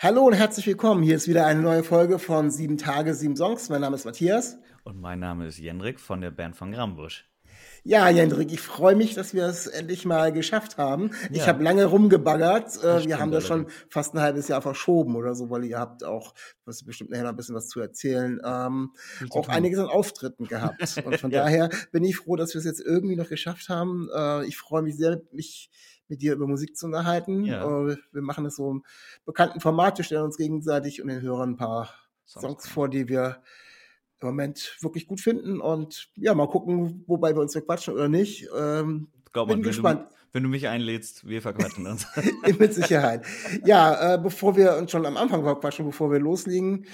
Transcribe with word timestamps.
Hallo 0.00 0.24
und 0.24 0.34
herzlich 0.34 0.64
willkommen. 0.68 1.02
Hier 1.02 1.16
ist 1.16 1.26
wieder 1.26 1.44
eine 1.44 1.60
neue 1.60 1.82
Folge 1.82 2.20
von 2.20 2.52
Sieben 2.52 2.78
Tage, 2.78 3.14
sieben 3.14 3.34
Songs. 3.34 3.68
Mein 3.68 3.80
Name 3.80 3.96
ist 3.96 4.04
Matthias. 4.04 4.56
Und 4.84 5.00
mein 5.00 5.18
Name 5.18 5.48
ist 5.48 5.58
Jendrik 5.58 5.98
von 5.98 6.20
der 6.20 6.30
Band 6.30 6.54
von 6.54 6.70
Grambusch. 6.70 7.28
Ja, 7.82 8.08
Jendrik, 8.08 8.52
ich 8.52 8.60
freue 8.60 8.94
mich, 8.94 9.14
dass 9.14 9.34
wir 9.34 9.46
es 9.46 9.66
endlich 9.66 10.04
mal 10.04 10.30
geschafft 10.32 10.78
haben. 10.78 11.10
Ja. 11.22 11.28
Ich 11.32 11.48
habe 11.48 11.64
lange 11.64 11.84
rumgebaggert. 11.84 12.80
Äh, 12.84 13.06
wir 13.06 13.18
haben 13.18 13.32
das 13.32 13.48
schon 13.48 13.66
fast 13.90 14.14
ein 14.14 14.20
halbes 14.20 14.46
Jahr 14.46 14.62
verschoben 14.62 15.16
oder 15.16 15.34
so, 15.34 15.50
weil 15.50 15.64
ihr 15.64 15.80
habt 15.80 16.04
auch, 16.04 16.32
was 16.64 16.84
bestimmt 16.84 17.10
nachher 17.10 17.24
noch 17.24 17.30
ein 17.30 17.36
bisschen 17.36 17.56
was 17.56 17.66
zu 17.66 17.80
erzählen, 17.80 18.40
ähm, 18.44 18.92
auch 19.30 19.48
einiges 19.48 19.80
an 19.80 19.88
Auftritten 19.88 20.46
gehabt. 20.46 20.80
Und 21.04 21.18
von 21.18 21.32
ja. 21.32 21.42
daher 21.42 21.70
bin 21.90 22.04
ich 22.04 22.18
froh, 22.18 22.36
dass 22.36 22.54
wir 22.54 22.60
es 22.60 22.64
jetzt 22.64 22.80
irgendwie 22.86 23.16
noch 23.16 23.28
geschafft 23.28 23.68
haben. 23.68 24.08
Äh, 24.14 24.46
ich 24.46 24.58
freue 24.58 24.82
mich 24.82 24.96
sehr, 24.96 25.22
mich 25.32 25.70
mit 26.08 26.22
dir 26.22 26.34
über 26.34 26.46
Musik 26.46 26.76
zu 26.76 26.86
unterhalten. 26.86 27.44
Ja. 27.44 27.64
Äh, 27.64 27.96
wir 28.12 28.22
machen 28.22 28.44
das 28.44 28.56
so 28.56 28.70
im 28.70 28.84
bekannten 29.24 29.60
Format. 29.60 29.98
Wir 29.98 30.04
stellen 30.04 30.24
uns 30.24 30.36
gegenseitig 30.36 31.02
und 31.02 31.08
den 31.08 31.20
Hörern 31.20 31.50
ein 31.50 31.56
paar 31.56 31.92
Songs, 32.26 32.42
Songs 32.42 32.68
vor, 32.68 32.88
die 32.88 33.08
wir 33.08 33.42
im 34.20 34.28
Moment 34.28 34.76
wirklich 34.80 35.06
gut 35.06 35.20
finden. 35.20 35.60
Und 35.60 36.10
ja, 36.16 36.34
mal 36.34 36.48
gucken, 36.48 37.04
wobei 37.06 37.34
wir 37.34 37.40
uns 37.40 37.52
verquatschen 37.52 37.94
oder 37.94 38.08
nicht. 38.08 38.48
Ähm, 38.56 39.08
Glaub 39.32 39.48
bin 39.48 39.60
mal, 39.60 39.66
gespannt. 39.66 40.10
Du, 40.10 40.18
wenn 40.32 40.42
du 40.42 40.48
mich 40.48 40.68
einlädst, 40.68 41.26
wir 41.26 41.40
verquatschen 41.40 41.86
uns. 41.86 42.06
Mit 42.58 42.74
Sicherheit. 42.74 43.24
Ja, 43.64 44.14
äh, 44.14 44.18
bevor 44.18 44.56
wir 44.56 44.76
uns 44.76 44.90
schon 44.90 45.06
am 45.06 45.16
Anfang 45.16 45.42
verquatschen, 45.42 45.86
bevor 45.86 46.10
wir 46.10 46.18
loslegen, 46.18 46.86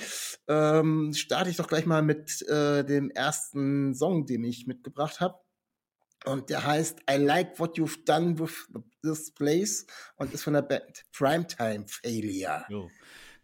ähm, 0.48 1.12
starte 1.14 1.50
ich 1.50 1.56
doch 1.56 1.66
gleich 1.68 1.86
mal 1.86 2.02
mit 2.02 2.42
äh, 2.48 2.84
dem 2.84 3.10
ersten 3.10 3.94
Song, 3.94 4.26
den 4.26 4.44
ich 4.44 4.66
mitgebracht 4.66 5.20
habe. 5.20 5.38
Und 6.24 6.48
der 6.50 6.64
heißt 6.64 7.00
I 7.10 7.16
Like 7.16 7.58
What 7.58 7.76
You've 7.76 8.04
Done 8.04 8.38
with 8.38 8.66
This 9.02 9.30
Place 9.32 9.86
und 10.16 10.32
ist 10.32 10.42
von 10.42 10.54
der 10.54 10.62
Band 10.62 11.04
Primetime 11.12 11.84
Failure. 11.86 12.64
Jo. 12.68 12.90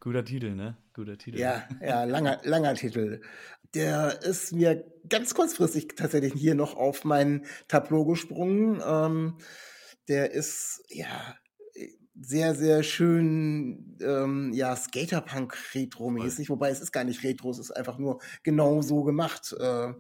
Guter 0.01 0.25
Titel, 0.25 0.55
ne? 0.55 0.79
Guter 0.95 1.19
Titel. 1.19 1.39
Ja, 1.39 1.69
ja, 1.83 2.05
langer, 2.05 2.41
langer 2.45 2.75
Titel. 2.75 3.21
Der 3.75 4.23
ist 4.23 4.53
mir 4.53 4.85
ganz 5.09 5.35
kurzfristig 5.35 5.89
tatsächlich 5.95 6.33
hier 6.33 6.55
noch 6.55 6.75
auf 6.75 7.05
mein 7.05 7.45
Tableau 7.69 8.07
gesprungen. 8.07 8.83
Ähm, 8.85 9.37
der 10.09 10.33
ist, 10.33 10.83
ja, 10.89 11.37
sehr, 12.23 12.55
sehr 12.55 12.83
schön, 12.83 13.97
ähm, 14.01 14.53
ja, 14.53 14.75
Skaterpunk-Retro-mäßig, 14.77 16.51
wobei 16.51 16.71
es 16.71 16.81
ist 16.81 16.93
gar 16.93 17.05
nicht 17.05 17.23
Retro, 17.23 17.51
es 17.51 17.59
ist 17.59 17.71
einfach 17.71 17.99
nur 17.99 18.21
genau 18.43 18.83
so 18.83 19.03
gemacht. 19.03 19.55
Äh, 19.59 19.93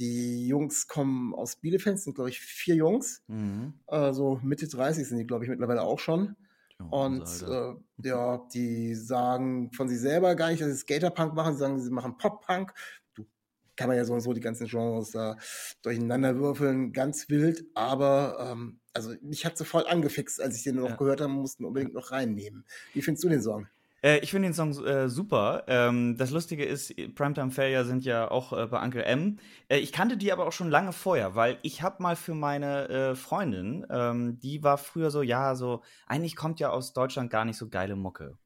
die 0.00 0.48
Jungs 0.48 0.88
kommen 0.88 1.34
aus 1.34 1.56
Bielefeld, 1.56 2.00
sind, 2.00 2.14
glaube 2.14 2.30
ich, 2.30 2.40
vier 2.40 2.74
Jungs. 2.74 3.22
Mhm. 3.28 3.74
Also 3.86 4.40
Mitte 4.42 4.66
30 4.66 5.06
sind 5.06 5.18
die, 5.18 5.26
glaube 5.26 5.44
ich, 5.44 5.50
mittlerweile 5.50 5.82
auch 5.82 5.98
schon. 5.98 6.36
Und 6.88 7.28
äh, 7.42 7.74
ja, 8.08 8.38
die 8.54 8.94
sagen 8.94 9.70
von 9.72 9.88
sich 9.88 10.00
selber 10.00 10.34
gar 10.34 10.50
nicht, 10.50 10.62
dass 10.62 10.70
sie 10.70 10.78
Skaterpunk 10.78 11.34
machen, 11.34 11.52
sie 11.52 11.60
sagen, 11.60 11.78
sie 11.78 11.90
machen 11.90 12.16
Pop-Punk. 12.16 12.72
Du 13.14 13.26
kann 13.76 13.88
man 13.88 13.98
ja 13.98 14.04
so 14.06 14.14
und 14.14 14.20
so 14.20 14.32
die 14.32 14.40
ganzen 14.40 14.66
Genres 14.66 15.10
da 15.10 15.36
durcheinander 15.82 16.36
würfeln, 16.38 16.92
ganz 16.92 17.28
wild, 17.28 17.64
aber 17.74 18.52
ähm, 18.52 18.80
also 18.94 19.12
mich 19.20 19.44
hat 19.44 19.58
sofort 19.58 19.86
angefixt, 19.88 20.40
als 20.40 20.56
ich 20.56 20.62
den 20.62 20.76
noch 20.76 20.88
ja. 20.88 20.96
gehört 20.96 21.20
habe, 21.20 21.32
mussten 21.32 21.64
unbedingt 21.66 21.92
noch 21.92 22.12
reinnehmen. 22.12 22.64
Wie 22.94 23.02
findest 23.02 23.24
du 23.24 23.28
den 23.28 23.42
Song? 23.42 23.68
Äh, 24.02 24.18
ich 24.18 24.30
finde 24.30 24.48
den 24.48 24.54
Song 24.54 24.72
äh, 24.84 25.08
super. 25.08 25.64
Ähm, 25.66 26.16
das 26.16 26.30
Lustige 26.30 26.64
ist, 26.64 26.94
Primetime 27.14 27.50
Failure 27.50 27.84
sind 27.84 28.04
ja 28.04 28.30
auch 28.30 28.52
äh, 28.52 28.66
bei 28.66 28.82
Uncle 28.82 29.04
M. 29.04 29.38
Äh, 29.68 29.78
ich 29.78 29.92
kannte 29.92 30.16
die 30.16 30.32
aber 30.32 30.46
auch 30.46 30.52
schon 30.52 30.70
lange 30.70 30.92
vorher, 30.92 31.34
weil 31.34 31.58
ich 31.62 31.82
habe 31.82 32.02
mal 32.02 32.16
für 32.16 32.34
meine 32.34 32.88
äh, 32.88 33.14
Freundin, 33.14 33.86
ähm, 33.90 34.38
die 34.40 34.62
war 34.62 34.78
früher 34.78 35.10
so, 35.10 35.22
ja, 35.22 35.54
so, 35.54 35.82
eigentlich 36.06 36.36
kommt 36.36 36.60
ja 36.60 36.70
aus 36.70 36.92
Deutschland 36.92 37.30
gar 37.30 37.44
nicht 37.44 37.56
so 37.56 37.68
geile 37.68 37.96
Mucke. 37.96 38.38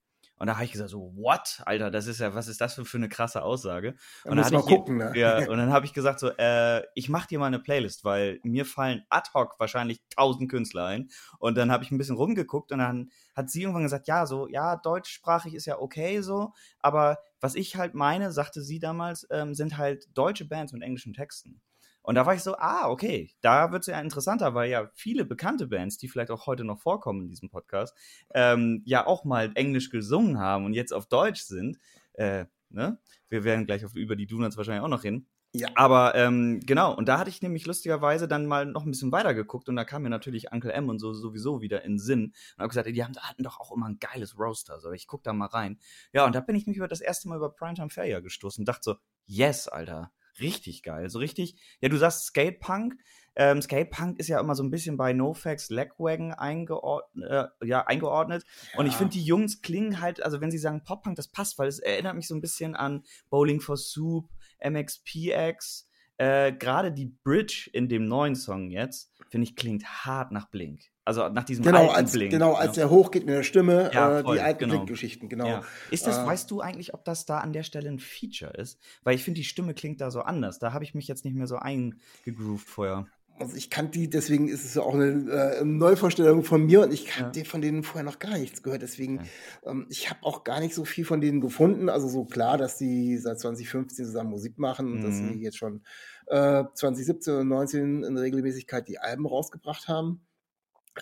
Und 0.44 0.48
da 0.48 0.56
habe 0.56 0.66
ich 0.66 0.72
gesagt, 0.72 0.90
so, 0.90 1.10
what? 1.16 1.62
Alter, 1.64 1.90
das 1.90 2.06
ist 2.06 2.20
ja, 2.20 2.34
was 2.34 2.48
ist 2.48 2.60
das 2.60 2.74
für, 2.74 2.84
für 2.84 2.98
eine 2.98 3.08
krasse 3.08 3.42
Aussage? 3.42 3.94
Da 4.24 4.30
und 4.30 4.36
dann, 4.36 4.52
mal 4.52 4.60
gucken, 4.60 4.98
ne? 4.98 5.10
ja, 5.14 5.38
und 5.48 5.56
dann 5.56 5.72
habe 5.72 5.86
ich 5.86 5.94
gesagt, 5.94 6.20
so, 6.20 6.28
äh, 6.36 6.82
ich 6.94 7.08
mache 7.08 7.28
dir 7.28 7.38
mal 7.38 7.46
eine 7.46 7.60
Playlist, 7.60 8.04
weil 8.04 8.40
mir 8.42 8.66
fallen 8.66 9.06
ad 9.08 9.30
hoc 9.32 9.58
wahrscheinlich 9.58 10.02
tausend 10.14 10.50
Künstler 10.50 10.84
ein. 10.84 11.08
Und 11.38 11.56
dann 11.56 11.72
habe 11.72 11.82
ich 11.82 11.90
ein 11.90 11.96
bisschen 11.96 12.16
rumgeguckt 12.16 12.72
und 12.72 12.80
dann 12.80 13.10
hat 13.34 13.48
sie 13.48 13.62
irgendwann 13.62 13.84
gesagt, 13.84 14.06
ja, 14.06 14.26
so, 14.26 14.46
ja, 14.46 14.76
deutschsprachig 14.76 15.54
ist 15.54 15.64
ja 15.64 15.78
okay 15.78 16.20
so, 16.20 16.52
aber 16.78 17.20
was 17.40 17.54
ich 17.54 17.76
halt 17.76 17.94
meine, 17.94 18.30
sagte 18.30 18.60
sie 18.60 18.78
damals, 18.78 19.26
ähm, 19.30 19.54
sind 19.54 19.78
halt 19.78 20.08
deutsche 20.12 20.44
Bands 20.44 20.74
mit 20.74 20.82
englischen 20.82 21.14
Texten. 21.14 21.62
Und 22.04 22.16
da 22.16 22.26
war 22.26 22.34
ich 22.34 22.42
so, 22.42 22.54
ah, 22.58 22.90
okay, 22.90 23.30
da 23.40 23.72
wird 23.72 23.80
es 23.80 23.86
ja 23.86 23.98
interessanter, 23.98 24.54
weil 24.54 24.70
ja 24.70 24.90
viele 24.94 25.24
bekannte 25.24 25.66
Bands, 25.66 25.96
die 25.96 26.08
vielleicht 26.08 26.30
auch 26.30 26.46
heute 26.46 26.62
noch 26.62 26.78
vorkommen 26.78 27.22
in 27.22 27.28
diesem 27.28 27.48
Podcast, 27.48 27.96
ähm, 28.34 28.82
ja 28.84 29.06
auch 29.06 29.24
mal 29.24 29.50
Englisch 29.54 29.88
gesungen 29.88 30.38
haben 30.38 30.66
und 30.66 30.74
jetzt 30.74 30.92
auf 30.92 31.06
Deutsch 31.06 31.42
sind. 31.42 31.78
Äh, 32.12 32.44
ne? 32.68 32.98
Wir 33.30 33.44
werden 33.44 33.64
gleich 33.64 33.86
auf, 33.86 33.94
über 33.94 34.16
die 34.16 34.26
Donuts 34.26 34.58
wahrscheinlich 34.58 34.84
auch 34.84 34.88
noch 34.88 35.00
hin. 35.00 35.26
Ja. 35.56 35.68
Aber 35.76 36.14
ähm, 36.14 36.60
genau, 36.66 36.94
und 36.94 37.08
da 37.08 37.18
hatte 37.18 37.30
ich 37.30 37.40
nämlich 37.40 37.64
lustigerweise 37.64 38.28
dann 38.28 38.44
mal 38.46 38.66
noch 38.66 38.84
ein 38.84 38.90
bisschen 38.90 39.12
weiter 39.12 39.34
geguckt 39.34 39.68
und 39.68 39.76
da 39.76 39.84
kam 39.84 40.02
mir 40.02 40.10
natürlich 40.10 40.52
Uncle 40.52 40.72
M 40.72 40.88
und 40.88 40.98
so 40.98 41.14
sowieso 41.14 41.62
wieder 41.62 41.84
in 41.84 41.92
den 41.92 41.98
Sinn 42.00 42.24
und 42.56 42.58
habe 42.58 42.68
gesagt, 42.68 42.88
die 42.88 43.04
haben, 43.04 43.14
hatten 43.16 43.44
doch 43.44 43.60
auch 43.60 43.70
immer 43.70 43.88
ein 43.88 43.98
geiles 44.00 44.36
Roaster, 44.36 44.80
so 44.80 44.90
ich 44.90 45.06
guck 45.06 45.22
da 45.22 45.32
mal 45.32 45.46
rein. 45.46 45.78
Ja, 46.12 46.26
und 46.26 46.34
da 46.34 46.40
bin 46.40 46.56
ich 46.56 46.66
mich 46.66 46.76
über 46.76 46.88
das 46.88 47.00
erste 47.00 47.28
Mal 47.28 47.36
über 47.36 47.50
Primetime 47.50 47.88
Failure 47.88 48.20
gestoßen 48.20 48.62
und 48.62 48.68
dachte 48.68 48.82
so, 48.82 48.96
yes, 49.26 49.68
Alter, 49.68 50.10
richtig 50.40 50.82
geil. 50.82 51.10
So 51.10 51.18
richtig, 51.18 51.56
ja, 51.80 51.88
du 51.88 51.96
sagst 51.96 52.26
Skatepunk. 52.26 52.96
Ähm, 53.36 53.60
Skatepunk 53.60 54.18
ist 54.20 54.28
ja 54.28 54.38
immer 54.38 54.54
so 54.54 54.62
ein 54.62 54.70
bisschen 54.70 54.96
bei 54.96 55.12
NoFX 55.12 55.70
Legwagon 55.70 56.32
eingeordnet, 56.32 57.30
äh, 57.30 57.66
ja, 57.66 57.84
eingeordnet. 57.86 58.44
Ja. 58.72 58.78
Und 58.78 58.86
ich 58.86 58.94
finde, 58.94 59.12
die 59.14 59.24
Jungs 59.24 59.60
klingen 59.60 60.00
halt, 60.00 60.22
also 60.22 60.40
wenn 60.40 60.50
sie 60.50 60.58
sagen 60.58 60.84
Pop-Punk, 60.84 61.16
das 61.16 61.28
passt, 61.28 61.58
weil 61.58 61.68
es 61.68 61.80
erinnert 61.80 62.14
mich 62.14 62.28
so 62.28 62.34
ein 62.34 62.40
bisschen 62.40 62.76
an 62.76 63.02
Bowling 63.30 63.60
for 63.60 63.76
Soup, 63.76 64.28
MXPX. 64.64 65.88
Äh, 66.16 66.52
Gerade 66.52 66.92
die 66.92 67.06
Bridge 67.24 67.70
in 67.72 67.88
dem 67.88 68.06
neuen 68.06 68.36
Song 68.36 68.70
jetzt, 68.70 69.12
finde 69.30 69.48
ich, 69.48 69.56
klingt 69.56 69.84
hart 69.84 70.30
nach 70.30 70.48
Blink. 70.48 70.93
Also 71.04 71.28
nach 71.28 71.44
diesem 71.44 71.64
genau, 71.64 71.82
alten 71.82 71.94
als, 71.94 72.12
Blink. 72.12 72.30
Genau, 72.30 72.54
als 72.54 72.76
ja. 72.76 72.84
der 72.84 72.90
hochgeht 72.90 73.26
mit 73.26 73.34
der 73.34 73.42
Stimme, 73.42 73.90
ja, 73.92 74.20
äh, 74.20 74.24
die 74.24 74.40
alten 74.40 74.60
genau. 74.60 74.72
Blink-Geschichten, 74.72 75.28
genau. 75.28 75.46
Ja. 75.46 75.62
Ist 75.90 76.06
das, 76.06 76.18
äh, 76.18 76.26
weißt 76.26 76.50
du 76.50 76.60
eigentlich, 76.60 76.94
ob 76.94 77.04
das 77.04 77.26
da 77.26 77.38
an 77.38 77.52
der 77.52 77.62
Stelle 77.62 77.90
ein 77.90 77.98
Feature 77.98 78.52
ist? 78.52 78.80
Weil 79.02 79.14
ich 79.14 79.22
finde, 79.22 79.40
die 79.40 79.44
Stimme 79.44 79.74
klingt 79.74 80.00
da 80.00 80.10
so 80.10 80.20
anders. 80.22 80.58
Da 80.58 80.72
habe 80.72 80.84
ich 80.84 80.94
mich 80.94 81.06
jetzt 81.06 81.24
nicht 81.26 81.36
mehr 81.36 81.46
so 81.46 81.56
eingegroovt 81.56 82.68
vorher. 82.68 83.06
Also 83.36 83.56
ich 83.56 83.68
kannte 83.68 83.98
die, 83.98 84.08
deswegen 84.08 84.48
ist 84.48 84.64
es 84.64 84.74
ja 84.74 84.82
auch 84.82 84.94
eine 84.94 85.30
äh, 85.30 85.64
Neuvorstellung 85.64 86.44
von 86.44 86.64
mir 86.64 86.82
und 86.82 86.92
ich 86.92 87.04
kannte 87.04 87.40
ja. 87.40 87.44
von 87.44 87.60
denen 87.60 87.82
vorher 87.82 88.04
noch 88.04 88.20
gar 88.20 88.38
nichts 88.38 88.62
gehört. 88.62 88.82
Deswegen, 88.82 89.16
ja. 89.64 89.72
ähm, 89.72 89.86
ich 89.90 90.08
habe 90.08 90.20
auch 90.22 90.44
gar 90.44 90.60
nicht 90.60 90.74
so 90.74 90.84
viel 90.84 91.04
von 91.04 91.20
denen 91.20 91.40
gefunden. 91.40 91.88
Also 91.88 92.08
so 92.08 92.24
klar, 92.24 92.56
dass 92.56 92.78
die 92.78 93.18
seit 93.18 93.40
2015 93.40 94.06
zusammen 94.06 94.30
Musik 94.30 94.58
machen 94.58 94.92
und 94.92 95.02
dass 95.02 95.16
sie 95.16 95.22
mhm. 95.22 95.42
jetzt 95.42 95.58
schon 95.58 95.82
äh, 96.28 96.64
2017 96.74 97.34
und 97.34 97.48
2019 97.48 98.04
in 98.04 98.16
Regelmäßigkeit 98.16 98.88
die 98.88 99.00
Alben 99.00 99.26
rausgebracht 99.26 99.88
haben 99.88 100.20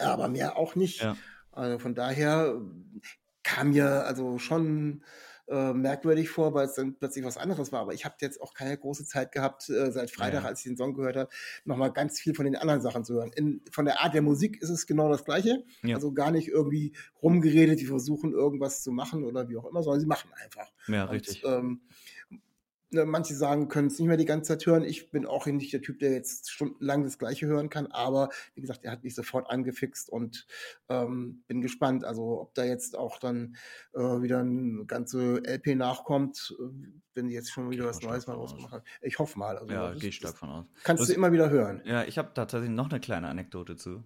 aber 0.00 0.28
mehr 0.28 0.56
auch 0.56 0.75
nicht. 0.75 1.03
Ja. 1.03 1.16
Also 1.50 1.78
von 1.78 1.94
daher 1.94 2.60
kam 3.42 3.70
mir 3.70 4.04
also 4.06 4.38
schon 4.38 5.03
äh, 5.48 5.72
merkwürdig 5.72 6.30
vor, 6.30 6.54
weil 6.54 6.66
es 6.66 6.74
dann 6.74 6.94
plötzlich 6.94 7.24
was 7.24 7.36
anderes 7.36 7.72
war. 7.72 7.80
Aber 7.80 7.92
ich 7.92 8.04
habe 8.04 8.15
jetzt 8.21 8.41
auch 8.41 8.54
keine 8.54 8.78
große 8.78 9.04
Zeit 9.04 9.33
gehabt, 9.33 9.68
äh, 9.68 9.91
seit 9.91 10.10
Freitag, 10.10 10.44
ja. 10.44 10.48
als 10.48 10.60
ich 10.60 10.65
den 10.65 10.77
Song 10.77 10.94
gehört 10.94 11.16
habe, 11.16 11.30
nochmal 11.65 11.92
ganz 11.92 12.21
viel 12.21 12.34
von 12.34 12.44
den 12.44 12.56
anderen 12.56 12.80
Sachen 12.80 13.04
zu 13.04 13.15
hören. 13.15 13.33
In, 13.34 13.60
von 13.71 13.84
der 13.84 14.00
Art 14.00 14.15
der 14.15 14.22
Musik 14.22 14.62
ist 14.62 14.71
es 14.71 14.86
genau 14.86 15.10
das 15.10 15.24
Gleiche. 15.24 15.65
Ja. 15.83 15.97
Also 15.97 16.12
gar 16.12 16.30
nicht 16.30 16.48
irgendwie 16.48 16.94
rumgeredet, 17.22 17.80
die 17.80 17.86
versuchen 17.86 18.33
irgendwas 18.33 18.83
zu 18.83 18.92
machen 18.92 19.24
oder 19.24 19.48
wie 19.48 19.56
auch 19.56 19.66
immer, 19.66 19.83
sondern 19.83 20.00
sie 20.00 20.06
machen 20.06 20.30
einfach. 20.42 20.72
Ja, 20.86 21.04
richtig. 21.04 21.44
Und, 21.44 21.53
ähm, 21.53 21.80
manche 22.92 23.34
sagen, 23.34 23.68
können 23.68 23.89
es 23.89 23.98
nicht 23.98 24.09
mehr 24.09 24.16
die 24.16 24.24
ganze 24.24 24.48
Zeit 24.48 24.66
hören. 24.66 24.84
Ich 24.84 25.10
bin 25.10 25.27
auch 25.27 25.47
nicht 25.47 25.72
der 25.72 25.83
Typ, 25.83 25.98
der 25.98 26.12
jetzt 26.12 26.50
stundenlang 26.50 27.04
das 27.04 27.18
Gleiche 27.18 27.47
hören 27.47 27.68
kann. 27.68 27.86
Aber 27.86 28.30
wie 28.54 28.60
gesagt, 28.60 28.84
er 28.84 28.92
hat 28.92 29.04
mich 29.04 29.15
sofort 29.15 29.50
angefixt 29.50 30.10
und 30.10 30.47
ähm, 30.89 31.42
bin 31.47 31.60
gespannt. 31.60 32.04
Also 32.04 32.41
ob 32.41 32.54
da 32.54 32.65
jetzt 32.65 32.97
auch 32.97 33.18
dann 33.18 33.56
äh, 33.94 34.00
wieder 34.00 34.41
eine 34.41 34.84
ganze 34.86 35.42
LP 35.44 35.77
nachkommt, 35.77 36.54
äh, 36.59 36.65
wenn 37.15 37.28
die 37.28 37.34
jetzt 37.34 37.50
schon 37.50 37.71
wieder 37.71 37.86
was 37.86 38.00
Neues 38.03 38.27
mal 38.27 38.34
rausgemacht 38.34 38.72
haben. 38.72 38.84
Ich 39.00 39.18
hoffe 39.18 39.39
mal. 39.39 39.56
Also, 39.59 39.72
ja, 39.72 39.92
gehe 39.94 40.12
stark 40.12 40.36
von 40.36 40.50
aus. 40.50 40.66
Kannst 40.84 41.03
das, 41.03 41.09
du 41.09 41.15
immer 41.15 41.33
wieder 41.33 41.50
hören. 41.50 41.83
Ja, 41.84 42.04
ich 42.04 42.18
habe 42.18 42.30
da 42.34 42.47
tatsächlich 42.47 42.71
noch 42.71 42.91
eine 42.91 43.00
kleine 43.00 43.28
Anekdote 43.28 43.77
zu. 43.77 44.03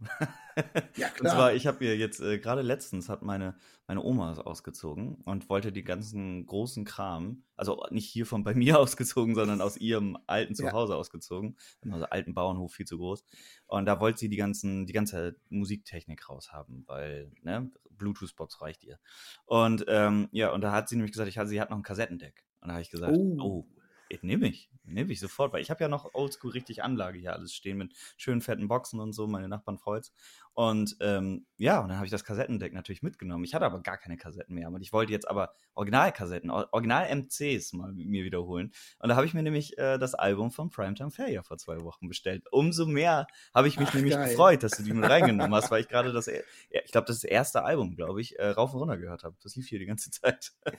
ja, 0.97 1.09
klar. 1.09 1.11
Und 1.21 1.29
zwar, 1.29 1.55
ich 1.55 1.67
habe 1.67 1.85
mir 1.85 1.97
jetzt 1.97 2.21
äh, 2.21 2.39
gerade 2.39 2.63
letztens 2.63 3.09
hat 3.09 3.23
meine 3.23 3.55
meine 3.89 4.03
Oma 4.03 4.33
ausgezogen 4.35 5.17
und 5.25 5.49
wollte 5.49 5.71
die 5.73 5.85
ganzen 5.85 6.45
großen 6.47 6.85
Kram, 6.85 7.45
also 7.55 7.85
nicht 7.91 8.09
hier 8.09 8.27
von 8.27 8.43
bei 8.43 8.55
mir 8.55 8.79
ausgezogen, 8.81 9.35
sondern 9.35 9.61
aus 9.61 9.77
ihrem 9.77 10.19
alten 10.27 10.55
Ja. 10.55 10.71
Zuhause 10.71 10.97
ausgezogen. 10.97 11.57
Also 11.91 12.07
alten 12.07 12.35
Bauernhof, 12.35 12.73
viel 12.73 12.87
zu 12.87 12.99
groß. 12.99 13.25
Und 13.67 13.87
da 13.87 14.01
wollte 14.01 14.19
sie 14.21 14.29
die 14.29 14.37
ganzen, 14.37 14.87
die 14.87 14.93
ganze 14.93 15.37
Musiktechnik 15.51 16.29
raushaben, 16.29 16.85
weil, 16.87 17.31
ne, 17.43 17.71
Bluetooth-Box 17.91 18.61
reicht 18.61 18.85
ihr. 18.85 18.99
Und 19.47 19.85
ähm, 19.89 20.29
ja, 20.33 20.53
und 20.53 20.61
da 20.63 20.73
hat 20.73 20.89
sie 20.89 20.97
nämlich 20.97 21.13
gesagt, 21.13 21.29
ich, 21.29 21.39
sie 21.49 21.61
hat 21.61 21.71
noch 21.71 21.77
ein 21.79 21.83
Kassettendeck. 21.83 22.45
Und 22.61 22.69
da 22.69 22.75
habe 22.75 22.83
ich 22.83 22.91
gesagt, 22.91 23.17
Oh. 23.17 23.37
oh, 23.41 23.67
ich 24.09 24.23
nehme 24.23 24.49
ich, 24.49 24.71
nehme 24.85 25.13
ich 25.13 25.21
sofort, 25.21 25.53
weil 25.53 25.63
ich 25.63 25.71
habe 25.71 25.83
ja 25.83 25.89
noch 25.89 26.15
oldschool 26.15 26.53
richtig 26.53 26.83
Anlage 26.85 27.19
hier 27.19 27.33
alles 27.33 27.53
stehen 27.55 27.79
mit 27.79 27.93
schönen 28.17 28.41
fetten 28.41 28.69
Boxen 28.69 29.01
und 29.01 29.13
so, 29.13 29.27
meine 29.27 29.49
Nachbarn 29.49 29.79
freut's. 29.79 30.13
Und 30.57 30.97
ähm, 31.01 31.45
ja, 31.59 31.81
und 31.81 31.89
dann 31.89 31.99
habe 31.99 32.07
ich 32.07 32.11
das 32.11 32.25
Kassettendeck 32.25 32.73
natürlich 32.73 33.03
mitgenommen. 33.03 33.45
Ich 33.45 33.55
hatte 33.55 33.67
aber 33.67 33.83
gar 33.83 33.99
keine 33.99 34.17
Kassetten 34.17 34.55
mehr. 34.55 34.69
Und 34.71 34.81
ich 34.81 34.91
wollte 34.91 35.13
jetzt 35.13 35.29
aber 35.29 35.53
Originalkassetten, 35.75 36.51
Or- 36.51 36.69
Original-MCs 36.73 37.75
mal 37.75 37.93
mit 37.93 38.07
mir 38.09 38.25
wiederholen. 38.25 38.73
Und 38.99 39.11
da 39.11 39.17
habe 39.17 39.27
ich 39.27 39.35
mir 39.35 39.43
nämlich 39.43 39.77
äh, 39.77 39.99
das 39.99 40.15
Album 40.15 40.51
von 40.51 40.71
Primetime 40.71 41.11
Failure 41.11 41.45
vor 41.45 41.59
zwei 41.59 41.83
Wochen 41.83 42.09
bestellt. 42.09 42.45
Umso 42.51 42.87
mehr 42.87 43.27
habe 43.55 43.69
ich 43.69 43.79
mich 43.79 43.89
Ach, 43.91 43.95
nämlich 43.97 44.15
geil. 44.15 44.31
gefreut, 44.31 44.63
dass 44.63 44.73
du 44.73 44.83
die 44.83 44.95
mit 44.95 45.09
reingenommen 45.09 45.55
hast, 45.55 45.71
weil 45.71 45.83
ich 45.83 45.89
gerade 45.89 46.15
das, 46.15 46.27
e- 46.27 46.43
ich 46.71 46.91
glaube, 46.91 47.07
das 47.07 47.23
erste 47.23 47.63
Album, 47.63 47.95
glaube 47.95 48.23
ich, 48.23 48.39
äh, 48.39 48.49
rauf 48.49 48.73
und 48.73 48.81
runter 48.81 48.97
gehört 48.97 49.25
habe. 49.25 49.37
Das 49.43 49.57
lief 49.57 49.69
hier 49.69 49.79
die 49.79 49.87
ganze 49.87 50.11
Zeit. 50.11 50.53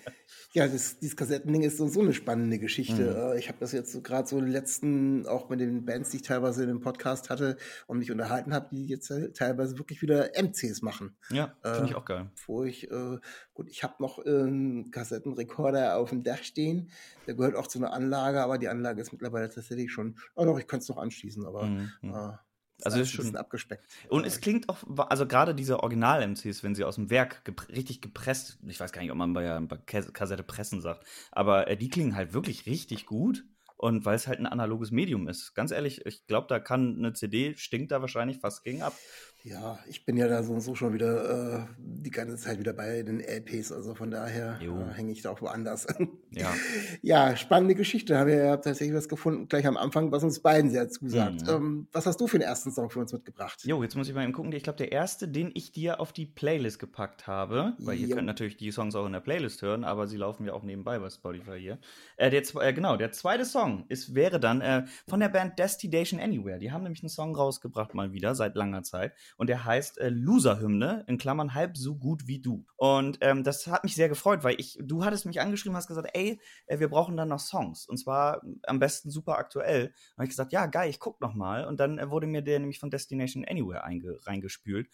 Ja, 0.53 0.67
das, 0.67 0.97
dieses 0.99 1.15
Kassettending 1.15 1.61
ist 1.61 1.77
so, 1.77 1.87
so 1.87 2.01
eine 2.01 2.13
spannende 2.13 2.57
Geschichte. 2.57 3.01
Mhm. 3.11 3.35
Äh, 3.35 3.39
Ich 3.39 3.47
habe 3.47 3.57
das 3.59 3.71
jetzt 3.73 3.91
so 3.91 4.01
gerade 4.01 4.27
so 4.27 4.41
die 4.41 4.49
letzten, 4.51 5.27
auch 5.27 5.49
mit 5.49 5.59
den 5.59 5.85
Bands, 5.85 6.09
die 6.09 6.17
ich 6.17 6.23
teilweise 6.23 6.63
in 6.63 6.69
dem 6.69 6.79
Podcast 6.81 7.29
hatte 7.29 7.57
und 7.85 7.99
mich 7.99 8.11
unterhalten 8.11 8.53
habe, 8.53 8.67
die 8.71 8.87
jetzt 8.87 9.11
äh, 9.11 9.31
teilweise 9.67 9.77
wirklich 9.79 10.01
wieder 10.01 10.35
MCs 10.37 10.81
machen. 10.81 11.15
ja, 11.29 11.55
finde 11.61 11.81
Äh, 11.81 11.85
ich 11.85 11.95
auch 11.95 12.05
geil. 12.05 12.29
Wo 12.45 12.63
ich, 12.63 12.89
äh, 12.89 13.19
gut, 13.53 13.69
ich 13.69 13.83
habe 13.83 13.95
noch 13.99 14.19
äh, 14.25 14.29
einen 14.29 14.91
Kassettenrekorder 14.91 15.97
auf 15.97 16.09
dem 16.09 16.23
Dach 16.23 16.43
stehen. 16.43 16.89
Der 17.25 17.35
gehört 17.35 17.55
auch 17.55 17.67
zu 17.67 17.79
einer 17.79 17.93
Anlage, 17.93 18.41
aber 18.41 18.57
die 18.57 18.67
Anlage 18.69 19.01
ist 19.01 19.11
mittlerweile 19.11 19.49
tatsächlich 19.49 19.91
schon, 19.91 20.17
oh 20.35 20.45
doch, 20.45 20.57
ich 20.59 20.67
könnte 20.67 20.83
es 20.83 20.89
noch 20.89 20.97
anschließen, 20.97 21.45
aber 21.45 21.65
Mhm, 21.67 21.91
mhm. 22.01 22.13
äh, 22.13 22.31
Also 22.83 22.99
ist 22.99 23.07
ist 23.07 23.13
ein 23.13 23.17
bisschen 23.17 23.23
schon- 23.31 23.35
abgespeckt. 23.37 23.83
Und 24.09 24.23
Äh, 24.23 24.27
es 24.27 24.39
klingt 24.39 24.69
auch, 24.69 24.77
also 25.09 25.25
gerade 25.27 25.53
diese 25.55 25.79
Original-MCs, 25.81 26.63
wenn 26.63 26.75
sie 26.75 26.83
aus 26.83 26.95
dem 26.95 27.09
Werk 27.09 27.43
gep 27.45 27.67
richtig 27.69 28.01
gepresst, 28.01 28.59
ich 28.67 28.79
weiß 28.79 28.91
gar 28.91 29.01
nicht, 29.01 29.11
ob 29.11 29.17
man 29.17 29.33
bei, 29.33 29.59
bei 29.61 29.77
Kas- 29.77 30.13
Kassette 30.13 30.43
pressen 30.43 30.81
sagt, 30.81 31.05
aber 31.31 31.67
äh, 31.67 31.77
die 31.77 31.89
klingen 31.89 32.15
halt 32.15 32.33
wirklich 32.33 32.65
richtig 32.65 33.05
gut. 33.05 33.43
Und 33.79 34.05
weil 34.05 34.15
es 34.15 34.25
halt 34.25 34.39
ein 34.39 34.47
analoges 34.47 34.89
Medium 34.89 35.27
ist. 35.27 35.53
Ganz 35.53 35.69
ehrlich, 35.69 36.03
ich 36.07 36.25
glaube, 36.25 36.47
da 36.49 36.59
kann 36.59 36.97
eine 36.97 37.13
CD, 37.13 37.55
stinkt 37.57 37.91
da 37.91 38.01
wahrscheinlich 38.01 38.39
fast 38.39 38.63
gegen 38.63 38.81
ab. 38.81 38.95
Ja, 39.49 39.79
ich 39.87 40.03
bin 40.03 40.17
ja 40.17 40.27
da 40.27 40.43
so 40.43 40.53
und 40.53 40.59
so 40.59 40.75
schon 40.75 40.93
wieder 40.93 41.59
äh, 41.59 41.65
die 41.79 42.11
ganze 42.11 42.35
Zeit 42.35 42.59
wieder 42.59 42.73
bei 42.73 43.01
den 43.01 43.21
LPs, 43.21 43.71
also 43.71 43.95
von 43.95 44.11
daher 44.11 44.59
äh, 44.61 44.93
hänge 44.93 45.13
ich 45.13 45.21
da 45.21 45.29
auch 45.29 45.41
woanders. 45.41 45.87
Ja. 46.31 46.53
ja, 47.01 47.35
spannende 47.37 47.73
Geschichte. 47.73 48.17
Haben 48.17 48.27
wir 48.27 48.35
ja 48.35 48.57
tatsächlich 48.57 48.95
was 48.95 49.07
gefunden, 49.07 49.47
gleich 49.47 49.65
am 49.65 49.77
Anfang, 49.77 50.11
was 50.11 50.23
uns 50.23 50.41
beiden 50.41 50.69
sehr 50.69 50.89
zusagt. 50.89 51.43
Mhm. 51.43 51.49
Ähm, 51.49 51.87
was 51.93 52.05
hast 52.05 52.19
du 52.19 52.27
für 52.27 52.39
den 52.39 52.47
ersten 52.47 52.71
Song 52.71 52.89
für 52.89 52.99
uns 52.99 53.13
mitgebracht? 53.13 53.63
Jo, 53.63 53.81
jetzt 53.83 53.95
muss 53.95 54.09
ich 54.09 54.13
mal 54.13 54.23
eben 54.23 54.33
gucken. 54.33 54.51
Ich 54.51 54.63
glaube, 54.63 54.77
der 54.77 54.91
erste, 54.91 55.29
den 55.29 55.51
ich 55.53 55.71
dir 55.71 56.01
auf 56.01 56.11
die 56.11 56.25
Playlist 56.25 56.79
gepackt 56.79 57.25
habe, 57.27 57.73
weil 57.79 57.97
ihr 57.97 58.07
Jo. 58.09 58.15
könnt 58.15 58.27
natürlich 58.27 58.57
die 58.57 58.71
Songs 58.71 58.95
auch 58.95 59.05
in 59.05 59.13
der 59.13 59.21
Playlist 59.21 59.61
hören, 59.61 59.85
aber 59.85 60.07
sie 60.07 60.17
laufen 60.17 60.45
ja 60.45 60.53
auch 60.53 60.63
nebenbei 60.63 60.99
bei 60.99 61.09
Spotify 61.09 61.57
hier. 61.57 61.79
Äh, 62.17 62.29
der, 62.31 62.43
äh, 62.61 62.73
genau, 62.73 62.97
der 62.97 63.13
zweite 63.13 63.45
Song 63.45 63.85
ist, 63.87 64.13
wäre 64.13 64.41
dann 64.41 64.59
äh, 64.59 64.85
von 65.07 65.21
der 65.21 65.29
Band 65.29 65.57
Destination 65.57 66.19
Anywhere. 66.19 66.59
Die 66.59 66.71
haben 66.71 66.83
nämlich 66.83 67.01
einen 67.01 67.09
Song 67.09 67.33
rausgebracht 67.33 67.93
mal 67.93 68.11
wieder, 68.11 68.35
seit 68.35 68.55
langer 68.55 68.83
Zeit. 68.83 69.13
Und 69.37 69.47
der 69.47 69.63
heißt 69.65 69.99
äh, 69.99 70.09
Loser-Hymne, 70.09 71.05
in 71.07 71.17
Klammern 71.17 71.53
halb 71.53 71.77
so 71.77 71.95
gut 71.95 72.27
wie 72.27 72.39
du. 72.39 72.65
Und 72.75 73.19
ähm, 73.21 73.43
das 73.43 73.67
hat 73.67 73.83
mich 73.83 73.95
sehr 73.95 74.09
gefreut, 74.09 74.43
weil 74.43 74.59
ich, 74.59 74.77
du 74.81 75.05
hattest 75.05 75.25
mich 75.25 75.39
angeschrieben, 75.39 75.77
hast 75.77 75.87
gesagt, 75.87 76.09
ey, 76.13 76.41
äh, 76.65 76.79
wir 76.79 76.89
brauchen 76.89 77.15
dann 77.15 77.29
noch 77.29 77.39
Songs. 77.39 77.87
Und 77.87 77.97
zwar 77.97 78.43
äh, 78.43 78.55
am 78.63 78.79
besten 78.79 79.11
super 79.11 79.37
aktuell. 79.37 79.87
Da 79.89 80.13
habe 80.17 80.23
ich 80.23 80.31
gesagt, 80.31 80.51
ja, 80.51 80.65
geil, 80.65 80.89
ich 80.89 80.99
guck 80.99 81.21
noch 81.21 81.35
mal. 81.35 81.65
Und 81.65 81.79
dann 81.79 81.99
äh, 81.99 82.09
wurde 82.09 82.27
mir 82.27 82.41
der 82.41 82.59
nämlich 82.59 82.79
von 82.79 82.89
Destination 82.89 83.45
Anywhere 83.45 83.83
einge 83.83 84.19
reingespült. 84.25 84.89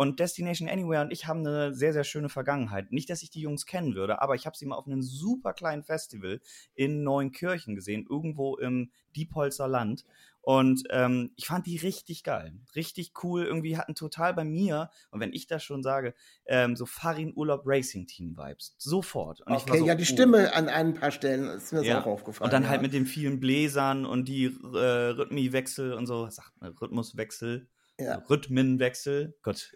Und 0.00 0.20
Destination 0.20 0.68
Anywhere 0.68 1.02
und 1.02 1.12
ich 1.12 1.26
haben 1.26 1.44
eine 1.44 1.74
sehr, 1.74 1.92
sehr 1.92 2.04
schöne 2.04 2.28
Vergangenheit. 2.28 2.92
Nicht, 2.92 3.10
dass 3.10 3.24
ich 3.24 3.30
die 3.30 3.40
Jungs 3.40 3.66
kennen 3.66 3.96
würde, 3.96 4.22
aber 4.22 4.36
ich 4.36 4.46
habe 4.46 4.56
sie 4.56 4.64
mal 4.64 4.76
auf 4.76 4.86
einem 4.86 5.02
super 5.02 5.52
kleinen 5.52 5.82
Festival 5.82 6.40
in 6.76 7.02
Neunkirchen 7.02 7.74
gesehen, 7.74 8.06
irgendwo 8.08 8.56
im 8.56 8.92
Diepholzer 9.16 9.66
Land. 9.66 10.04
Und 10.40 10.84
ähm, 10.90 11.32
ich 11.36 11.46
fand 11.46 11.66
die 11.66 11.76
richtig 11.76 12.22
geil. 12.24 12.54
Richtig 12.74 13.12
cool. 13.22 13.44
Irgendwie 13.44 13.76
hatten 13.76 13.94
total 13.94 14.32
bei 14.32 14.44
mir, 14.44 14.88
und 15.10 15.20
wenn 15.20 15.32
ich 15.32 15.46
das 15.46 15.62
schon 15.62 15.82
sage, 15.82 16.14
ähm, 16.46 16.74
so 16.74 16.86
Farin 16.86 17.32
Urlaub 17.36 17.62
Racing 17.66 18.06
Team 18.06 18.36
Vibes. 18.36 18.74
Sofort. 18.78 19.40
Und 19.46 19.52
Okay, 19.54 19.78
so, 19.80 19.86
ja, 19.86 19.94
die. 19.94 20.06
Stimme 20.06 20.54
an 20.54 20.68
ein 20.68 20.94
paar 20.94 21.10
Stellen 21.10 21.48
ist 21.48 21.72
mir 21.72 21.84
Ja. 21.84 22.00
auch 22.00 22.06
aufgefallen. 22.06 22.46
Und 22.46 22.52
dann 22.52 22.62
ja. 22.62 22.68
halt 22.70 22.82
mit 22.82 22.92
den 22.94 23.04
vielen 23.06 23.40
Bläsern 23.40 24.06
und 24.06 24.26
die 24.28 24.44
äh, 24.46 24.78
Rhythmiwechsel 24.78 25.92
und 25.92 26.06
so, 26.06 26.22
was 26.22 26.36
sagt 26.36 26.52
man, 26.60 26.72
Rhythmuswechsel, 26.72 27.68
Ja. 28.00 28.22
Rhythmenwechsel, 28.30 29.36
Gott. 29.42 29.72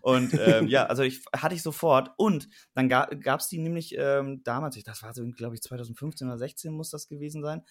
Und 0.00 0.32
ähm, 0.40 0.68
ja, 0.68 0.86
also 0.86 1.02
ich 1.02 1.22
hatte 1.36 1.54
ich 1.54 1.62
sofort. 1.62 2.10
Und 2.16 2.48
dann 2.74 2.88
ga, 2.88 3.06
gab 3.06 3.40
es 3.40 3.48
die 3.48 3.58
nämlich 3.58 3.94
ähm, 3.98 4.42
damals, 4.44 4.76
ich, 4.76 4.84
das 4.84 5.02
war 5.02 5.12
so, 5.12 5.24
glaube 5.36 5.54
ich, 5.56 5.62
2015 5.62 6.28
oder 6.28 6.38
16 6.38 6.72
muss 6.72 6.90
das 6.90 7.08
gewesen 7.08 7.42
sein. 7.42 7.62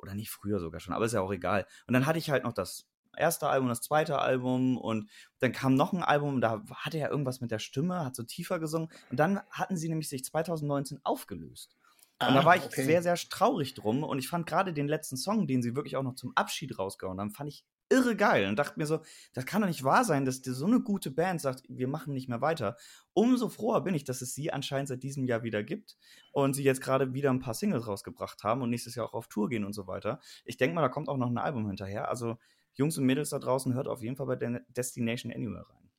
Oder 0.00 0.14
nicht 0.14 0.30
früher 0.30 0.60
sogar 0.60 0.80
schon, 0.80 0.94
aber 0.94 1.04
ist 1.04 1.12
ja 1.12 1.20
auch 1.20 1.32
egal. 1.32 1.66
Und 1.86 1.94
dann 1.94 2.06
hatte 2.06 2.18
ich 2.18 2.30
halt 2.30 2.44
noch 2.44 2.52
das 2.52 2.86
erste 3.16 3.48
Album, 3.48 3.68
das 3.68 3.80
zweite 3.82 4.18
Album 4.18 4.78
und 4.78 5.10
dann 5.40 5.52
kam 5.52 5.74
noch 5.74 5.92
ein 5.92 6.02
Album, 6.02 6.40
da 6.40 6.62
hatte 6.74 6.98
er 6.98 7.10
irgendwas 7.10 7.40
mit 7.40 7.50
der 7.50 7.58
Stimme, 7.58 8.04
hat 8.04 8.16
so 8.16 8.22
tiefer 8.22 8.58
gesungen. 8.58 8.88
Und 9.10 9.18
dann 9.18 9.40
hatten 9.50 9.76
sie 9.76 9.88
nämlich 9.88 10.08
sich 10.08 10.24
2019 10.24 11.00
aufgelöst. 11.04 11.76
Und 12.24 12.34
da 12.34 12.40
Ah, 12.40 12.44
war 12.44 12.56
ich 12.56 12.64
okay. 12.64 12.84
sehr, 12.84 13.02
sehr 13.02 13.16
traurig 13.16 13.74
drum. 13.74 14.04
Und 14.04 14.18
ich 14.18 14.28
fand 14.28 14.46
gerade 14.46 14.72
den 14.72 14.88
letzten 14.88 15.16
Song, 15.16 15.46
den 15.46 15.62
sie 15.62 15.74
wirklich 15.74 15.96
auch 15.96 16.02
noch 16.02 16.14
zum 16.14 16.32
Abschied 16.36 16.78
rausgehauen 16.78 17.18
haben, 17.20 17.30
fand 17.30 17.48
ich 17.50 17.64
irre 17.90 18.16
geil. 18.16 18.48
Und 18.48 18.56
dachte 18.58 18.78
mir 18.78 18.86
so, 18.86 19.00
das 19.34 19.44
kann 19.46 19.60
doch 19.60 19.68
nicht 19.68 19.84
wahr 19.84 20.04
sein, 20.04 20.24
dass 20.24 20.40
dir 20.40 20.54
so 20.54 20.66
eine 20.66 20.80
gute 20.80 21.10
Band 21.10 21.40
sagt, 21.40 21.64
wir 21.68 21.88
machen 21.88 22.14
nicht 22.14 22.28
mehr 22.28 22.40
weiter. 22.40 22.76
Umso 23.12 23.48
froher 23.48 23.82
bin 23.82 23.94
ich, 23.94 24.04
dass 24.04 24.22
es 24.22 24.34
sie 24.34 24.52
anscheinend 24.52 24.88
seit 24.88 25.02
diesem 25.02 25.24
Jahr 25.26 25.42
wieder 25.42 25.62
gibt 25.62 25.98
und 26.32 26.54
sie 26.54 26.64
jetzt 26.64 26.80
gerade 26.80 27.12
wieder 27.12 27.30
ein 27.30 27.40
paar 27.40 27.54
Singles 27.54 27.86
rausgebracht 27.86 28.42
haben 28.44 28.62
und 28.62 28.70
nächstes 28.70 28.94
Jahr 28.94 29.06
auch 29.06 29.14
auf 29.14 29.28
Tour 29.28 29.48
gehen 29.48 29.64
und 29.64 29.72
so 29.74 29.86
weiter. 29.86 30.20
Ich 30.44 30.56
denke 30.56 30.74
mal, 30.74 30.82
da 30.82 30.88
kommt 30.88 31.08
auch 31.08 31.18
noch 31.18 31.28
ein 31.30 31.38
Album 31.38 31.66
hinterher. 31.66 32.08
Also 32.08 32.38
Jungs 32.74 32.96
und 32.96 33.04
Mädels 33.04 33.30
da 33.30 33.38
draußen, 33.38 33.74
hört 33.74 33.88
auf 33.88 34.02
jeden 34.02 34.16
Fall 34.16 34.26
bei 34.26 34.36
Den- 34.36 34.60
Destination 34.68 35.32
Anywhere 35.32 35.66
rein. 35.68 35.90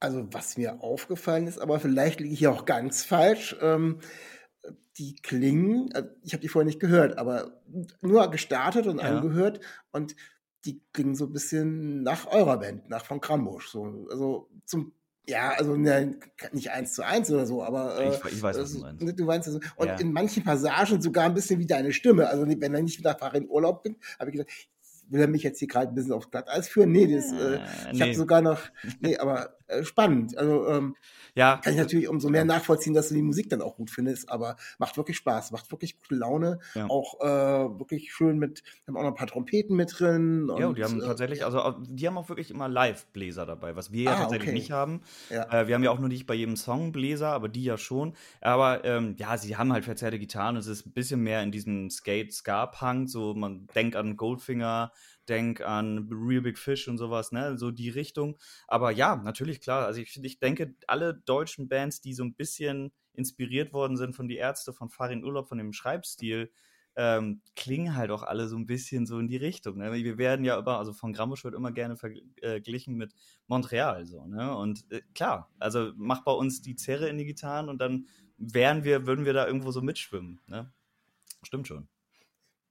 Also, 0.00 0.26
was 0.32 0.56
mir 0.56 0.82
aufgefallen 0.82 1.46
ist, 1.46 1.58
aber 1.58 1.80
vielleicht 1.80 2.20
liege 2.20 2.32
ich 2.34 2.40
hier 2.40 2.50
auch 2.52 2.64
ganz 2.64 3.04
falsch. 3.04 3.56
Ähm, 3.60 4.00
die 4.98 5.16
klingen, 5.16 5.90
äh, 5.92 6.08
ich 6.22 6.32
habe 6.32 6.40
die 6.40 6.48
vorher 6.48 6.66
nicht 6.66 6.80
gehört, 6.80 7.18
aber 7.18 7.62
nur 8.00 8.30
gestartet 8.30 8.86
und 8.86 8.98
Ja. 8.98 9.04
angehört 9.04 9.60
und 9.92 10.14
die 10.64 10.80
klingen 10.92 11.14
so 11.14 11.26
ein 11.26 11.32
bisschen 11.32 12.02
nach 12.02 12.26
eurer 12.26 12.58
Band, 12.58 12.88
nach 12.88 13.04
von 13.04 13.20
Krambusch. 13.20 13.68
So, 13.68 14.06
also 14.10 14.48
zum, 14.64 14.92
ja, 15.26 15.50
also 15.50 15.76
ne, 15.76 16.18
nicht 16.52 16.70
eins 16.70 16.94
zu 16.94 17.02
eins 17.02 17.30
oder 17.30 17.46
so, 17.46 17.62
aber 17.62 17.98
äh, 17.98 18.08
Ich, 18.10 18.24
ich 18.32 18.42
weiß, 18.42 18.56
was 18.56 18.56
das- 18.56 18.72
du 18.72 18.80
meinst. 18.80 19.18
Du 19.20 19.24
meinst 19.24 19.48
also, 19.48 19.60
und 19.76 19.86
Ja. 19.86 19.96
in 19.96 20.12
manchen 20.12 20.42
Passagen 20.44 21.00
sogar 21.00 21.24
ein 21.26 21.34
bisschen 21.34 21.58
wie 21.60 21.66
deine 21.66 21.92
Stimme. 21.92 22.28
Also 22.28 22.46
wenn 22.46 22.74
er 22.74 22.82
nicht 22.82 22.98
wieder 22.98 23.14
Fahrer 23.16 23.36
in 23.36 23.48
Urlaub 23.48 23.82
bin, 23.82 23.96
habe 24.18 24.30
ich 24.30 24.36
gedacht, 24.36 24.52
will 25.08 25.20
er 25.20 25.28
mich 25.28 25.42
jetzt 25.42 25.58
hier 25.58 25.68
gerade 25.68 25.88
ein 25.88 25.94
bisschen 25.94 26.12
aufs 26.12 26.30
Glatteis 26.30 26.66
führen? 26.68 26.90
Nee, 26.92 27.06
das, 27.14 27.30
äh, 27.32 27.56
Äh, 27.56 27.60
ich 27.92 28.00
habe 28.00 28.10
nee. 28.10 28.14
sogar 28.14 28.40
noch, 28.40 28.60
nee, 29.00 29.16
aber 29.18 29.56
äh, 29.66 29.84
spannend. 29.84 30.36
Also 30.38 30.66
ähm, 30.68 30.96
Ja, 31.34 31.58
kann 31.58 31.72
ich 31.74 31.78
natürlich 31.78 32.08
umso 32.08 32.28
mehr 32.28 32.44
nachvollziehen, 32.44 32.94
dass 32.94 33.08
du 33.08 33.14
die 33.14 33.22
Musik 33.22 33.50
dann 33.50 33.60
auch 33.60 33.76
gut 33.76 33.90
findest, 33.90 34.28
aber 34.30 34.56
macht 34.78 34.96
wirklich 34.96 35.16
Spaß, 35.16 35.50
macht 35.50 35.70
wirklich 35.70 36.00
gute 36.00 36.14
Laune. 36.14 36.60
Ja. 36.74 36.88
Auch 36.88 37.20
äh, 37.20 37.78
wirklich 37.78 38.12
schön 38.12 38.38
mit, 38.38 38.62
haben 38.86 38.96
auch 38.96 39.02
noch 39.02 39.10
ein 39.10 39.14
paar 39.14 39.26
Trompeten 39.26 39.76
mit 39.76 39.98
drin. 39.98 40.50
Ja, 40.58 40.68
und, 40.68 40.78
die 40.78 40.84
haben 40.84 41.00
äh, 41.00 41.04
tatsächlich, 41.04 41.44
also 41.44 41.74
die 41.86 42.06
haben 42.06 42.16
auch 42.16 42.28
wirklich 42.28 42.50
immer 42.50 42.68
Live-Bläser 42.68 43.46
dabei, 43.46 43.76
was 43.76 43.92
wir 43.92 44.04
ja 44.04 44.14
Ah, 44.14 44.20
tatsächlich 44.20 44.50
okay. 44.50 44.58
nicht 44.58 44.70
haben. 44.70 45.02
Ja. 45.30 45.50
Äh, 45.50 45.66
wir 45.66 45.74
haben 45.74 45.82
ja 45.82 45.90
auch 45.90 45.98
nur 45.98 46.08
nicht 46.08 46.26
bei 46.26 46.34
jedem 46.34 46.56
Song 46.56 46.92
Bläser, 46.92 47.30
aber 47.30 47.48
die 47.48 47.64
ja 47.64 47.76
schon. 47.76 48.14
Aber 48.40 48.84
ähm, 48.84 49.16
ja, 49.18 49.36
sie 49.36 49.56
haben 49.56 49.72
halt 49.72 49.84
verzerrte 49.84 50.18
Gitarren. 50.18 50.56
Es 50.56 50.66
ist 50.66 50.86
ein 50.86 50.92
bisschen 50.92 51.20
mehr 51.20 51.42
in 51.42 51.50
diesem 51.50 51.90
Skate-Ska-Punk. 51.90 53.08
So, 53.08 53.34
man 53.34 53.66
denkt 53.74 53.96
an 53.96 54.16
Goldfinger, 54.16 54.92
denkt 55.28 55.62
an 55.62 56.08
Real 56.10 56.42
Big 56.42 56.58
Fish 56.58 56.88
und 56.88 56.98
sowas, 56.98 57.32
ne? 57.32 57.58
So 57.58 57.70
die 57.70 57.90
Richtung. 57.90 58.38
Aber 58.66 58.90
ja, 58.90 59.16
natürlich, 59.16 59.60
klar. 59.60 59.86
Also 59.86 60.00
ich, 60.00 60.22
ich 60.22 60.38
denke, 60.38 60.74
alle 60.86 61.14
deutschen 61.14 61.68
Bands, 61.68 62.00
die 62.00 62.14
so 62.14 62.24
ein 62.24 62.34
bisschen 62.34 62.92
inspiriert 63.14 63.72
worden 63.72 63.96
sind 63.96 64.14
von 64.14 64.28
die 64.28 64.36
Ärzte, 64.36 64.72
von 64.72 64.88
Farin 64.88 65.24
Urlaub, 65.24 65.48
von 65.48 65.58
dem 65.58 65.72
Schreibstil, 65.72 66.50
ähm, 66.96 67.42
klingen 67.56 67.96
halt 67.96 68.10
auch 68.10 68.22
alle 68.22 68.48
so 68.48 68.56
ein 68.56 68.66
bisschen 68.66 69.06
so 69.06 69.18
in 69.18 69.28
die 69.28 69.36
Richtung. 69.36 69.78
Ne? 69.78 69.92
Wir 69.92 70.18
werden 70.18 70.44
ja 70.44 70.58
immer, 70.58 70.78
also 70.78 70.92
von 70.92 71.12
Grambusch 71.12 71.44
wird 71.44 71.54
immer 71.54 71.72
gerne 71.72 71.96
verglichen 71.96 72.96
mit 72.96 73.14
Montreal, 73.46 74.06
so, 74.06 74.26
ne? 74.26 74.56
Und 74.56 74.90
äh, 74.92 75.02
klar, 75.14 75.50
also 75.58 75.92
macht 75.96 76.24
bei 76.24 76.32
uns 76.32 76.62
die 76.62 76.76
Zerre 76.76 77.08
in 77.08 77.18
die 77.18 77.24
Gitarren 77.24 77.68
und 77.68 77.78
dann 77.80 78.06
wären 78.36 78.84
wir, 78.84 79.06
würden 79.06 79.24
wir 79.24 79.32
da 79.32 79.46
irgendwo 79.46 79.72
so 79.72 79.82
mitschwimmen, 79.82 80.40
ne? 80.46 80.72
Stimmt 81.42 81.66
schon. 81.68 81.88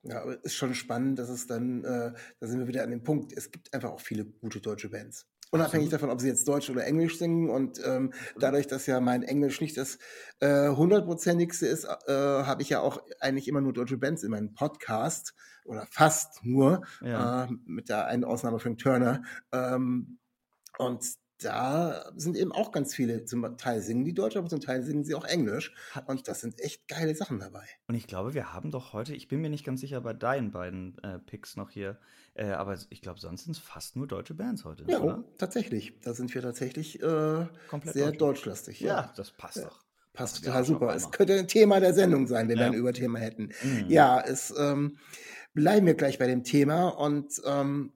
Ja, 0.04 0.22
aber 0.22 0.44
ist 0.44 0.56
schon 0.56 0.76
spannend, 0.76 1.18
dass 1.18 1.30
es 1.30 1.48
dann, 1.48 1.84
äh, 1.84 2.14
da 2.40 2.48
sind 2.48 2.60
wir 2.60 2.68
wieder 2.68 2.84
an 2.84 2.92
dem 2.92 3.04
Punkt, 3.04 3.32
es 3.36 3.52
gibt 3.52 3.74
einfach 3.74 3.92
auch 3.92 4.02
viele 4.02 4.26
gute 4.26 4.60
deutsche 4.60 4.90
Bands. 4.90 5.26
Unabhängig 5.52 5.90
davon, 5.90 6.10
ob 6.10 6.20
sie 6.20 6.28
jetzt 6.28 6.48
Deutsch 6.48 6.70
oder 6.72 6.84
Englisch 6.84 7.20
singen. 7.20 7.50
Und 7.50 7.80
ähm, 7.86 8.12
dadurch, 8.40 8.66
dass 8.66 8.88
ja 8.88 9.00
mein 9.00 9.22
Englisch 9.22 9.62
nicht 9.62 9.78
das 9.78 10.00
äh, 10.40 10.70
hundertprozentigste 10.70 11.68
ist, 11.68 11.84
äh, 11.86 12.12
habe 12.12 12.64
ich 12.64 12.70
ja 12.70 12.80
auch 12.82 13.04
eigentlich 13.20 13.48
immer 13.48 13.62
nur 13.62 13.72
deutsche 13.72 13.98
Bands 13.98 14.24
in 14.24 14.32
meinem 14.32 14.56
Podcast 14.56 15.36
oder 15.64 15.86
fast 15.92 16.44
nur, 16.44 16.82
Ja. 17.02 17.44
äh, 17.46 17.48
mit 17.66 17.88
der 17.88 18.08
einen 18.08 18.24
Ausnahme 18.24 18.60
Frank 18.60 18.80
Turner. 18.80 19.22
Ähm, 19.52 20.18
und 20.80 21.06
da 21.42 22.12
sind 22.16 22.38
eben 22.38 22.52
auch 22.52 22.72
ganz 22.72 22.96
viele, 22.96 23.26
zum 23.26 23.58
Teil 23.58 23.82
singen 23.82 24.06
die 24.06 24.14
Deutsch, 24.14 24.38
aber 24.38 24.48
zum 24.48 24.62
Teil 24.62 24.84
singen 24.84 25.04
sie 25.04 25.16
auch 25.16 25.26
Englisch. 25.26 25.74
Und 26.06 26.28
das 26.28 26.42
sind 26.42 26.60
echt 26.62 26.88
geile 26.88 27.16
Sachen 27.16 27.40
dabei. 27.40 27.66
Und 27.88 27.96
ich 27.96 28.08
glaube, 28.08 28.34
wir 28.34 28.54
haben 28.54 28.72
doch 28.72 28.94
heute, 28.94 29.14
ich 29.16 29.28
bin 29.28 29.42
mir 29.42 29.50
nicht 29.50 29.66
ganz 29.66 29.82
sicher 29.82 30.00
bei 30.02 30.14
deinen 30.14 30.52
beiden 30.52 30.98
äh, 31.04 31.20
Picks 31.20 31.56
noch 31.58 31.70
hier, 31.70 31.98
äh, 32.36 32.46
aber 32.52 32.78
ich 32.90 33.02
glaube, 33.02 33.20
sonst 33.20 33.44
sind 33.44 33.56
es 33.58 33.60
fast 33.62 33.96
nur 33.96 34.08
deutsche 34.08 34.34
Bands 34.34 34.64
heute, 34.64 34.86
Ja, 34.88 35.00
oder? 35.00 35.24
tatsächlich. 35.38 36.00
Da 36.02 36.14
sind 36.14 36.34
wir 36.34 36.42
tatsächlich 36.42 37.02
äh, 37.02 37.48
Komplett 37.68 37.94
sehr 37.94 38.06
deutsch. 38.08 38.18
deutschlastig. 38.20 38.80
Ja, 38.80 39.12
das 39.16 39.32
passt 39.32 39.58
Ja. 39.58 39.64
doch. 39.66 39.84
Passt 40.14 40.38
Ja, 40.42 40.46
total 40.52 40.66
schon 40.66 40.76
super. 40.76 40.96
Es 40.96 41.12
könnte 41.12 41.34
ein 41.40 41.48
Thema 41.48 41.80
der 41.80 41.94
Sendung 41.96 42.28
sein, 42.28 42.48
wenn 42.48 42.58
wir 42.60 42.66
Ja. 42.66 42.72
ein 42.72 42.78
Überthema 42.78 43.18
hätten. 43.20 43.50
Mhm. 43.64 43.90
Ja, 43.90 44.22
es 44.22 44.54
ähm, 44.58 44.98
bleiben 45.56 45.88
wir 45.88 45.96
gleich 45.96 46.20
bei 46.20 46.28
dem 46.28 46.44
Thema 46.44 46.90
und 46.90 47.42
ähm, 47.46 47.92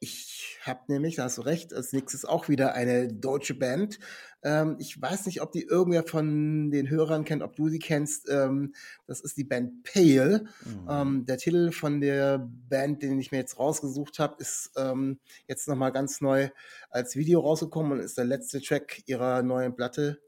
ich 0.00 0.58
habe 0.62 0.80
nämlich, 0.88 1.16
da 1.16 1.24
hast 1.24 1.38
du 1.38 1.42
recht, 1.42 1.72
als 1.72 1.92
nächstes 1.92 2.24
auch 2.24 2.48
wieder 2.48 2.74
eine 2.74 3.08
deutsche 3.08 3.54
Band. 3.54 3.98
Ähm, 4.42 4.76
ich 4.78 5.00
weiß 5.00 5.26
nicht, 5.26 5.40
ob 5.42 5.52
die 5.52 5.62
irgendwer 5.62 6.04
von 6.04 6.70
den 6.70 6.88
Hörern 6.90 7.24
kennt, 7.24 7.42
ob 7.42 7.56
du 7.56 7.68
sie 7.68 7.78
kennst. 7.78 8.28
Ähm, 8.28 8.74
das 9.06 9.20
ist 9.20 9.36
die 9.36 9.44
Band 9.44 9.82
Pale. 9.84 10.44
Mhm. 10.64 10.88
Ähm, 10.88 11.26
der 11.26 11.38
Titel 11.38 11.72
von 11.72 12.00
der 12.00 12.48
Band, 12.68 13.02
den 13.02 13.18
ich 13.18 13.32
mir 13.32 13.38
jetzt 13.38 13.58
rausgesucht 13.58 14.18
habe, 14.18 14.36
ist 14.38 14.72
ähm, 14.76 15.18
jetzt 15.48 15.68
nochmal 15.68 15.92
ganz 15.92 16.20
neu 16.20 16.48
als 16.90 17.16
Video 17.16 17.40
rausgekommen 17.40 17.92
und 17.92 18.00
ist 18.00 18.18
der 18.18 18.24
letzte 18.24 18.60
Track 18.60 19.02
ihrer 19.06 19.42
neuen 19.42 19.74
Platte, 19.74 20.20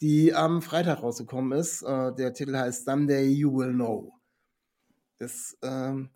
die 0.00 0.34
am 0.34 0.62
Freitag 0.62 1.02
rausgekommen 1.02 1.58
ist. 1.58 1.82
Äh, 1.82 2.14
der 2.14 2.32
Titel 2.32 2.56
heißt 2.56 2.84
Someday 2.84 3.26
You 3.28 3.54
Will 3.56 3.72
Know. 3.72 4.17
Das 5.18 5.32
ist 5.32 5.58
ähm, 5.62 6.10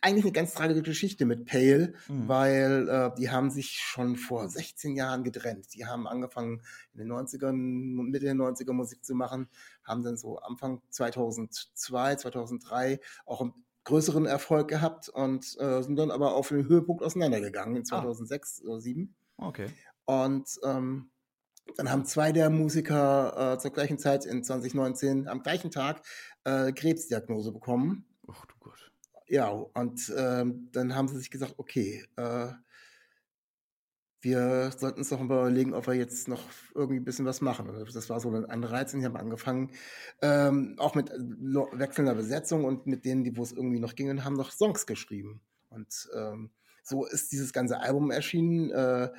eigentlich 0.00 0.24
eine 0.24 0.32
ganz 0.32 0.54
tragische 0.54 0.82
Geschichte 0.82 1.26
mit 1.26 1.44
Pale, 1.44 1.92
Mhm. 2.08 2.28
weil 2.28 2.88
äh, 2.88 3.10
die 3.18 3.30
haben 3.30 3.50
sich 3.50 3.72
schon 3.78 4.16
vor 4.16 4.48
16 4.48 4.96
Jahren 4.96 5.24
getrennt. 5.24 5.74
Die 5.74 5.84
haben 5.84 6.06
angefangen 6.06 6.62
in 6.94 7.00
den 7.00 7.08
90ern, 7.12 7.52
Mitte 7.52 8.24
der 8.24 8.34
90er 8.34 8.72
Musik 8.72 9.04
zu 9.04 9.14
machen, 9.14 9.48
haben 9.84 10.02
dann 10.02 10.16
so 10.16 10.38
Anfang 10.38 10.80
2002, 10.90 12.16
2003 12.16 13.00
auch 13.26 13.42
einen 13.42 13.52
größeren 13.84 14.26
Erfolg 14.26 14.68
gehabt 14.68 15.08
und 15.08 15.44
äh, 15.60 15.82
sind 15.82 15.96
dann 15.96 16.10
aber 16.10 16.34
auf 16.34 16.48
den 16.48 16.66
Höhepunkt 16.66 17.02
auseinandergegangen 17.02 17.76
in 17.76 17.84
2006 17.84 18.62
oder 18.62 18.80
2007. 18.80 19.14
Okay. 19.36 19.68
Und 20.06 20.48
ähm, 20.64 21.10
dann 21.76 21.90
haben 21.90 22.04
zwei 22.04 22.32
der 22.32 22.48
Musiker 22.48 23.54
äh, 23.54 23.58
zur 23.58 23.72
gleichen 23.72 23.98
Zeit 23.98 24.24
in 24.24 24.42
2019 24.42 25.28
am 25.28 25.42
gleichen 25.42 25.70
Tag 25.70 26.02
äh, 26.44 26.72
Krebsdiagnose 26.72 27.52
bekommen. 27.52 28.06
Ja, 29.28 29.48
und 29.48 30.12
ähm, 30.16 30.68
dann 30.72 30.94
haben 30.94 31.08
sie 31.08 31.18
sich 31.18 31.30
gesagt, 31.30 31.54
okay, 31.58 32.04
äh, 32.16 32.48
wir 34.22 34.72
sollten 34.76 34.98
uns 35.00 35.10
mal 35.10 35.22
überlegen, 35.24 35.74
ob 35.74 35.86
wir 35.86 35.94
jetzt 35.94 36.26
noch 36.26 36.42
irgendwie 36.74 36.98
ein 36.98 37.04
bisschen 37.04 37.26
was 37.26 37.40
machen. 37.40 37.68
Und 37.68 37.94
Das 37.94 38.10
war 38.10 38.18
so 38.20 38.30
ein 38.30 38.44
Anreiz 38.46 38.92
und 38.94 39.00
ich 39.00 39.06
habe 39.06 39.18
angefangen, 39.20 39.70
ähm, 40.22 40.74
auch 40.78 40.94
mit 40.94 41.10
äh, 41.10 41.14
wechselnder 41.18 42.14
Besetzung 42.14 42.64
und 42.64 42.86
mit 42.86 43.04
denen, 43.04 43.24
die 43.24 43.36
wo 43.36 43.42
es 43.42 43.52
irgendwie 43.52 43.78
noch 43.78 43.94
ging, 43.94 44.24
haben 44.24 44.36
noch 44.36 44.50
Songs 44.52 44.86
geschrieben. 44.86 45.42
Und 45.68 46.08
ähm, 46.16 46.50
so 46.82 47.04
ist 47.06 47.30
dieses 47.32 47.52
ganze 47.52 47.80
Album 47.80 48.10
erschienen. 48.10 48.70
Äh, 48.70 49.10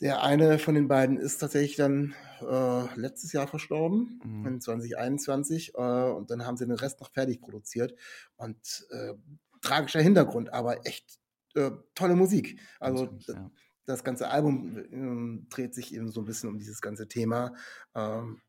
der 0.00 0.22
eine 0.22 0.58
von 0.58 0.74
den 0.74 0.88
beiden 0.88 1.16
ist 1.16 1.38
tatsächlich 1.38 1.76
dann 1.76 2.14
äh, 2.40 2.94
letztes 2.94 3.32
Jahr 3.32 3.48
verstorben, 3.48 4.20
Mhm. 4.24 4.46
in 4.46 4.60
2021. 4.60 5.74
Äh, 5.74 5.78
und 5.80 6.30
dann 6.30 6.46
haben 6.46 6.56
sie 6.56 6.66
den 6.66 6.76
Rest 6.76 7.00
noch 7.00 7.10
fertig 7.12 7.40
produziert. 7.40 7.94
Und 8.36 8.86
äh, 8.90 9.14
tragischer 9.60 10.00
Hintergrund, 10.00 10.52
aber 10.52 10.86
echt 10.86 11.18
äh, 11.54 11.70
tolle 11.94 12.14
Musik. 12.14 12.60
Also 12.78 13.06
süß, 13.18 13.26
ja. 13.28 13.50
das 13.86 14.04
ganze 14.04 14.28
Album 14.28 14.76
ähm, 14.92 15.46
dreht 15.50 15.74
sich 15.74 15.92
eben 15.94 16.10
so 16.10 16.20
ein 16.20 16.26
bisschen 16.26 16.48
um 16.48 16.58
dieses 16.58 16.80
ganze 16.80 17.08
Thema. 17.08 17.54
Ähm, 17.94 18.40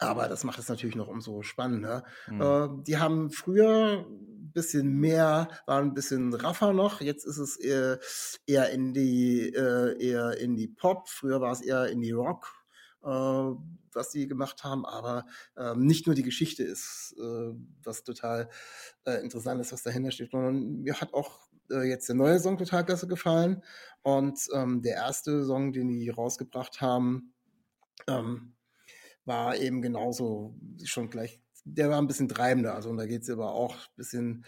aber 0.00 0.28
das 0.28 0.44
macht 0.44 0.58
es 0.58 0.68
natürlich 0.68 0.96
noch 0.96 1.08
umso 1.08 1.42
spannender. 1.42 2.04
Mhm. 2.28 2.40
Äh, 2.40 2.68
die 2.84 2.98
haben 2.98 3.30
früher 3.30 4.06
bisschen 4.58 4.98
mehr, 4.98 5.48
waren 5.66 5.88
ein 5.88 5.94
bisschen 5.94 6.34
raffer 6.34 6.72
noch. 6.72 7.00
Jetzt 7.00 7.24
ist 7.24 7.38
es 7.38 7.56
eher, 7.56 8.00
eher 8.46 8.70
in 8.70 8.92
die, 8.92 9.54
äh, 9.54 9.96
eher 10.04 10.36
in 10.38 10.56
die 10.56 10.66
Pop. 10.66 11.08
Früher 11.08 11.40
war 11.40 11.52
es 11.52 11.60
eher 11.60 11.86
in 11.86 12.00
die 12.00 12.10
Rock, 12.10 12.52
äh, 13.04 13.08
was 13.08 14.10
die 14.10 14.26
gemacht 14.26 14.64
haben. 14.64 14.84
Aber 14.84 15.26
ähm, 15.56 15.86
nicht 15.86 16.06
nur 16.06 16.16
die 16.16 16.24
Geschichte 16.24 16.64
ist, 16.64 17.14
äh, 17.18 17.52
was 17.84 18.02
total 18.02 18.50
äh, 19.04 19.22
interessant 19.22 19.60
ist, 19.60 19.72
was 19.72 19.84
dahinter 19.84 20.10
steht, 20.10 20.32
sondern 20.32 20.82
mir 20.82 21.00
hat 21.00 21.14
auch 21.14 21.48
äh, 21.70 21.88
jetzt 21.88 22.08
der 22.08 22.16
neue 22.16 22.40
Song 22.40 22.58
total 22.58 22.84
klasse 22.84 23.06
gefallen. 23.06 23.62
Und 24.02 24.40
ähm, 24.52 24.82
der 24.82 24.96
erste 24.96 25.44
Song, 25.44 25.72
den 25.72 25.88
die 25.88 26.10
rausgebracht 26.10 26.80
haben, 26.80 27.32
ähm, 28.08 28.54
war 29.24 29.56
eben 29.56 29.82
genauso 29.82 30.56
schon 30.84 31.10
gleich, 31.10 31.40
der 31.74 31.90
war 31.90 32.00
ein 32.00 32.06
bisschen 32.06 32.28
treibender. 32.28 32.74
Also 32.74 32.90
und 32.90 32.96
da 32.96 33.06
geht 33.06 33.22
es 33.22 33.30
aber 33.30 33.52
auch 33.52 33.74
ein 33.76 33.96
bisschen 33.96 34.44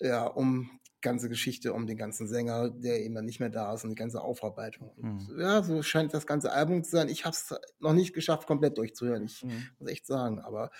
ja, 0.00 0.26
um 0.26 0.70
die 0.96 1.00
ganze 1.02 1.28
Geschichte, 1.30 1.72
um 1.72 1.86
den 1.86 1.96
ganzen 1.96 2.28
Sänger, 2.28 2.70
der 2.70 3.02
eben 3.02 3.14
dann 3.14 3.24
nicht 3.24 3.40
mehr 3.40 3.48
da 3.48 3.72
ist 3.74 3.84
und 3.84 3.90
die 3.90 3.96
ganze 3.96 4.20
Aufarbeitung. 4.20 4.90
Und, 4.96 5.28
Mhm. 5.28 5.40
Ja, 5.40 5.62
so 5.62 5.82
scheint 5.82 6.12
das 6.12 6.26
ganze 6.26 6.52
Album 6.52 6.84
zu 6.84 6.90
sein. 6.90 7.08
Ich 7.08 7.24
habe 7.24 7.34
es 7.34 7.54
noch 7.78 7.94
nicht 7.94 8.12
geschafft, 8.14 8.46
komplett 8.46 8.76
durchzuhören. 8.78 9.24
Ich 9.24 9.42
Mhm. 9.42 9.68
muss 9.78 9.88
echt 9.90 10.06
sagen. 10.06 10.40
Aber 10.40 10.70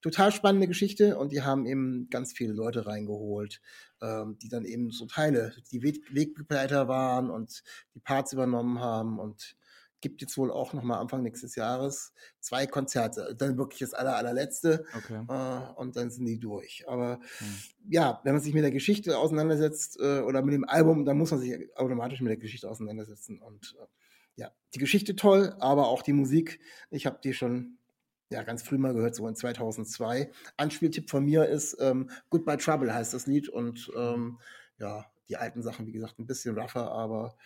total 0.00 0.32
spannende 0.32 0.66
Geschichte 0.68 1.18
und 1.18 1.32
die 1.32 1.42
haben 1.42 1.66
eben 1.66 2.08
ganz 2.10 2.32
viele 2.32 2.52
Leute 2.54 2.86
reingeholt, 2.86 3.60
ähm, 4.00 4.38
die 4.40 4.48
dann 4.48 4.64
eben 4.64 4.90
so 4.90 5.06
Teile, 5.06 5.54
die 5.72 5.82
Weg 5.82 6.02
Wegbegleiter 6.10 6.88
waren 6.88 7.30
und 7.30 7.62
die 7.94 8.00
Parts 8.00 8.32
übernommen 8.32 8.80
haben 8.80 9.18
und 9.18 9.56
gibt 10.00 10.20
jetzt 10.20 10.36
wohl 10.38 10.50
auch 10.52 10.72
noch 10.72 10.82
mal 10.82 10.98
Anfang 10.98 11.22
nächstes 11.22 11.56
Jahres 11.56 12.12
zwei 12.40 12.66
Konzerte. 12.66 13.34
Dann 13.36 13.58
wirklich 13.58 13.80
das 13.80 13.94
aller, 13.94 14.16
allerletzte 14.16 14.84
Okay. 14.96 15.24
äh, 15.28 15.72
und 15.80 15.96
dann 15.96 16.10
sind 16.10 16.26
die 16.26 16.38
durch. 16.38 16.84
Aber 16.88 17.18
Mhm. 17.40 17.62
ja, 17.88 18.20
wenn 18.24 18.34
man 18.34 18.42
sich 18.42 18.54
mit 18.54 18.62
der 18.64 18.70
Geschichte 18.70 19.18
auseinandersetzt 19.18 19.98
äh, 20.00 20.20
oder 20.20 20.42
mit 20.42 20.54
dem 20.54 20.64
Album, 20.68 21.04
dann 21.04 21.18
muss 21.18 21.30
man 21.30 21.40
sich 21.40 21.54
automatisch 21.76 22.20
mit 22.20 22.30
der 22.30 22.36
Geschichte 22.36 22.68
auseinandersetzen. 22.70 23.40
Und 23.40 23.76
äh, 23.80 23.86
ja, 24.36 24.52
die 24.74 24.78
Geschichte 24.78 25.16
toll, 25.16 25.54
aber 25.60 25.88
auch 25.88 26.02
die 26.02 26.12
Musik. 26.12 26.60
Ich 26.90 27.06
habe 27.06 27.18
die 27.22 27.32
schon 27.32 27.78
ja, 28.28 28.42
ganz 28.42 28.62
früh 28.64 28.76
mal 28.76 28.92
gehört, 28.92 29.14
so 29.14 29.26
in 29.28 29.36
2002. 29.36 30.30
Anspieltipp 30.56 31.08
von 31.10 31.24
mir 31.24 31.46
ist 31.46 31.76
ähm, 31.80 32.10
Goodbye 32.28 32.56
Trouble 32.56 32.92
heißt 32.92 33.14
das 33.14 33.26
Lied 33.26 33.48
und 33.48 33.90
ähm, 33.96 34.38
ja, 34.78 35.06
die 35.28 35.36
alten 35.36 35.62
Sachen, 35.62 35.86
wie 35.86 35.92
gesagt, 35.92 36.18
ein 36.18 36.26
bisschen 36.26 36.58
rougher, 36.58 36.90
aber 36.90 37.36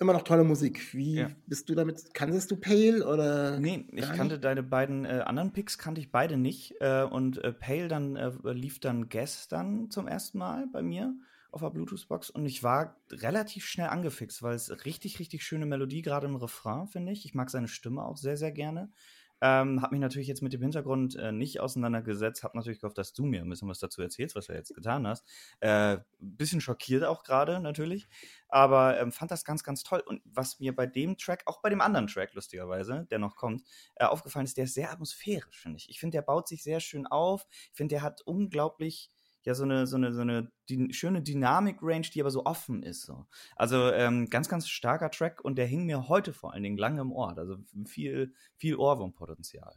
immer 0.00 0.12
noch 0.14 0.22
tolle 0.22 0.44
Musik. 0.44 0.94
Wie 0.94 1.16
Ja. 1.16 1.30
bist 1.46 1.68
du 1.68 1.74
damit? 1.74 2.12
Kanntest 2.14 2.50
du 2.50 2.56
Pale 2.56 3.06
oder? 3.06 3.60
Nee, 3.60 3.86
ich 3.92 4.10
kannte 4.12 4.34
nicht? 4.34 4.44
deine 4.44 4.62
beiden 4.62 5.04
äh, 5.04 5.22
anderen 5.26 5.52
Picks, 5.52 5.78
kannte 5.78 6.00
ich 6.00 6.10
beide 6.10 6.36
nicht. 6.36 6.74
Äh, 6.80 7.02
und 7.02 7.38
äh, 7.44 7.52
Pale 7.52 7.88
dann 7.88 8.16
äh, 8.16 8.30
lief 8.52 8.80
dann 8.80 9.08
gestern 9.08 9.90
zum 9.90 10.08
ersten 10.08 10.38
Mal 10.38 10.66
bei 10.72 10.82
mir 10.82 11.14
auf 11.52 11.60
der 11.62 11.70
Bluetooth-Box 11.70 12.30
und 12.30 12.46
ich 12.46 12.62
war 12.62 12.96
relativ 13.10 13.66
schnell 13.66 13.88
angefixt, 13.88 14.40
weil 14.42 14.54
es 14.54 14.70
richtig, 14.84 15.18
richtig 15.18 15.42
schöne 15.42 15.66
Melodie, 15.66 16.00
gerade 16.00 16.26
im 16.28 16.36
Refrain, 16.36 16.86
finde 16.86 17.10
ich. 17.12 17.24
Ich 17.24 17.34
mag 17.34 17.50
seine 17.50 17.66
Stimme 17.66 18.04
auch 18.04 18.16
sehr, 18.16 18.36
sehr 18.36 18.52
gerne. 18.52 18.92
Ähm, 19.40 19.82
hab 19.82 19.92
mich 19.92 20.00
natürlich 20.00 20.28
jetzt 20.28 20.42
mit 20.42 20.52
dem 20.52 20.62
Hintergrund 20.62 21.16
äh, 21.16 21.32
nicht 21.32 21.60
auseinandergesetzt, 21.60 22.42
hab 22.42 22.54
natürlich 22.54 22.80
gehofft, 22.80 22.98
dass 22.98 23.12
du 23.12 23.24
mir 23.24 23.42
ein 23.42 23.48
bisschen 23.48 23.68
was 23.68 23.78
dazu 23.78 24.02
erzählst, 24.02 24.36
was 24.36 24.46
du 24.46 24.52
jetzt 24.52 24.74
getan 24.74 25.06
hast. 25.06 25.24
Äh, 25.60 25.98
bisschen 26.18 26.60
schockiert 26.60 27.04
auch 27.04 27.24
gerade 27.24 27.60
natürlich, 27.60 28.08
aber 28.48 29.00
ähm, 29.00 29.12
fand 29.12 29.30
das 29.30 29.44
ganz, 29.44 29.64
ganz 29.64 29.82
toll. 29.82 30.02
Und 30.06 30.22
was 30.24 30.60
mir 30.60 30.74
bei 30.74 30.86
dem 30.86 31.16
Track, 31.16 31.42
auch 31.46 31.60
bei 31.60 31.70
dem 31.70 31.80
anderen 31.80 32.06
Track 32.06 32.34
lustigerweise, 32.34 33.06
der 33.10 33.18
noch 33.18 33.36
kommt, 33.36 33.62
äh, 33.96 34.04
aufgefallen 34.04 34.44
ist, 34.44 34.56
der 34.56 34.64
ist 34.64 34.74
sehr 34.74 34.90
atmosphärisch, 34.92 35.60
finde 35.60 35.78
ich. 35.78 35.88
Ich 35.88 36.00
finde, 36.00 36.16
der 36.18 36.22
baut 36.22 36.48
sich 36.48 36.62
sehr 36.62 36.80
schön 36.80 37.06
auf. 37.06 37.46
Ich 37.50 37.76
finde, 37.76 37.94
der 37.94 38.02
hat 38.02 38.22
unglaublich 38.22 39.10
ja 39.44 39.54
so 39.54 39.64
eine 39.64 39.86
so 39.86 39.96
eine 39.96 40.12
so 40.12 40.20
eine 40.20 40.50
die, 40.68 40.92
schöne 40.92 41.22
Dynamik-Range, 41.22 42.08
die 42.14 42.20
aber 42.20 42.30
so 42.30 42.44
offen 42.44 42.82
ist. 42.82 43.02
So. 43.02 43.26
Also 43.56 43.90
ähm, 43.92 44.28
ganz 44.30 44.48
ganz 44.48 44.68
starker 44.68 45.10
Track 45.10 45.42
und 45.42 45.56
der 45.56 45.66
hing 45.66 45.86
mir 45.86 46.08
heute 46.08 46.32
vor 46.32 46.52
allen 46.52 46.62
Dingen 46.62 46.78
lange 46.78 47.00
im 47.00 47.12
Ohr. 47.12 47.36
Also 47.36 47.56
viel 47.86 48.34
viel 48.56 48.76
Ohrwurmpotenzial. 48.76 49.74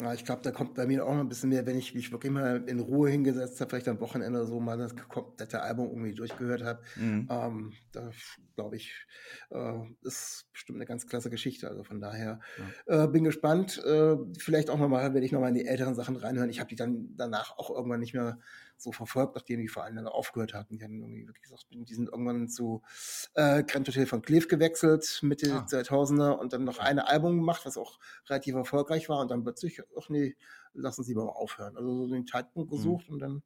Ja, 0.00 0.14
ich 0.14 0.24
glaube, 0.24 0.42
da 0.42 0.50
kommt 0.50 0.74
bei 0.74 0.86
mir 0.86 1.04
auch 1.04 1.12
noch 1.12 1.20
ein 1.20 1.28
bisschen 1.28 1.50
mehr, 1.50 1.66
wenn 1.66 1.78
ich 1.78 1.94
mich 1.94 2.10
wirklich 2.12 2.32
mal 2.32 2.64
in 2.66 2.80
Ruhe 2.80 3.10
hingesetzt 3.10 3.60
habe, 3.60 3.70
vielleicht 3.70 3.88
am 3.88 4.00
Wochenende 4.00 4.46
so 4.46 4.60
mal 4.60 4.78
das 4.78 4.94
komplette 5.08 5.62
Album 5.62 5.88
irgendwie 5.90 6.14
durchgehört 6.14 6.64
habe. 6.64 6.82
Mhm. 6.96 7.28
Ähm, 7.30 7.72
da 7.92 8.10
glaube 8.56 8.76
ich, 8.76 9.06
äh, 9.50 9.80
ist 10.02 10.46
bestimmt 10.52 10.78
eine 10.78 10.86
ganz 10.86 11.06
klasse 11.06 11.30
Geschichte. 11.30 11.68
Also 11.68 11.84
von 11.84 12.00
daher 12.00 12.40
ja. 12.86 13.04
äh, 13.04 13.08
bin 13.08 13.24
gespannt. 13.24 13.82
Äh, 13.84 14.16
vielleicht 14.38 14.70
auch 14.70 14.78
nochmal, 14.78 15.14
werde 15.14 15.24
ich 15.24 15.32
nochmal 15.32 15.50
in 15.50 15.56
die 15.56 15.66
älteren 15.66 15.94
Sachen 15.94 16.16
reinhören. 16.16 16.50
Ich 16.50 16.60
habe 16.60 16.68
die 16.68 16.76
dann 16.76 17.14
danach 17.16 17.56
auch 17.58 17.70
irgendwann 17.70 18.00
nicht 18.00 18.14
mehr 18.14 18.38
so 18.80 18.92
verfolgt, 18.92 19.34
nachdem 19.34 19.60
die 19.60 19.68
vor 19.68 19.84
allem 19.84 19.96
dann 19.96 20.06
aufgehört 20.06 20.54
hatten. 20.54 20.78
Die 20.78 20.84
haben 20.84 21.00
irgendwie 21.00 21.26
wirklich 21.26 21.42
gesagt, 21.42 21.66
die 21.70 21.94
sind 21.94 22.08
irgendwann 22.08 22.48
zu 22.48 22.82
äh, 23.34 23.62
Grand 23.64 23.86
Hotel 23.88 24.06
von 24.06 24.22
Cleve 24.22 24.46
gewechselt, 24.46 25.20
Mitte 25.22 25.52
ah. 25.52 25.66
2000er 25.68 26.32
und 26.32 26.52
dann 26.52 26.64
noch 26.64 26.78
ein 26.78 26.98
Album 26.98 27.36
gemacht, 27.36 27.64
was 27.64 27.76
auch 27.76 27.98
relativ 28.28 28.54
erfolgreich 28.54 29.08
war 29.08 29.20
und 29.20 29.30
dann 29.30 29.42
plötzlich, 29.42 29.82
ach 29.98 30.08
nee, 30.08 30.36
lassen 30.72 31.04
sie 31.04 31.14
mal 31.14 31.28
aufhören. 31.28 31.76
Also 31.76 31.94
so 31.94 32.12
den 32.12 32.26
Zeitpunkt 32.26 32.70
mhm. 32.70 32.76
gesucht 32.76 33.08
mhm. 33.08 33.14
und 33.14 33.18
dann 33.20 33.42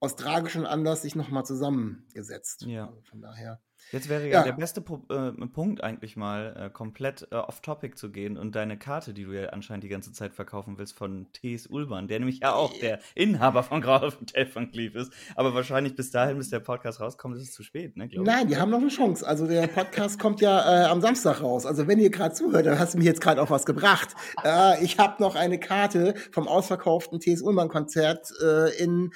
aus 0.00 0.16
tragischem 0.16 0.66
Anlass 0.66 1.02
sich 1.02 1.14
nochmal 1.14 1.46
zusammengesetzt. 1.46 2.62
Ja. 2.62 2.88
Also 2.88 3.00
von 3.02 3.22
daher. 3.22 3.60
Jetzt 3.92 4.08
wäre 4.08 4.26
ja, 4.26 4.38
ja. 4.38 4.42
der 4.42 4.52
beste 4.52 4.80
Pu 4.80 5.02
äh, 5.08 5.32
Punkt 5.46 5.82
eigentlich 5.82 6.16
mal, 6.16 6.66
äh, 6.66 6.70
komplett 6.70 7.28
äh, 7.30 7.36
off-topic 7.36 7.96
zu 7.96 8.10
gehen 8.10 8.36
und 8.36 8.54
deine 8.54 8.78
Karte, 8.78 9.14
die 9.14 9.24
du 9.24 9.32
ja 9.32 9.50
anscheinend 9.50 9.84
die 9.84 9.88
ganze 9.88 10.12
Zeit 10.12 10.34
verkaufen 10.34 10.78
willst, 10.78 10.96
von 10.96 11.26
T.S. 11.32 11.66
Ulban, 11.66 12.08
der 12.08 12.18
nämlich 12.18 12.40
ja 12.40 12.54
auch 12.54 12.72
der 12.78 12.98
Inhaber 13.14 13.62
von 13.62 13.80
Grauhof 13.80 14.20
Hotel 14.20 14.46
von 14.46 14.70
Cleve 14.70 14.98
ist. 14.98 15.12
Aber 15.36 15.54
wahrscheinlich 15.54 15.94
bis 15.94 16.10
dahin, 16.10 16.38
bis 16.38 16.50
der 16.50 16.60
Podcast 16.60 17.00
rauskommt, 17.00 17.36
ist 17.36 17.42
es 17.42 17.52
zu 17.52 17.62
spät, 17.62 17.96
ne? 17.96 18.08
Nein, 18.12 18.48
die 18.48 18.56
haben 18.56 18.70
noch 18.70 18.80
eine 18.80 18.88
Chance. 18.88 19.26
Also 19.26 19.46
der 19.46 19.66
Podcast 19.66 20.18
kommt 20.18 20.40
ja 20.40 20.84
äh, 20.84 20.86
am 20.86 21.00
Samstag 21.00 21.42
raus. 21.42 21.66
Also 21.66 21.86
wenn 21.86 21.98
ihr 21.98 22.10
gerade 22.10 22.34
zuhört, 22.34 22.66
dann 22.66 22.78
hast 22.78 22.94
du 22.94 22.98
mir 22.98 23.04
jetzt 23.04 23.20
gerade 23.20 23.40
auch 23.40 23.50
was 23.50 23.66
gebracht. 23.66 24.08
Äh, 24.44 24.82
ich 24.84 24.98
habe 24.98 25.22
noch 25.22 25.36
eine 25.36 25.58
Karte 25.58 26.14
vom 26.32 26.48
ausverkauften 26.48 27.20
T.S. 27.20 27.42
Ulban-Konzert 27.42 28.32
äh, 28.42 28.82
in 28.82 29.12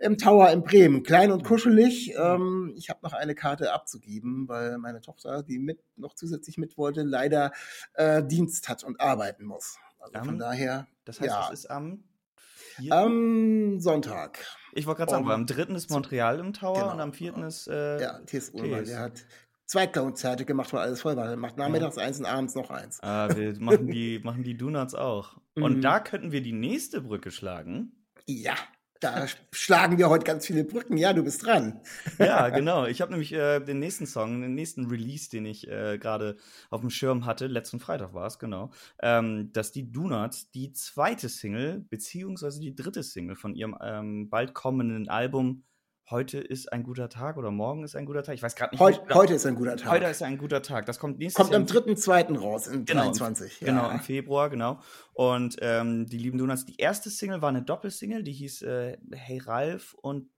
im 0.00 0.18
Tower 0.18 0.50
in 0.50 0.62
Bremen. 0.62 1.02
Klein 1.02 1.30
und 1.30 1.44
kuschelig. 1.44 2.14
Ähm, 2.16 2.74
ich 2.76 2.90
habe 2.90 3.00
noch 3.02 3.12
eine 3.12 3.34
Karte 3.34 3.72
abzugeben, 3.72 4.05
weil 4.48 4.78
meine 4.78 5.00
Tochter, 5.00 5.42
die 5.42 5.58
mit 5.58 5.80
noch 5.96 6.14
zusätzlich 6.14 6.58
mit 6.58 6.78
wollte, 6.78 7.02
leider 7.02 7.52
äh, 7.94 8.22
Dienst 8.22 8.68
hat 8.68 8.84
und 8.84 9.00
arbeiten 9.00 9.44
muss. 9.44 9.78
Also 9.98 10.24
von 10.24 10.38
daher. 10.38 10.86
Das 11.04 11.20
heißt, 11.20 11.30
ja. 11.30 11.48
es 11.52 11.60
ist 11.60 11.70
am 11.70 12.04
am 12.90 13.80
Sonntag. 13.80 14.44
Ich 14.72 14.86
wollte 14.86 14.98
gerade 14.98 15.12
sagen, 15.12 15.24
um, 15.24 15.30
am 15.30 15.46
3. 15.46 15.74
ist 15.74 15.90
Montreal 15.90 16.38
im 16.38 16.52
Tower 16.52 16.74
genau. 16.74 16.92
und 16.92 17.00
am 17.00 17.12
4. 17.12 17.36
ist. 17.38 17.68
Äh, 17.68 18.00
ja, 18.00 18.18
TS. 18.20 18.52
Der 18.52 19.00
hat 19.00 19.24
zwei 19.64 19.86
Konzerte 19.86 20.44
gemacht, 20.44 20.72
weil 20.72 20.80
alles 20.80 21.00
voll 21.00 21.16
war. 21.16 21.30
Er 21.30 21.36
macht 21.36 21.56
nachmittags 21.56 21.96
ja. 21.96 22.02
eins 22.02 22.18
und 22.18 22.26
abends 22.26 22.54
noch 22.54 22.70
eins. 22.70 23.02
Ah, 23.02 23.28
wir 23.34 23.58
machen 23.58 23.88
die, 23.88 24.20
machen 24.22 24.42
die 24.42 24.56
Donuts 24.56 24.94
auch. 24.94 25.38
Und 25.54 25.76
mhm. 25.78 25.80
da 25.80 26.00
könnten 26.00 26.32
wir 26.32 26.42
die 26.42 26.52
nächste 26.52 27.00
Brücke 27.00 27.30
schlagen. 27.30 27.92
Ja. 28.26 28.54
Da 29.00 29.26
schlagen 29.52 29.98
wir 29.98 30.08
heute 30.08 30.24
ganz 30.24 30.46
viele 30.46 30.64
Brücken. 30.64 30.96
Ja, 30.96 31.12
du 31.12 31.22
bist 31.22 31.44
dran. 31.44 31.80
Ja, 32.18 32.48
genau. 32.48 32.86
Ich 32.86 33.00
habe 33.00 33.10
nämlich 33.12 33.32
äh, 33.32 33.60
den 33.60 33.78
nächsten 33.78 34.06
Song, 34.06 34.40
den 34.40 34.54
nächsten 34.54 34.86
Release, 34.86 35.28
den 35.28 35.44
ich 35.44 35.68
äh, 35.68 35.98
gerade 35.98 36.36
auf 36.70 36.80
dem 36.80 36.90
Schirm 36.90 37.26
hatte, 37.26 37.46
letzten 37.46 37.80
Freitag 37.80 38.14
war 38.14 38.26
es, 38.26 38.38
genau, 38.38 38.70
ähm, 39.02 39.50
dass 39.52 39.72
die 39.72 39.90
Donuts 39.92 40.50
die 40.50 40.72
zweite 40.72 41.28
Single, 41.28 41.84
beziehungsweise 41.90 42.60
die 42.60 42.74
dritte 42.74 43.02
Single 43.02 43.36
von 43.36 43.54
ihrem 43.54 43.76
ähm, 43.82 44.30
bald 44.30 44.54
kommenden 44.54 45.08
Album 45.08 45.64
heute 46.10 46.38
ist 46.38 46.72
ein 46.72 46.82
guter 46.82 47.08
Tag 47.08 47.36
oder 47.36 47.50
morgen 47.50 47.82
ist 47.84 47.96
ein 47.96 48.06
guter 48.06 48.22
Tag. 48.22 48.34
Ich 48.34 48.42
weiß 48.42 48.54
gerade 48.54 48.74
nicht. 48.74 48.80
Heut, 48.80 49.02
heute 49.12 49.34
ist 49.34 49.46
ein 49.46 49.56
guter 49.56 49.76
Tag. 49.76 49.90
Heute 49.90 50.06
ist 50.06 50.22
ein 50.22 50.38
guter 50.38 50.62
Tag. 50.62 50.86
Das 50.86 50.98
kommt 50.98 51.18
nächstes 51.18 51.36
Kommt 51.36 51.52
Jahr 51.52 51.60
am 51.60 51.66
3.2. 51.66 52.38
raus, 52.38 52.66
in 52.66 52.84
genau, 52.84 53.02
23. 53.02 53.60
Ja. 53.60 53.66
Genau, 53.66 53.90
im 53.90 54.00
Februar, 54.00 54.50
genau. 54.50 54.80
Und 55.14 55.56
ähm, 55.60 56.06
die 56.06 56.18
lieben 56.18 56.38
Donuts, 56.38 56.64
die 56.64 56.76
erste 56.76 57.10
Single 57.10 57.42
war 57.42 57.48
eine 57.48 57.62
Doppelsingle, 57.62 58.22
die 58.22 58.32
hieß 58.32 58.62
äh, 58.62 58.98
Hey 59.12 59.38
Ralf 59.38 59.94
und 60.00 60.28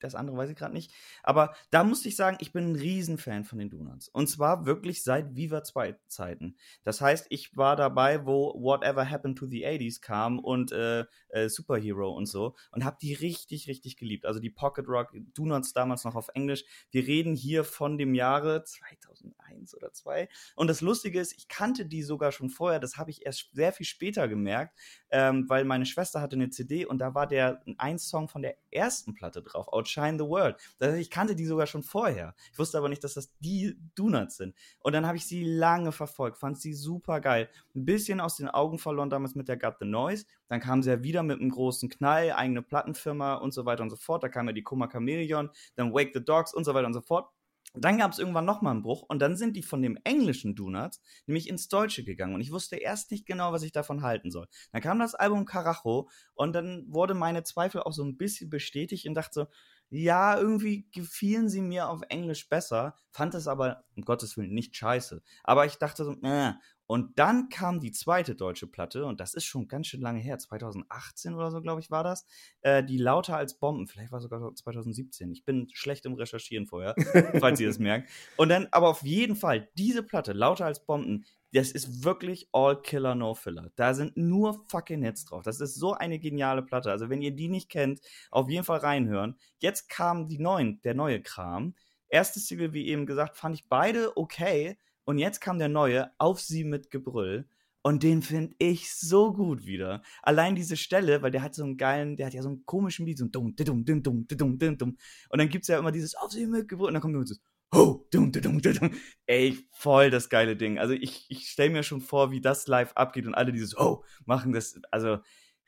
das 0.00 0.14
andere 0.14 0.36
weiß 0.36 0.50
ich 0.50 0.56
gerade 0.56 0.74
nicht. 0.74 0.92
Aber 1.22 1.54
da 1.70 1.84
musste 1.84 2.08
ich 2.08 2.16
sagen, 2.16 2.38
ich 2.40 2.52
bin 2.52 2.72
ein 2.72 2.76
Riesenfan 2.76 3.44
von 3.44 3.58
den 3.58 3.70
Donuts. 3.70 4.08
Und 4.08 4.28
zwar 4.28 4.66
wirklich 4.66 5.02
seit 5.02 5.36
Viva 5.36 5.62
2 5.62 5.96
Zeiten. 6.06 6.56
Das 6.82 7.00
heißt, 7.00 7.26
ich 7.30 7.56
war 7.56 7.76
dabei, 7.76 8.26
wo 8.26 8.54
Whatever 8.60 9.08
Happened 9.08 9.38
to 9.38 9.46
the 9.46 9.66
80s 9.66 10.00
kam 10.00 10.38
und 10.38 10.72
äh, 10.72 11.04
äh, 11.28 11.48
Superhero 11.48 12.10
und 12.10 12.26
so 12.26 12.54
und 12.72 12.84
habe 12.84 12.96
die 13.00 13.14
richtig, 13.14 13.68
richtig 13.68 13.96
geliebt. 13.96 14.26
Also 14.26 14.40
die 14.40 14.50
Pocket 14.50 14.86
Rock 14.88 15.12
Donuts 15.34 15.72
damals 15.72 16.04
noch 16.04 16.14
auf 16.14 16.28
Englisch. 16.34 16.64
Wir 16.90 17.06
reden 17.06 17.34
hier 17.34 17.64
von 17.64 17.98
dem 17.98 18.14
Jahre 18.14 18.64
2001 18.64 19.74
oder 19.74 19.92
2. 19.92 20.28
Und 20.56 20.68
das 20.68 20.80
Lustige 20.80 21.20
ist, 21.20 21.36
ich 21.36 21.48
kannte 21.48 21.86
die 21.86 22.02
sogar 22.02 22.32
schon 22.32 22.50
vorher. 22.50 22.80
Das 22.80 22.96
habe 22.96 23.10
ich 23.10 23.24
erst 23.24 23.50
sehr 23.52 23.72
viel 23.72 23.86
später 23.86 24.28
gemerkt, 24.28 24.78
ähm, 25.10 25.48
weil 25.48 25.64
meine 25.64 25.86
Schwester 25.86 26.20
hatte 26.20 26.36
eine 26.36 26.50
CD 26.50 26.86
und 26.86 26.98
da 26.98 27.14
war 27.14 27.26
der 27.26 27.62
ein 27.78 27.98
Song 27.98 28.28
von 28.28 28.42
der 28.42 28.56
ersten 28.70 29.14
Platte 29.14 29.42
drauf, 29.42 29.68
Outshine 29.90 30.18
the 30.18 30.28
World. 30.28 30.56
Ich 30.98 31.10
kannte 31.10 31.34
die 31.34 31.46
sogar 31.46 31.66
schon 31.66 31.82
vorher. 31.82 32.34
Ich 32.52 32.58
wusste 32.58 32.78
aber 32.78 32.88
nicht, 32.88 33.02
dass 33.04 33.14
das 33.14 33.36
die 33.38 33.76
Donuts 33.94 34.36
sind. 34.36 34.54
Und 34.80 34.92
dann 34.92 35.06
habe 35.06 35.16
ich 35.16 35.26
sie 35.26 35.44
lange 35.44 35.92
verfolgt, 35.92 36.38
fand 36.38 36.58
sie 36.58 36.74
super 36.74 37.20
geil. 37.20 37.48
Ein 37.74 37.84
bisschen 37.84 38.20
aus 38.20 38.36
den 38.36 38.48
Augen 38.48 38.78
verloren 38.78 39.10
damals 39.10 39.34
mit 39.34 39.48
der 39.48 39.56
Got 39.56 39.76
the 39.80 39.86
Noise. 39.86 40.26
Dann 40.48 40.60
kam 40.60 40.82
sie 40.82 40.90
ja 40.90 41.02
wieder 41.02 41.22
mit 41.22 41.40
einem 41.40 41.50
großen 41.50 41.88
Knall, 41.88 42.32
eigene 42.32 42.62
Plattenfirma 42.62 43.34
und 43.34 43.52
so 43.52 43.64
weiter 43.64 43.82
und 43.82 43.90
so 43.90 43.96
fort. 43.96 44.22
Da 44.22 44.28
kam 44.28 44.46
ja 44.46 44.52
die 44.52 44.62
Koma 44.62 44.88
Chameleon, 44.88 45.50
dann 45.76 45.92
Wake 45.92 46.10
the 46.14 46.24
Dogs 46.24 46.54
und 46.54 46.64
so 46.64 46.74
weiter 46.74 46.86
und 46.86 46.94
so 46.94 47.00
fort. 47.00 47.30
Dann 47.74 47.98
gab 47.98 48.10
es 48.10 48.18
irgendwann 48.18 48.46
nochmal 48.46 48.72
einen 48.72 48.82
Bruch 48.82 49.02
und 49.02 49.20
dann 49.20 49.36
sind 49.36 49.54
die 49.54 49.62
von 49.62 49.80
dem 49.80 49.96
englischen 50.02 50.56
Donuts 50.56 51.00
nämlich 51.26 51.48
ins 51.48 51.68
Deutsche 51.68 52.02
gegangen 52.02 52.34
und 52.34 52.40
ich 52.40 52.50
wusste 52.50 52.76
erst 52.76 53.12
nicht 53.12 53.26
genau, 53.26 53.52
was 53.52 53.62
ich 53.62 53.70
davon 53.70 54.02
halten 54.02 54.32
soll. 54.32 54.48
Dann 54.72 54.82
kam 54.82 54.98
das 54.98 55.14
Album 55.14 55.44
Carajo 55.44 56.08
und 56.34 56.52
dann 56.52 56.84
wurde 56.88 57.14
meine 57.14 57.44
Zweifel 57.44 57.82
auch 57.82 57.92
so 57.92 58.02
ein 58.02 58.16
bisschen 58.16 58.50
bestätigt 58.50 59.06
und 59.06 59.14
dachte 59.14 59.32
so, 59.32 59.46
ja, 59.90 60.38
irgendwie 60.38 60.88
gefielen 60.92 61.48
sie 61.48 61.62
mir 61.62 61.88
auf 61.88 62.02
Englisch 62.08 62.48
besser, 62.48 62.96
fand 63.10 63.34
es 63.34 63.48
aber, 63.48 63.84
um 63.96 64.04
Gottes 64.04 64.36
Willen, 64.36 64.54
nicht 64.54 64.76
scheiße. 64.76 65.22
Aber 65.44 65.66
ich 65.66 65.76
dachte 65.78 66.04
so, 66.04 66.12
äh. 66.22 66.54
Und 66.90 67.20
dann 67.20 67.50
kam 67.50 67.78
die 67.78 67.92
zweite 67.92 68.34
deutsche 68.34 68.66
Platte, 68.66 69.04
und 69.04 69.20
das 69.20 69.34
ist 69.34 69.44
schon 69.44 69.68
ganz 69.68 69.86
schön 69.86 70.00
lange 70.00 70.18
her, 70.18 70.40
2018 70.40 71.34
oder 71.34 71.52
so, 71.52 71.62
glaube 71.62 71.80
ich, 71.80 71.92
war 71.92 72.02
das, 72.02 72.26
äh, 72.62 72.82
die 72.82 72.98
lauter 72.98 73.36
als 73.36 73.60
Bomben, 73.60 73.86
vielleicht 73.86 74.10
war 74.10 74.18
sogar 74.18 74.52
2017. 74.52 75.30
Ich 75.30 75.44
bin 75.44 75.68
schlecht 75.72 76.04
im 76.04 76.14
Recherchieren 76.14 76.66
vorher, 76.66 76.96
falls 77.38 77.60
ihr 77.60 77.70
es 77.70 77.78
merkt. 77.78 78.10
Und 78.36 78.48
dann, 78.48 78.66
aber 78.72 78.88
auf 78.88 79.02
jeden 79.02 79.36
Fall, 79.36 79.68
diese 79.78 80.02
Platte, 80.02 80.32
lauter 80.32 80.66
als 80.66 80.84
Bomben, 80.84 81.24
das 81.52 81.70
ist 81.70 82.02
wirklich 82.02 82.48
All 82.50 82.82
Killer 82.82 83.14
No 83.14 83.34
Filler. 83.34 83.70
Da 83.76 83.94
sind 83.94 84.16
nur 84.16 84.64
fucking 84.68 85.04
Hits 85.04 85.24
drauf. 85.26 85.44
Das 85.44 85.60
ist 85.60 85.76
so 85.76 85.92
eine 85.92 86.18
geniale 86.18 86.62
Platte. 86.62 86.90
Also 86.90 87.08
wenn 87.08 87.22
ihr 87.22 87.36
die 87.36 87.48
nicht 87.48 87.68
kennt, 87.68 88.00
auf 88.32 88.50
jeden 88.50 88.64
Fall 88.64 88.80
reinhören. 88.80 89.36
Jetzt 89.60 89.90
kam 89.90 90.26
die 90.26 90.40
neuen, 90.40 90.80
der 90.82 90.94
neue 90.94 91.22
Kram. 91.22 91.76
Erste 92.08 92.40
Single, 92.40 92.72
wie 92.72 92.88
eben 92.88 93.06
gesagt, 93.06 93.36
fand 93.36 93.54
ich 93.54 93.68
beide 93.68 94.16
okay. 94.16 94.76
Und 95.10 95.18
jetzt 95.18 95.40
kam 95.40 95.58
der 95.58 95.68
neue, 95.68 96.12
Auf 96.18 96.40
sie 96.40 96.62
mit 96.62 96.92
Gebrüll. 96.92 97.48
Und 97.82 98.04
den 98.04 98.22
finde 98.22 98.54
ich 98.58 98.94
so 98.94 99.32
gut 99.32 99.66
wieder. 99.66 100.02
Allein 100.22 100.54
diese 100.54 100.76
Stelle, 100.76 101.20
weil 101.20 101.32
der 101.32 101.42
hat 101.42 101.52
so 101.54 101.64
einen 101.64 101.76
geilen, 101.76 102.16
der 102.16 102.26
hat 102.26 102.34
ja 102.34 102.42
so 102.42 102.48
einen 102.48 102.64
komischen 102.64 103.06
Beat, 103.06 103.18
so 103.18 103.24
ein 103.24 103.32
dumm, 103.32 103.56
dumm, 103.56 103.84
dumm, 103.84 104.02
dumm, 104.04 104.26
dumm, 104.28 104.58
dumm, 104.58 104.78
dumm. 104.78 104.98
Und 105.30 105.38
dann 105.38 105.48
gibt's 105.48 105.66
ja 105.66 105.78
immer 105.78 105.90
dieses 105.90 106.14
Auf 106.14 106.30
sie 106.30 106.46
mit 106.46 106.68
Gebrüll. 106.68 106.88
Und 106.88 106.94
dann 106.94 107.02
kommt 107.02 107.14
immer 107.14 107.26
so, 107.26 107.34
ho, 107.74 108.06
dum, 108.12 108.30
dum, 108.30 108.62
dum, 108.62 108.74
dum. 108.74 108.90
Ey, 109.26 109.58
voll 109.72 110.10
das 110.10 110.28
geile 110.28 110.56
Ding. 110.56 110.78
Also 110.78 110.94
ich, 110.94 111.26
ich 111.28 111.48
stelle 111.48 111.70
mir 111.70 111.82
schon 111.82 112.02
vor, 112.02 112.30
wie 112.30 112.40
das 112.40 112.68
live 112.68 112.92
abgeht 112.92 113.26
und 113.26 113.34
alle 113.34 113.50
dieses 113.50 113.76
ho 113.76 114.04
machen 114.26 114.52
das. 114.52 114.80
Also 114.92 115.18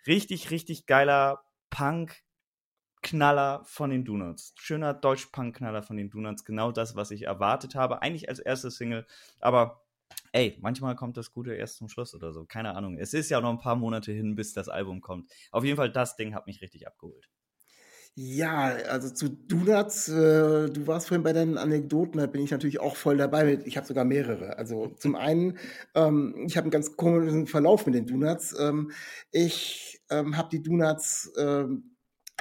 richtig, 0.07 0.53
richtig 0.53 0.87
geiler 0.87 1.43
Punk. 1.69 2.23
Knaller 3.03 3.63
von 3.65 3.91
den 3.91 4.05
Donuts. 4.05 4.55
Schöner 4.59 4.95
Deutsch-Punk-Knaller 4.95 5.83
von 5.83 5.97
den 5.97 6.11
Donuts. 6.11 6.45
Genau 6.45 6.73
das, 6.73 6.97
was 6.97 7.11
ich 7.11 7.23
erwartet 7.23 7.75
habe. 7.75 8.03
Eigentlich 8.03 8.29
als 8.29 8.39
erste 8.39 8.71
Single. 8.71 9.07
Aber 9.41 9.83
ey, 10.33 10.59
manchmal 10.61 10.97
kommt 10.97 11.17
das 11.17 11.33
Gute 11.33 11.55
erst 11.55 11.77
zum 11.77 11.89
Schluss 11.89 12.15
oder 12.15 12.33
so. 12.33 12.45
Keine 12.45 12.75
Ahnung. 12.75 12.99
Es 12.99 13.15
ist 13.15 13.31
ja 13.31 13.41
noch 13.41 13.51
ein 13.51 13.59
paar 13.59 13.77
Monate 13.77 14.13
hin, 14.13 14.35
bis 14.35 14.53
das 14.53 14.69
Album 14.69 15.01
kommt. 15.01 15.31
Auf 15.51 15.65
jeden 15.65 15.77
Fall, 15.77 15.91
das 15.91 16.17
Ding 16.17 16.35
hat 16.35 16.47
mich 16.47 16.63
richtig 16.63 16.87
abgeholt. 16.87 17.29
Ja, 18.15 18.75
also 18.91 19.09
zu 19.09 19.31
Donuts, 19.31 20.09
äh, 20.09 20.69
du 20.69 20.87
warst 20.87 21.09
vorhin 21.09 21.23
bei 21.23 21.33
deinen 21.33 21.57
Anekdoten, 21.57 22.19
da 22.21 22.27
bin 22.27 22.43
ich 22.43 22.51
natürlich 22.51 22.79
auch 22.79 22.95
voll 22.95 23.17
dabei. 23.17 23.59
Ich 23.65 23.79
habe 23.79 23.87
sogar 23.87 24.05
mehrere. 24.05 24.59
Also 24.59 24.89
zum 24.99 25.17
einen, 25.17 25.57
ähm, 25.95 26.45
ich 26.47 26.59
habe 26.59 26.65
einen 26.65 26.73
ganz 26.73 26.95
komischen 26.95 27.47
Verlauf 27.47 27.87
mit 27.87 27.95
den 27.95 28.07
Donuts. 28.07 28.55
Ähm, 28.61 28.91
ich 29.31 30.03
ähm, 30.11 30.37
habe 30.37 30.51
die 30.51 30.63
Donuts, 30.63 31.33
ähm, 31.39 31.92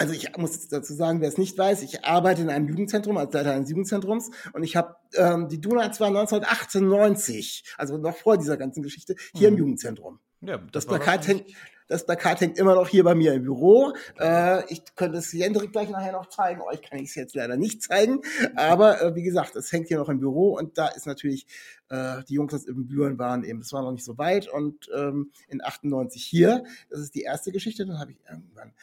also 0.01 0.13
ich 0.13 0.35
muss 0.35 0.67
dazu 0.67 0.93
sagen, 0.95 1.21
wer 1.21 1.29
es 1.29 1.37
nicht 1.37 1.55
weiß, 1.57 1.83
ich 1.83 2.03
arbeite 2.03 2.41
in 2.41 2.49
einem 2.49 2.67
Jugendzentrum, 2.67 3.17
als 3.17 3.33
Leiter 3.33 3.53
eines 3.53 3.69
Jugendzentrums 3.69 4.31
und 4.53 4.63
ich 4.63 4.75
habe, 4.75 4.95
ähm, 5.15 5.47
die 5.47 5.61
Donuts 5.61 5.99
war 5.99 6.07
1998, 6.07 7.75
also 7.77 7.97
noch 7.97 8.17
vor 8.17 8.37
dieser 8.37 8.57
ganzen 8.57 8.81
Geschichte, 8.81 9.15
hier 9.35 9.49
mhm. 9.49 9.57
im 9.57 9.59
Jugendzentrum. 9.59 10.19
Ja, 10.41 10.57
das, 10.57 10.71
das 10.71 10.85
Plakat 10.87 11.27
hängt 11.27 11.45
Das 11.87 12.05
Plakat 12.05 12.41
hängt 12.41 12.57
immer 12.57 12.73
noch 12.73 12.87
hier 12.87 13.03
bei 13.03 13.13
mir 13.13 13.33
im 13.33 13.43
Büro. 13.43 13.93
Äh, 14.17 14.65
ich 14.71 14.81
könnte 14.95 15.19
es 15.19 15.31
Jendrik 15.33 15.71
gleich 15.71 15.89
nachher 15.89 16.13
noch 16.13 16.29
zeigen. 16.29 16.61
Euch 16.61 16.81
kann 16.81 16.97
ich 16.97 17.09
es 17.09 17.15
jetzt 17.15 17.35
leider 17.35 17.57
nicht 17.57 17.83
zeigen. 17.83 18.21
Aber 18.55 19.01
äh, 19.01 19.13
wie 19.13 19.21
gesagt, 19.21 19.55
es 19.55 19.71
hängt 19.71 19.89
hier 19.89 19.97
noch 19.97 20.09
im 20.09 20.19
Büro 20.19 20.57
und 20.57 20.79
da 20.79 20.87
ist 20.87 21.05
natürlich 21.05 21.45
äh, 21.89 22.23
die 22.27 22.35
Jungs 22.35 22.53
aus 22.53 22.65
Ibbenbüren 22.65 23.19
waren 23.19 23.43
eben, 23.43 23.59
das 23.59 23.73
war 23.73 23.83
noch 23.83 23.91
nicht 23.91 24.05
so 24.05 24.17
weit 24.17 24.47
und 24.47 24.89
ähm, 24.95 25.31
in 25.47 25.61
98 25.61 26.23
hier. 26.23 26.63
Das 26.89 27.01
ist 27.01 27.13
die 27.13 27.21
erste 27.21 27.51
Geschichte. 27.51 27.85
Dann 27.85 27.99
habe 27.99 28.11
ich 28.11 28.17
irgendwann 28.27 28.73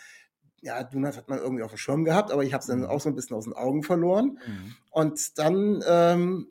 ja, 0.60 0.82
Donuts 0.82 1.16
hat 1.16 1.28
man 1.28 1.38
irgendwie 1.38 1.62
auf 1.62 1.70
dem 1.70 1.78
Schirm 1.78 2.04
gehabt, 2.04 2.30
aber 2.30 2.44
ich 2.44 2.52
habe 2.52 2.60
es 2.60 2.66
dann 2.66 2.80
mhm. 2.80 2.86
auch 2.86 3.00
so 3.00 3.08
ein 3.08 3.14
bisschen 3.14 3.36
aus 3.36 3.44
den 3.44 3.52
Augen 3.54 3.82
verloren. 3.82 4.38
Mhm. 4.46 4.74
Und 4.90 5.38
dann 5.38 5.82
ähm, 5.86 6.48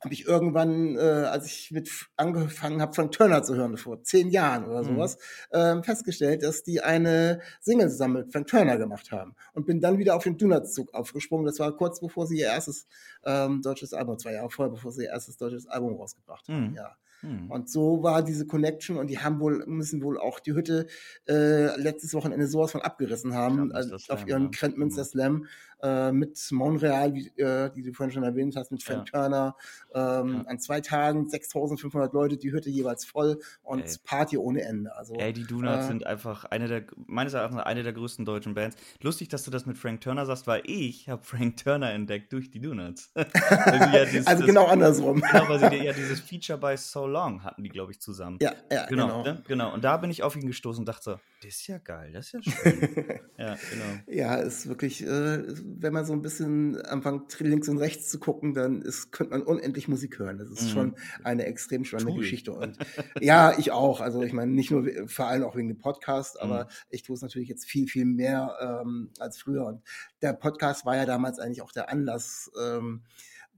habe 0.00 0.14
ich 0.14 0.26
irgendwann, 0.26 0.96
äh, 0.96 1.00
als 1.00 1.46
ich 1.46 1.70
mit 1.72 1.90
angefangen 2.16 2.80
habe, 2.80 2.94
Frank 2.94 3.12
Turner 3.12 3.42
zu 3.42 3.56
hören, 3.56 3.76
vor 3.76 4.02
zehn 4.02 4.30
Jahren 4.30 4.64
oder 4.64 4.82
mhm. 4.82 4.86
sowas, 4.86 5.18
mhm. 5.52 5.58
äh, 5.58 5.82
festgestellt, 5.82 6.42
dass 6.42 6.62
die 6.62 6.80
eine 6.80 7.40
Single 7.60 7.90
zusammen 7.90 8.22
mit 8.22 8.32
Frank 8.32 8.46
Turner 8.46 8.78
gemacht 8.78 9.10
haben. 9.10 9.34
Und 9.54 9.66
bin 9.66 9.80
dann 9.80 9.98
wieder 9.98 10.14
auf 10.14 10.22
den 10.22 10.38
Donuts-Zug 10.38 10.94
aufgesprungen. 10.94 11.46
Das 11.46 11.58
war 11.58 11.74
kurz 11.76 12.00
bevor 12.00 12.26
sie 12.26 12.38
ihr 12.38 12.46
erstes 12.46 12.86
ähm, 13.24 13.60
deutsches 13.62 13.92
Album, 13.92 14.18
zwei 14.18 14.34
Jahre 14.34 14.50
vorher, 14.50 14.72
bevor 14.72 14.92
sie 14.92 15.04
ihr 15.04 15.10
erstes 15.10 15.36
deutsches 15.36 15.66
Album 15.66 15.96
rausgebracht 15.96 16.48
haben. 16.48 16.70
Mhm. 16.70 16.74
Ja. 16.74 16.96
Hm. 17.20 17.50
Und 17.50 17.68
so 17.68 18.02
war 18.02 18.22
diese 18.22 18.46
Connection 18.46 18.96
und 18.96 19.08
die 19.08 19.18
haben 19.18 19.40
wohl, 19.40 19.64
müssen 19.66 20.02
wohl 20.02 20.18
auch 20.18 20.40
die 20.40 20.52
Hütte 20.52 20.86
äh, 21.28 21.76
letztes 21.80 22.14
Wochenende 22.14 22.46
sowas 22.46 22.72
von 22.72 22.82
abgerissen 22.82 23.34
haben, 23.34 23.72
also 23.72 23.96
auf 24.12 24.26
ihren 24.26 24.44
ja. 24.44 24.50
Krentmünster 24.50 25.02
hm. 25.02 25.08
Slam 25.08 25.46
äh, 25.82 26.12
mit 26.12 26.38
Montreal, 26.50 27.14
wie, 27.14 27.28
äh, 27.36 27.70
die 27.70 27.82
du 27.82 27.92
vorhin 27.92 28.12
schon 28.12 28.22
erwähnt 28.22 28.56
hast, 28.56 28.70
mit 28.70 28.82
Frank 28.82 29.10
ja. 29.12 29.20
Turner. 29.20 29.56
Ähm, 29.94 30.34
ja. 30.34 30.50
An 30.50 30.58
zwei 30.58 30.80
Tagen 30.80 31.28
6500 31.28 32.12
Leute, 32.12 32.36
die 32.36 32.52
Hütte 32.52 32.70
jeweils 32.70 33.04
voll 33.04 33.40
und 33.62 33.84
Ey. 33.84 33.96
Party 34.04 34.38
ohne 34.38 34.62
Ende. 34.62 34.94
Also, 34.96 35.14
Ey, 35.14 35.32
die 35.32 35.44
Donuts 35.44 35.84
äh, 35.84 35.88
sind 35.88 36.06
einfach 36.06 36.44
eine 36.44 36.68
der, 36.68 36.84
meines 37.06 37.34
Erachtens 37.34 37.60
eine 37.60 37.82
der 37.82 37.92
größten 37.92 38.24
deutschen 38.24 38.54
Bands. 38.54 38.76
Lustig, 39.02 39.28
dass 39.28 39.44
du 39.44 39.50
das 39.50 39.66
mit 39.66 39.78
Frank 39.78 40.00
Turner 40.00 40.26
sagst, 40.26 40.46
weil 40.46 40.62
ich 40.64 41.08
habe 41.08 41.22
Frank 41.22 41.56
Turner 41.56 41.92
entdeckt 41.92 42.32
durch 42.32 42.50
die 42.50 42.60
Donuts. 42.60 43.10
ja 43.16 44.04
dieses, 44.04 44.26
also 44.26 44.44
genau 44.44 44.64
das, 44.64 44.72
andersrum. 44.72 45.20
Genau, 45.20 45.48
weil 45.48 45.58
sie 45.58 45.84
ja 45.84 45.92
dieses 45.92 46.20
Feature 46.20 46.58
bei 46.58 46.76
So 46.76 47.06
Long 47.06 47.42
hatten 47.42 47.62
die, 47.62 47.68
glaube 47.68 47.92
ich, 47.92 48.00
zusammen. 48.00 48.38
Ja, 48.40 48.54
ja, 48.70 48.86
genau. 48.86 49.08
Genau, 49.08 49.22
ne? 49.22 49.42
genau. 49.46 49.74
Und 49.74 49.84
da 49.84 49.96
bin 49.96 50.10
ich 50.10 50.22
auf 50.22 50.36
ihn 50.36 50.46
gestoßen 50.46 50.82
und 50.82 50.86
dachte 50.86 51.02
so, 51.02 51.20
das 51.42 51.54
ist 51.54 51.66
ja 51.68 51.78
geil, 51.78 52.12
das 52.12 52.26
ist 52.26 52.32
ja 52.32 52.42
schön. 52.42 52.80
ja, 53.38 53.56
genau. 53.70 54.00
Ja, 54.08 54.34
ist 54.36 54.68
wirklich, 54.68 55.06
äh, 55.06 55.42
wenn 55.80 55.92
man 55.92 56.04
so 56.04 56.12
ein 56.12 56.22
bisschen 56.22 56.80
anfängt, 56.82 57.38
links 57.40 57.68
und 57.68 57.78
rechts 57.78 58.08
zu 58.10 58.18
gucken, 58.18 58.54
dann 58.54 58.82
ist, 58.82 59.12
könnte 59.12 59.32
man 59.32 59.42
unendlich 59.42 59.88
Musik 59.88 60.18
hören. 60.18 60.38
Das 60.38 60.50
ist 60.50 60.64
mhm. 60.64 60.68
schon 60.68 60.96
eine 61.24 61.44
extrem 61.46 61.84
spannende. 61.84 62.18
Geschichte. 62.18 62.52
Und 62.52 62.78
ja, 63.20 63.56
ich 63.58 63.72
auch. 63.72 64.00
Also 64.00 64.22
ich 64.22 64.32
meine, 64.32 64.52
nicht 64.52 64.70
nur, 64.70 64.86
vor 65.06 65.26
allem 65.26 65.44
auch 65.44 65.56
wegen 65.56 65.68
dem 65.68 65.78
Podcast, 65.78 66.40
aber 66.40 66.64
mhm. 66.64 66.70
ich 66.90 67.02
tue 67.02 67.14
es 67.14 67.22
natürlich 67.22 67.48
jetzt 67.48 67.66
viel, 67.66 67.86
viel 67.86 68.04
mehr 68.04 68.56
ähm, 68.60 69.10
als 69.18 69.38
früher. 69.38 69.66
Und 69.66 69.82
der 70.22 70.32
Podcast 70.32 70.84
war 70.84 70.96
ja 70.96 71.06
damals 71.06 71.38
eigentlich 71.38 71.62
auch 71.62 71.72
der 71.72 71.90
Anlass, 71.90 72.50
ähm, 72.60 73.02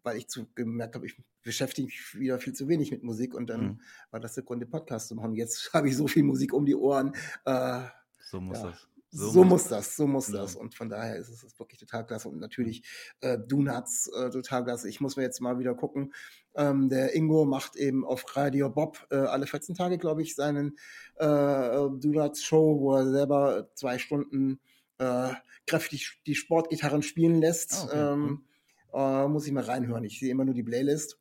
weil 0.02 0.16
ich 0.16 0.28
zu, 0.28 0.46
gemerkt 0.54 0.94
habe, 0.94 1.06
ich 1.06 1.16
beschäftige 1.42 1.86
mich 1.86 2.18
wieder 2.18 2.38
viel 2.38 2.52
zu 2.52 2.68
wenig 2.68 2.90
mit 2.90 3.02
Musik 3.02 3.34
und 3.34 3.48
dann 3.48 3.62
mhm. 3.62 3.80
war 4.10 4.20
das 4.20 4.34
der 4.34 4.44
Grund, 4.44 4.62
den 4.62 4.70
Podcast 4.70 5.08
zu 5.08 5.14
machen. 5.14 5.34
Jetzt 5.34 5.70
habe 5.74 5.88
ich 5.88 5.96
so 5.96 6.06
viel 6.06 6.22
Musik 6.22 6.52
um 6.52 6.66
die 6.66 6.76
Ohren. 6.76 7.14
Äh, 7.44 7.82
so 8.20 8.40
muss 8.40 8.58
ja. 8.58 8.70
das. 8.70 8.88
So, 9.12 9.28
so 9.30 9.44
muss 9.44 9.64
das, 9.64 9.96
so 9.96 10.06
muss 10.06 10.28
ja. 10.28 10.38
das. 10.38 10.54
Und 10.54 10.74
von 10.74 10.88
daher 10.88 11.16
ist 11.16 11.28
es 11.28 11.58
wirklich 11.58 11.80
total 11.80 12.06
klasse. 12.06 12.28
Und 12.28 12.38
natürlich 12.38 12.82
äh, 13.20 13.38
Donuts 13.38 14.08
äh, 14.08 14.30
total 14.30 14.64
klasse. 14.64 14.88
Ich 14.88 15.00
muss 15.00 15.16
mir 15.16 15.22
jetzt 15.22 15.40
mal 15.40 15.58
wieder 15.58 15.74
gucken. 15.74 16.14
Ähm, 16.54 16.88
der 16.88 17.14
Ingo 17.14 17.44
macht 17.44 17.76
eben 17.76 18.04
auf 18.04 18.36
Radio 18.36 18.70
Bob 18.70 19.06
äh, 19.10 19.16
alle 19.16 19.46
14 19.46 19.74
Tage, 19.74 19.98
glaube 19.98 20.22
ich, 20.22 20.34
seinen 20.34 20.76
äh, 21.16 21.26
Donuts 21.26 22.44
Show, 22.44 22.80
wo 22.80 22.94
er 22.96 23.10
selber 23.10 23.68
zwei 23.74 23.98
Stunden 23.98 24.60
äh, 24.98 25.32
kräftig 25.66 26.20
die 26.26 26.34
Sportgitarren 26.34 27.02
spielen 27.02 27.40
lässt. 27.40 27.78
Oh, 27.82 27.86
okay. 27.86 28.12
ähm, 28.12 28.44
äh, 28.92 29.28
muss 29.28 29.46
ich 29.46 29.52
mal 29.52 29.64
reinhören. 29.64 30.04
Ich 30.04 30.20
sehe 30.20 30.30
immer 30.30 30.44
nur 30.44 30.54
die 30.54 30.62
Playlist 30.62 31.18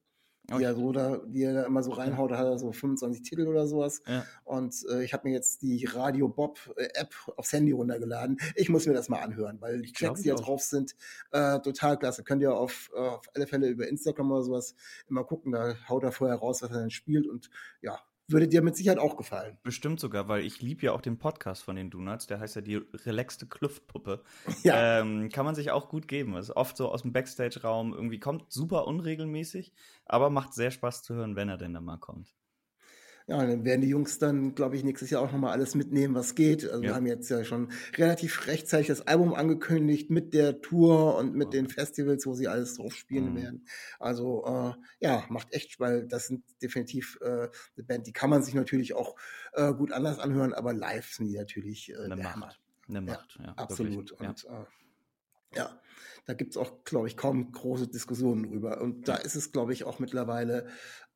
die 0.58 0.64
er 0.64 0.76
so 0.76 0.92
da, 0.92 1.18
die 1.26 1.44
er 1.44 1.54
da 1.54 1.64
immer 1.64 1.84
so 1.84 1.92
reinhaut, 1.92 2.32
da 2.32 2.38
hat 2.38 2.46
er 2.46 2.60
so 2.60 2.72
25 2.72 3.22
Titel 3.22 3.48
oder 3.48 3.68
sowas. 3.68 4.02
Ja. 4.08 4.26
Und 4.44 4.76
äh, 4.90 5.04
ich 5.04 5.14
habe 5.14 5.28
mir 5.28 5.34
jetzt 5.34 5.62
die 5.62 5.86
Radio 5.86 6.28
Bob 6.28 6.60
äh, 6.78 6.88
App 6.94 7.14
aufs 7.38 7.54
Handy 7.54 7.72
runtergeladen. 7.72 8.40
Ich 8.56 8.70
muss 8.70 8.86
mir 8.86 8.94
das 8.94 9.10
mal 9.10 9.20
anhören, 9.20 9.62
weil 9.62 9.82
die 9.82 9.92
Tracks, 9.92 10.22
die 10.22 10.30
da 10.30 10.36
drauf 10.36 10.62
sind, 10.62 10.96
äh, 11.32 11.60
total 11.60 11.98
klasse. 11.98 12.24
Könnt 12.24 12.42
ihr 12.42 12.56
auf, 12.56 12.90
äh, 12.96 13.00
auf 13.00 13.30
alle 13.36 13.48
Fälle 13.48 13.68
über 13.68 13.88
Instagram 13.88 14.32
oder 14.32 14.44
sowas 14.44 14.76
immer 15.10 15.24
gucken. 15.24 15.52
Da 15.52 15.76
haut 15.88 16.04
er 16.04 16.12
vorher 16.12 16.38
raus, 16.38 16.62
was 16.62 16.72
er 16.72 16.80
dann 16.80 16.92
spielt. 16.92 17.28
Und 17.28 17.50
ja, 17.82 18.00
würde 18.32 18.48
dir 18.48 18.62
mit 18.62 18.76
Sicherheit 18.76 19.00
auch 19.00 19.18
gefallen. 19.18 19.58
Bestimmt 19.64 20.00
sogar, 20.00 20.28
weil 20.28 20.44
ich 20.44 20.62
liebe 20.62 20.86
ja 20.86 20.94
auch 20.94 21.02
den 21.02 21.18
Podcast 21.18 21.64
von 21.64 21.76
den 21.76 21.90
Donuts, 21.90 22.28
der 22.28 22.40
heißt 22.40 22.56
ja 22.56 22.62
die 22.62 22.76
relaxte 23.06 23.48
Kluftpuppe. 23.48 24.24
Ja. 24.64 25.00
Ähm, 25.00 25.30
kann 25.30 25.46
man 25.46 25.56
sich 25.56 25.72
auch 25.72 25.88
gut 25.90 26.08
geben. 26.08 26.36
Ist 26.36 26.52
oft 26.52 26.76
so 26.76 26.92
aus 26.92 27.04
dem 27.04 27.14
Backstage-Raum 27.14 27.94
irgendwie 27.94 28.20
kommt 28.20 28.52
super 28.52 28.88
unregelmäßig, 28.88 29.72
aber 30.06 30.30
macht 30.30 30.54
sehr 30.54 30.72
Spaß 30.72 31.04
zu 31.04 31.14
hören, 31.14 31.36
wenn 31.36 31.50
er 31.50 31.58
denn 31.58 31.74
da 31.74 31.80
mal 31.80 31.98
kommt. 31.98 32.36
Ja, 33.30 33.46
dann 33.46 33.64
werden 33.64 33.82
die 33.82 33.90
Jungs 33.90 34.18
dann, 34.18 34.56
glaube 34.56 34.76
ich, 34.76 34.84
nächstes 34.84 35.12
Jahr 35.12 35.22
auch 35.22 35.32
nochmal 35.32 35.52
alles 35.52 35.76
mitnehmen, 35.76 36.16
was 36.16 36.34
geht. 36.34 36.68
Also 36.68 36.82
ja. 36.82 36.90
wir 36.90 36.96
haben 36.96 37.06
jetzt 37.06 37.30
ja 37.30 37.44
schon 37.44 37.72
relativ 37.96 38.48
rechtzeitig 38.48 38.88
das 38.88 39.06
Album 39.06 39.36
angekündigt 39.36 40.10
mit 40.10 40.34
der 40.34 40.62
Tour 40.62 41.16
und 41.16 41.36
mit 41.36 41.54
den 41.54 41.70
Festivals, 41.70 42.26
wo 42.26 42.34
sie 42.34 42.48
alles 42.48 42.78
drauf 42.78 42.96
spielen 42.96 43.34
mhm. 43.34 43.38
werden. 43.38 43.68
Also 44.00 44.46
äh, 44.48 45.06
ja, 45.06 45.26
macht 45.30 45.54
echt, 45.54 45.80
weil 45.80 46.08
das 46.08 46.26
sind 46.26 46.44
definitiv 46.64 47.20
äh, 47.22 47.28
eine 47.28 47.84
Band, 47.86 48.08
die 48.08 48.14
kann 48.14 48.32
man 48.32 48.42
sich 48.42 48.56
natürlich 48.56 48.96
auch 48.96 49.16
äh, 49.54 49.74
gut 49.74 49.92
anders 49.92 50.18
anhören, 50.18 50.56
aber 50.56 50.74
live 50.74 51.14
sind 51.14 51.28
die 51.28 51.38
natürlich 51.38 51.92
äh, 51.92 51.98
eine 51.98 52.16
Macht. 52.16 52.60
Eine 52.88 53.02
Macht, 53.02 53.38
ja. 53.38 53.46
ja 53.46 53.54
absolut. 53.58 54.10
Wirklich. 54.10 54.28
Und 54.28 54.44
ja. 54.44 54.62
Äh, 54.62 54.66
ja, 55.56 55.82
da 56.26 56.34
gibt 56.34 56.52
es 56.52 56.58
auch, 56.58 56.84
glaube 56.84 57.08
ich, 57.08 57.18
kaum 57.18 57.52
große 57.52 57.88
Diskussionen 57.88 58.44
drüber. 58.44 58.82
Und 58.82 59.08
da 59.08 59.16
ist 59.16 59.36
es, 59.36 59.52
glaube 59.52 59.74
ich, 59.74 59.84
auch 59.84 60.00
mittlerweile, 60.00 60.68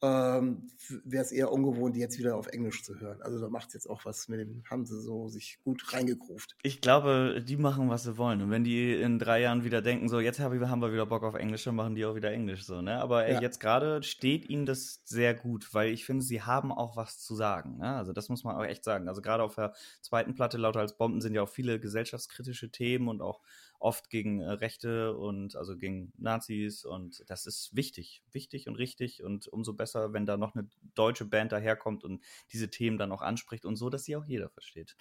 ähm, 0.04 0.70
wäre 1.06 1.24
es 1.24 1.32
eher 1.32 1.52
ungewohnt, 1.52 1.96
die 1.96 2.02
jetzt 2.02 2.20
wieder 2.20 2.36
auf 2.36 2.48
Englisch 2.48 2.84
zu 2.84 3.00
hören. 3.00 3.22
Also 3.22 3.40
da 3.40 3.48
macht 3.48 3.70
es 3.70 3.74
jetzt 3.74 3.90
auch 3.90 4.04
was 4.04 4.28
mit 4.28 4.42
dem, 4.42 4.62
haben 4.70 4.86
sie 4.86 5.00
so 5.00 5.30
sich 5.30 5.60
gut 5.64 5.94
reingegruft. 5.94 6.58
Ich 6.62 6.82
glaube, 6.82 7.42
die 7.48 7.56
machen, 7.56 7.90
was 7.90 8.04
sie 8.04 8.18
wollen. 8.18 8.42
Und 8.42 8.52
wenn 8.52 8.66
die 8.66 8.94
in 8.94 9.18
drei 9.18 9.40
Jahren 9.40 9.64
wieder 9.64 9.82
denken, 9.82 10.10
so, 10.10 10.20
jetzt 10.20 10.42
haben 10.42 10.60
wir 10.60 10.92
wieder 10.92 11.06
Bock 11.06 11.24
auf 11.24 11.36
Englisch, 11.36 11.64
dann 11.64 11.76
machen 11.76 11.96
die 11.96 12.06
auch 12.06 12.16
wieder 12.16 12.32
Englisch 12.32 12.66
so, 12.66 12.82
ne? 12.82 13.00
Aber 13.00 13.26
ey, 13.26 13.36
ja. 13.36 13.42
jetzt 13.42 13.62
gerade 13.62 14.04
steht 14.04 14.50
ihnen 14.50 14.66
das 14.66 15.02
sehr 15.06 15.34
gut, 15.34 15.74
weil 15.74 15.94
ich 15.94 16.06
finde, 16.06 16.24
sie 16.24 16.42
haben 16.42 16.74
auch 16.74 16.98
was 16.98 17.20
zu 17.20 17.34
sagen. 17.34 17.78
Ne? 17.78 17.96
Also 17.96 18.12
das 18.12 18.28
muss 18.28 18.44
man 18.44 18.58
auch 18.58 18.66
echt 18.66 18.84
sagen. 18.84 19.08
Also 19.08 19.22
gerade 19.22 19.44
auf 19.44 19.56
der 19.56 19.74
zweiten 20.02 20.36
Platte, 20.36 20.58
lauter 20.58 20.82
als 20.82 20.98
Bomben, 20.98 21.22
sind 21.22 21.34
ja 21.34 21.44
auch 21.44 21.50
viele 21.50 21.80
gesellschaftskritische 21.80 22.72
Themen 22.72 23.08
und 23.08 23.22
auch 23.22 23.40
oft 23.80 24.10
gegen 24.10 24.42
äh, 24.42 24.52
Rechte 24.74 25.16
und 25.16 25.56
also 25.56 25.78
gegen 25.78 26.14
Nazis 26.18 26.86
und 26.86 27.24
das 27.28 27.46
ist 27.46 27.76
wichtig, 27.76 28.24
wichtig 28.32 28.68
und 28.68 28.76
richtig 28.76 29.24
und 29.24 29.48
umso 29.48 29.74
besser, 29.74 30.14
wenn 30.14 30.26
da 30.26 30.38
noch 30.38 30.56
eine 30.56 30.68
deutsche 30.96 31.26
Band 31.26 31.52
daherkommt 31.52 32.04
und 32.04 32.24
diese 32.52 32.70
Themen 32.70 32.98
dann 32.98 33.12
auch 33.12 33.22
anspricht 33.22 33.66
und 33.66 33.76
so, 33.76 33.90
dass 33.90 34.06
sie 34.06 34.16
auch 34.16 34.26
jeder 34.26 34.50
versteht. 34.50 34.96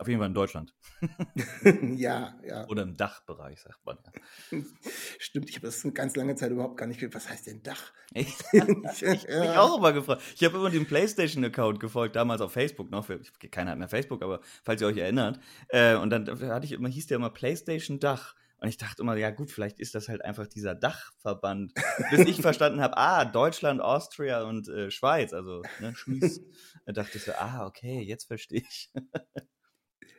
Auf 0.00 0.06
jeden 0.06 0.20
Fall 0.20 0.28
in 0.28 0.34
Deutschland. 0.34 0.72
ja, 1.96 2.38
ja. 2.46 2.68
Oder 2.68 2.84
im 2.84 2.96
Dachbereich, 2.96 3.60
sagt 3.60 3.84
man 3.84 3.98
ja. 4.52 4.60
Stimmt, 5.18 5.50
ich 5.50 5.56
habe 5.56 5.66
das 5.66 5.82
eine 5.82 5.92
ganz 5.92 6.14
lange 6.14 6.36
Zeit 6.36 6.52
überhaupt 6.52 6.76
gar 6.76 6.86
nicht. 6.86 7.02
Was 7.12 7.28
heißt 7.28 7.48
denn 7.48 7.64
Dach? 7.64 7.92
ich 8.14 8.28
ich 8.52 8.60
habe 8.60 9.40
mich 9.40 9.56
auch 9.56 9.78
immer 9.78 9.92
gefragt. 9.92 10.22
Ich 10.36 10.44
habe 10.44 10.56
immer 10.56 10.70
den 10.70 10.86
PlayStation-Account 10.86 11.80
gefolgt, 11.80 12.14
damals 12.14 12.40
auf 12.40 12.52
Facebook 12.52 12.92
noch. 12.92 13.08
Keiner 13.50 13.72
hat 13.72 13.78
mehr 13.78 13.88
Facebook, 13.88 14.22
aber 14.22 14.40
falls 14.62 14.80
ihr 14.80 14.86
euch 14.86 14.98
erinnert. 14.98 15.40
Äh, 15.66 15.96
und 15.96 16.10
dann 16.10 16.28
hatte 16.48 16.64
ich 16.64 16.72
immer, 16.72 16.88
hieß 16.88 17.08
der 17.08 17.16
immer 17.16 17.30
PlayStation 17.30 17.98
Dach. 17.98 18.36
Und 18.60 18.68
ich 18.68 18.76
dachte 18.76 19.02
immer, 19.02 19.16
ja 19.16 19.30
gut, 19.30 19.50
vielleicht 19.50 19.78
ist 19.78 19.94
das 19.94 20.08
halt 20.08 20.24
einfach 20.24 20.48
dieser 20.48 20.74
Dachverband. 20.74 21.74
Bis 22.10 22.20
ich 22.26 22.42
verstanden 22.42 22.80
habe, 22.80 22.96
ah, 22.96 23.24
Deutschland, 23.24 23.80
Austria 23.80 24.42
und 24.42 24.68
äh, 24.68 24.90
Schweiz, 24.90 25.32
also 25.32 25.62
ne, 25.80 25.94
Schweiz. 25.94 26.40
Da 26.84 26.92
dachte 26.92 27.18
ich 27.18 27.24
so, 27.24 27.32
ah, 27.32 27.66
okay, 27.66 28.00
jetzt 28.00 28.24
verstehe 28.24 28.62
ich. 28.68 28.90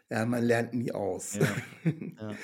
Ja, 0.09 0.25
man 0.25 0.43
lernt 0.43 0.73
nie 0.73 0.91
aus. 0.91 1.35
Ja, 1.35 1.47
ja. 1.83 2.35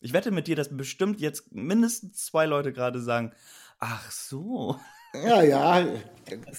Ich 0.00 0.12
wette 0.12 0.30
mit 0.30 0.48
dir, 0.48 0.56
dass 0.56 0.76
bestimmt 0.76 1.20
jetzt 1.20 1.52
mindestens 1.52 2.24
zwei 2.24 2.46
Leute 2.46 2.72
gerade 2.72 3.00
sagen, 3.00 3.32
ach 3.78 4.10
so. 4.10 4.78
Ja, 5.14 5.42
ja, 5.42 5.86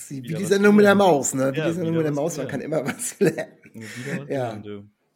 wie 0.10 0.22
die 0.22 0.46
Sendung 0.46 0.76
mit 0.76 0.86
der 0.86 0.96
Maus, 0.96 1.34
ne? 1.34 1.54
Wie 1.54 1.58
ja, 1.58 1.68
die 1.68 1.74
Sendung 1.74 1.96
mit 1.96 2.06
der 2.06 2.14
Maus, 2.14 2.38
man 2.38 2.48
kann 2.48 2.62
immer 2.62 2.86
was 2.86 3.20
lernen. 3.20 3.58
Ja. 4.28 4.62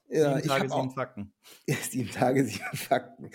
Ja, 0.10 0.36
sieben 0.36 0.48
Tage, 0.48 0.70
sieben 0.70 0.92
Fakten. 0.92 1.34
Sieben 1.90 2.12
Tage, 2.12 2.46
sieben 2.46 2.78
Fakten. 2.78 3.30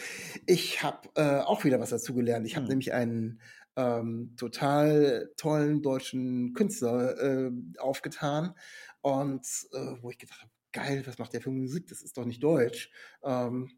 Ich 0.46 0.82
habe 0.82 1.08
äh, 1.16 1.40
auch 1.40 1.64
wieder 1.64 1.78
was 1.80 1.90
dazu 1.90 2.14
gelernt. 2.14 2.46
Ich 2.46 2.56
habe 2.56 2.64
hm. 2.64 2.70
nämlich 2.70 2.92
einen 2.94 3.40
ähm, 3.76 4.34
total 4.38 5.30
tollen 5.36 5.82
deutschen 5.82 6.54
Künstler 6.54 7.18
äh, 7.20 7.50
aufgetan 7.78 8.54
und 9.02 9.46
äh, 9.72 9.96
wo 10.00 10.10
ich 10.10 10.18
gedacht 10.18 10.40
habe, 10.40 10.50
geil, 10.72 11.02
was 11.06 11.18
macht 11.18 11.34
der 11.34 11.42
für 11.42 11.50
Musik? 11.50 11.88
Das 11.88 12.02
ist 12.02 12.16
doch 12.16 12.24
nicht 12.24 12.42
deutsch. 12.42 12.90
Ähm, 13.22 13.70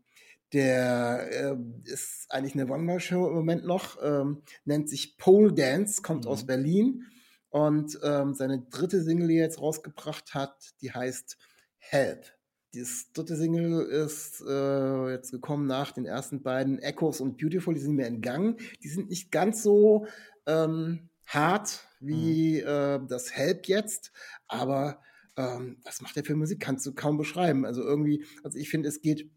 der 0.52 1.28
äh, 1.32 1.56
ist 1.84 2.26
eigentlich 2.30 2.54
eine 2.54 2.70
One-Man-Show 2.70 3.26
im 3.26 3.34
Moment 3.34 3.64
noch, 3.64 3.98
ähm, 4.02 4.42
nennt 4.64 4.88
sich 4.88 5.16
Pole 5.16 5.52
Dance, 5.52 6.00
kommt 6.02 6.24
mhm. 6.24 6.30
aus 6.30 6.46
Berlin 6.46 7.04
und 7.48 7.98
ähm, 8.04 8.34
seine 8.34 8.62
dritte 8.70 9.02
Single, 9.02 9.28
die 9.28 9.36
er 9.38 9.44
jetzt 9.44 9.60
rausgebracht 9.60 10.34
hat, 10.34 10.74
die 10.80 10.92
heißt 10.92 11.38
Help. 11.78 12.26
Das 12.74 13.12
dritte 13.12 13.36
Single 13.36 13.82
ist 13.82 14.42
äh, 14.46 15.10
jetzt 15.10 15.30
gekommen 15.30 15.66
nach 15.66 15.92
den 15.92 16.06
ersten 16.06 16.42
beiden 16.42 16.78
Echoes 16.78 17.20
und 17.20 17.38
Beautiful, 17.38 17.74
die 17.74 17.80
sind 17.80 17.94
mir 17.94 18.06
entgangen. 18.06 18.56
Die 18.82 18.88
sind 18.88 19.10
nicht 19.10 19.30
ganz 19.30 19.62
so 19.62 20.06
ähm, 20.46 21.08
hart 21.26 21.86
wie 22.00 22.60
mhm. 22.62 22.68
äh, 22.68 23.00
das 23.08 23.32
Help 23.32 23.66
jetzt, 23.66 24.12
aber 24.46 25.00
ähm, 25.36 25.78
was 25.84 26.00
macht 26.00 26.16
der 26.16 26.24
für 26.24 26.36
Musik? 26.36 26.60
Kannst 26.60 26.86
du 26.86 26.94
kaum 26.94 27.16
beschreiben. 27.16 27.64
Also 27.64 27.82
irgendwie, 27.82 28.24
also 28.42 28.58
ich 28.58 28.68
finde, 28.68 28.88
es 28.88 29.00
geht 29.00 29.30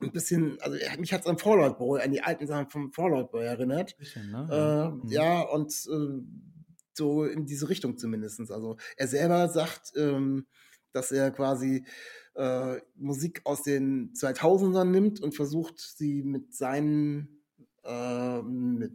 ein 0.00 0.12
bisschen, 0.12 0.58
also 0.60 0.78
mich 0.98 1.12
hat 1.12 1.22
es 1.22 1.26
an 1.26 1.38
Fallout 1.38 1.78
Boy, 1.78 2.02
an 2.02 2.12
die 2.12 2.22
alten 2.22 2.46
Sachen 2.46 2.68
vom 2.68 2.92
Fallout 2.92 3.30
Boy 3.30 3.44
erinnert. 3.44 3.96
Bisschen, 3.98 4.30
ne? 4.30 4.48
äh, 4.50 4.90
mhm. 4.90 5.10
Ja, 5.10 5.42
und 5.42 5.70
äh, 5.70 6.22
so 6.94 7.24
in 7.24 7.46
diese 7.46 7.68
Richtung 7.68 7.96
zumindest. 7.96 8.40
Also 8.50 8.76
er 8.96 9.08
selber 9.08 9.48
sagt, 9.48 9.92
ähm, 9.96 10.46
dass 10.92 11.12
er 11.12 11.30
quasi 11.30 11.84
äh, 12.34 12.80
Musik 12.96 13.42
aus 13.44 13.62
den 13.62 14.12
2000ern 14.12 14.84
nimmt 14.84 15.20
und 15.20 15.34
versucht, 15.34 15.78
sie 15.78 16.22
mit 16.22 16.54
seinen 16.54 17.42
äh, 17.84 18.42
mit 18.42 18.92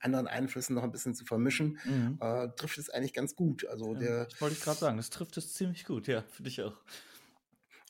anderen 0.00 0.26
Einflüssen 0.26 0.74
noch 0.74 0.82
ein 0.82 0.92
bisschen 0.92 1.14
zu 1.14 1.24
vermischen, 1.24 1.78
mhm. 1.84 2.18
äh, 2.20 2.48
trifft 2.56 2.78
es 2.78 2.90
eigentlich 2.90 3.14
ganz 3.14 3.34
gut. 3.34 3.66
Also 3.66 3.94
ja, 3.94 3.98
der, 3.98 4.24
das 4.26 4.40
wollte 4.40 4.56
ich 4.56 4.62
gerade 4.62 4.78
sagen, 4.78 4.96
das 4.96 5.10
trifft 5.10 5.36
es 5.36 5.54
ziemlich 5.54 5.84
gut, 5.84 6.06
ja, 6.06 6.22
für 6.30 6.42
dich 6.42 6.60
auch. 6.62 6.76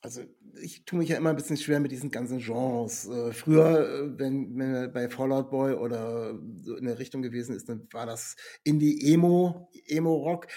Also 0.03 0.23
ich 0.61 0.85
tue 0.85 0.99
mich 0.99 1.09
ja 1.09 1.17
immer 1.17 1.31
ein 1.31 1.37
bisschen 1.37 1.57
schwer 1.57 1.81
mit 1.81 1.91
diesen 1.91 2.11
ganzen 2.11 2.39
Genres. 2.39 3.07
Äh, 3.09 3.33
früher, 3.33 3.89
äh, 3.89 4.19
wenn, 4.19 4.57
wenn 4.59 4.75
er 4.75 4.89
bei 4.89 5.09
Fallout 5.09 5.51
Boy 5.51 5.73
oder 5.73 6.39
so 6.63 6.77
in 6.77 6.85
der 6.85 6.99
Richtung 6.99 7.23
gewesen 7.23 7.57
ist, 7.57 7.71
dann 7.71 7.89
war 7.91 8.05
das 8.05 8.37
Indie-Emo, 8.65 9.71
Emo-Rock 9.87 10.49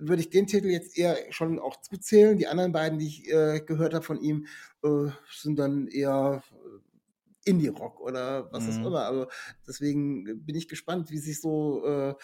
würde 0.00 0.22
ich 0.22 0.30
den 0.30 0.46
Titel 0.46 0.68
jetzt 0.68 0.98
eher 0.98 1.16
schon 1.30 1.58
auch 1.58 1.80
zuzählen. 1.80 2.38
Die 2.38 2.46
anderen 2.46 2.72
beiden, 2.72 2.98
die 2.98 3.06
ich 3.06 3.32
äh, 3.32 3.60
gehört 3.60 3.94
habe 3.94 4.04
von 4.04 4.20
ihm, 4.20 4.46
äh, 4.82 5.10
sind 5.30 5.58
dann 5.58 5.86
eher 5.86 6.42
Indie-Rock 7.44 8.00
oder 8.00 8.52
was 8.52 8.64
mhm. 8.64 8.82
auch 8.82 8.86
immer. 8.86 9.04
Aber 9.04 9.28
deswegen 9.66 10.44
bin 10.44 10.56
ich 10.56 10.68
gespannt, 10.68 11.10
wie 11.10 11.18
sich 11.18 11.40
so 11.40 11.84
äh, 11.86 12.14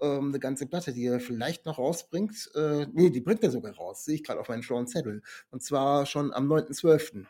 ähm, 0.00 0.28
eine 0.28 0.38
ganze 0.38 0.66
Platte, 0.66 0.92
die 0.92 1.06
er 1.06 1.20
vielleicht 1.20 1.66
noch 1.66 1.78
rausbringt, 1.78 2.50
äh, 2.54 2.86
nee, 2.92 3.10
die 3.10 3.20
bringt 3.20 3.42
er 3.42 3.50
sogar 3.50 3.74
raus, 3.74 4.04
sehe 4.04 4.16
ich 4.16 4.24
gerade 4.24 4.40
auf 4.40 4.48
meinen 4.48 4.62
schlauen 4.62 4.86
Zettel. 4.86 5.22
Und 5.50 5.62
zwar 5.62 6.06
schon 6.06 6.32
am 6.32 6.50
9.12. 6.50 7.26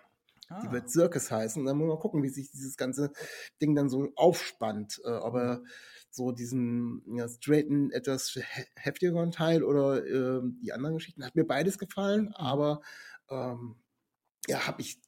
Ah. 0.48 0.62
Die 0.62 0.72
wird 0.72 0.90
Circus 0.90 1.30
heißen. 1.30 1.64
Dann 1.64 1.76
muss 1.76 1.88
man 1.88 1.98
gucken, 1.98 2.22
wie 2.22 2.28
sich 2.28 2.50
dieses 2.50 2.76
ganze 2.76 3.12
Ding 3.60 3.74
dann 3.74 3.88
so 3.88 4.08
aufspannt. 4.16 5.00
Äh, 5.04 5.10
ob 5.10 5.34
er 5.34 5.58
mhm. 5.58 5.66
So 6.12 6.30
diesen 6.30 7.02
ja, 7.16 7.28
straighten, 7.28 7.90
etwas 7.90 8.38
heftigeren 8.76 9.32
Teil 9.32 9.64
oder 9.64 10.04
äh, 10.04 10.40
die 10.62 10.72
anderen 10.72 10.96
Geschichten. 10.96 11.24
Hat 11.24 11.34
mir 11.34 11.46
beides 11.46 11.78
gefallen, 11.78 12.26
mhm. 12.26 12.34
aber 12.34 12.82
ähm, 13.30 13.76
ja, 14.46 14.66
habe 14.66 14.82
ich 14.82 15.00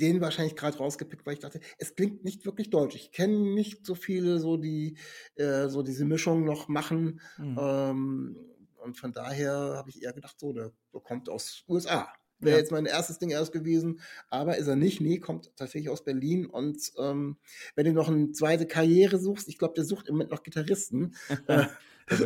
den 0.00 0.20
wahrscheinlich 0.20 0.56
gerade 0.56 0.78
rausgepickt, 0.78 1.26
weil 1.26 1.34
ich 1.34 1.40
dachte, 1.40 1.60
es 1.78 1.94
klingt 1.94 2.24
nicht 2.24 2.44
wirklich 2.46 2.70
deutsch. 2.70 2.96
Ich 2.96 3.12
kenne 3.12 3.38
nicht 3.54 3.84
so 3.84 3.94
viele, 3.94 4.38
so 4.38 4.56
die 4.56 4.96
äh, 5.36 5.68
so 5.68 5.82
diese 5.82 6.04
Mischung 6.04 6.44
noch 6.44 6.68
machen. 6.68 7.20
Mhm. 7.38 7.58
Ähm, 7.60 8.36
und 8.78 8.96
von 8.96 9.12
daher 9.12 9.52
habe 9.52 9.90
ich 9.90 10.02
eher 10.02 10.12
gedacht, 10.12 10.38
so, 10.38 10.52
der, 10.52 10.72
der 10.92 11.00
kommt 11.00 11.28
aus 11.28 11.64
USA. 11.68 12.12
Wäre 12.42 12.56
ja. 12.56 12.60
jetzt 12.60 12.72
mein 12.72 12.86
erstes 12.86 13.18
Ding 13.18 13.30
erst 13.30 13.52
gewesen, 13.52 14.00
aber 14.28 14.58
ist 14.58 14.66
er 14.66 14.76
nicht. 14.76 15.00
Nee, 15.00 15.18
kommt 15.18 15.56
tatsächlich 15.56 15.90
aus 15.90 16.04
Berlin. 16.04 16.46
Und 16.46 16.92
ähm, 16.98 17.36
wenn 17.74 17.86
du 17.86 17.92
noch 17.92 18.08
eine 18.08 18.32
zweite 18.32 18.66
Karriere 18.66 19.18
suchst, 19.18 19.48
ich 19.48 19.58
glaube, 19.58 19.74
der 19.74 19.84
sucht 19.84 20.08
im 20.08 20.14
Moment 20.14 20.30
noch 20.30 20.42
Gitarristen. 20.42 21.14
äh, 21.46 21.66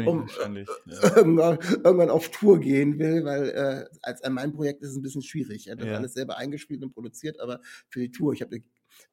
um 0.06 0.26
ja. 0.26 0.46
irgendwann, 1.16 1.58
irgendwann, 1.84 2.10
auf 2.10 2.30
Tour 2.30 2.60
gehen 2.60 2.98
will, 2.98 3.24
weil 3.24 3.50
äh, 3.50 3.84
als 4.02 4.22
an 4.22 4.32
meinem 4.32 4.52
Projekt 4.52 4.82
ist 4.82 4.90
es 4.90 4.96
ein 4.96 5.02
bisschen 5.02 5.22
schwierig. 5.22 5.66
Er 5.66 5.72
hat 5.72 5.80
das 5.80 5.88
ja. 5.88 5.96
alles 5.96 6.14
selber 6.14 6.38
eingespielt 6.38 6.82
und 6.82 6.94
produziert, 6.94 7.40
aber 7.40 7.60
für 7.88 8.00
die 8.00 8.10
Tour, 8.10 8.32
ich 8.32 8.40
habe 8.40 8.62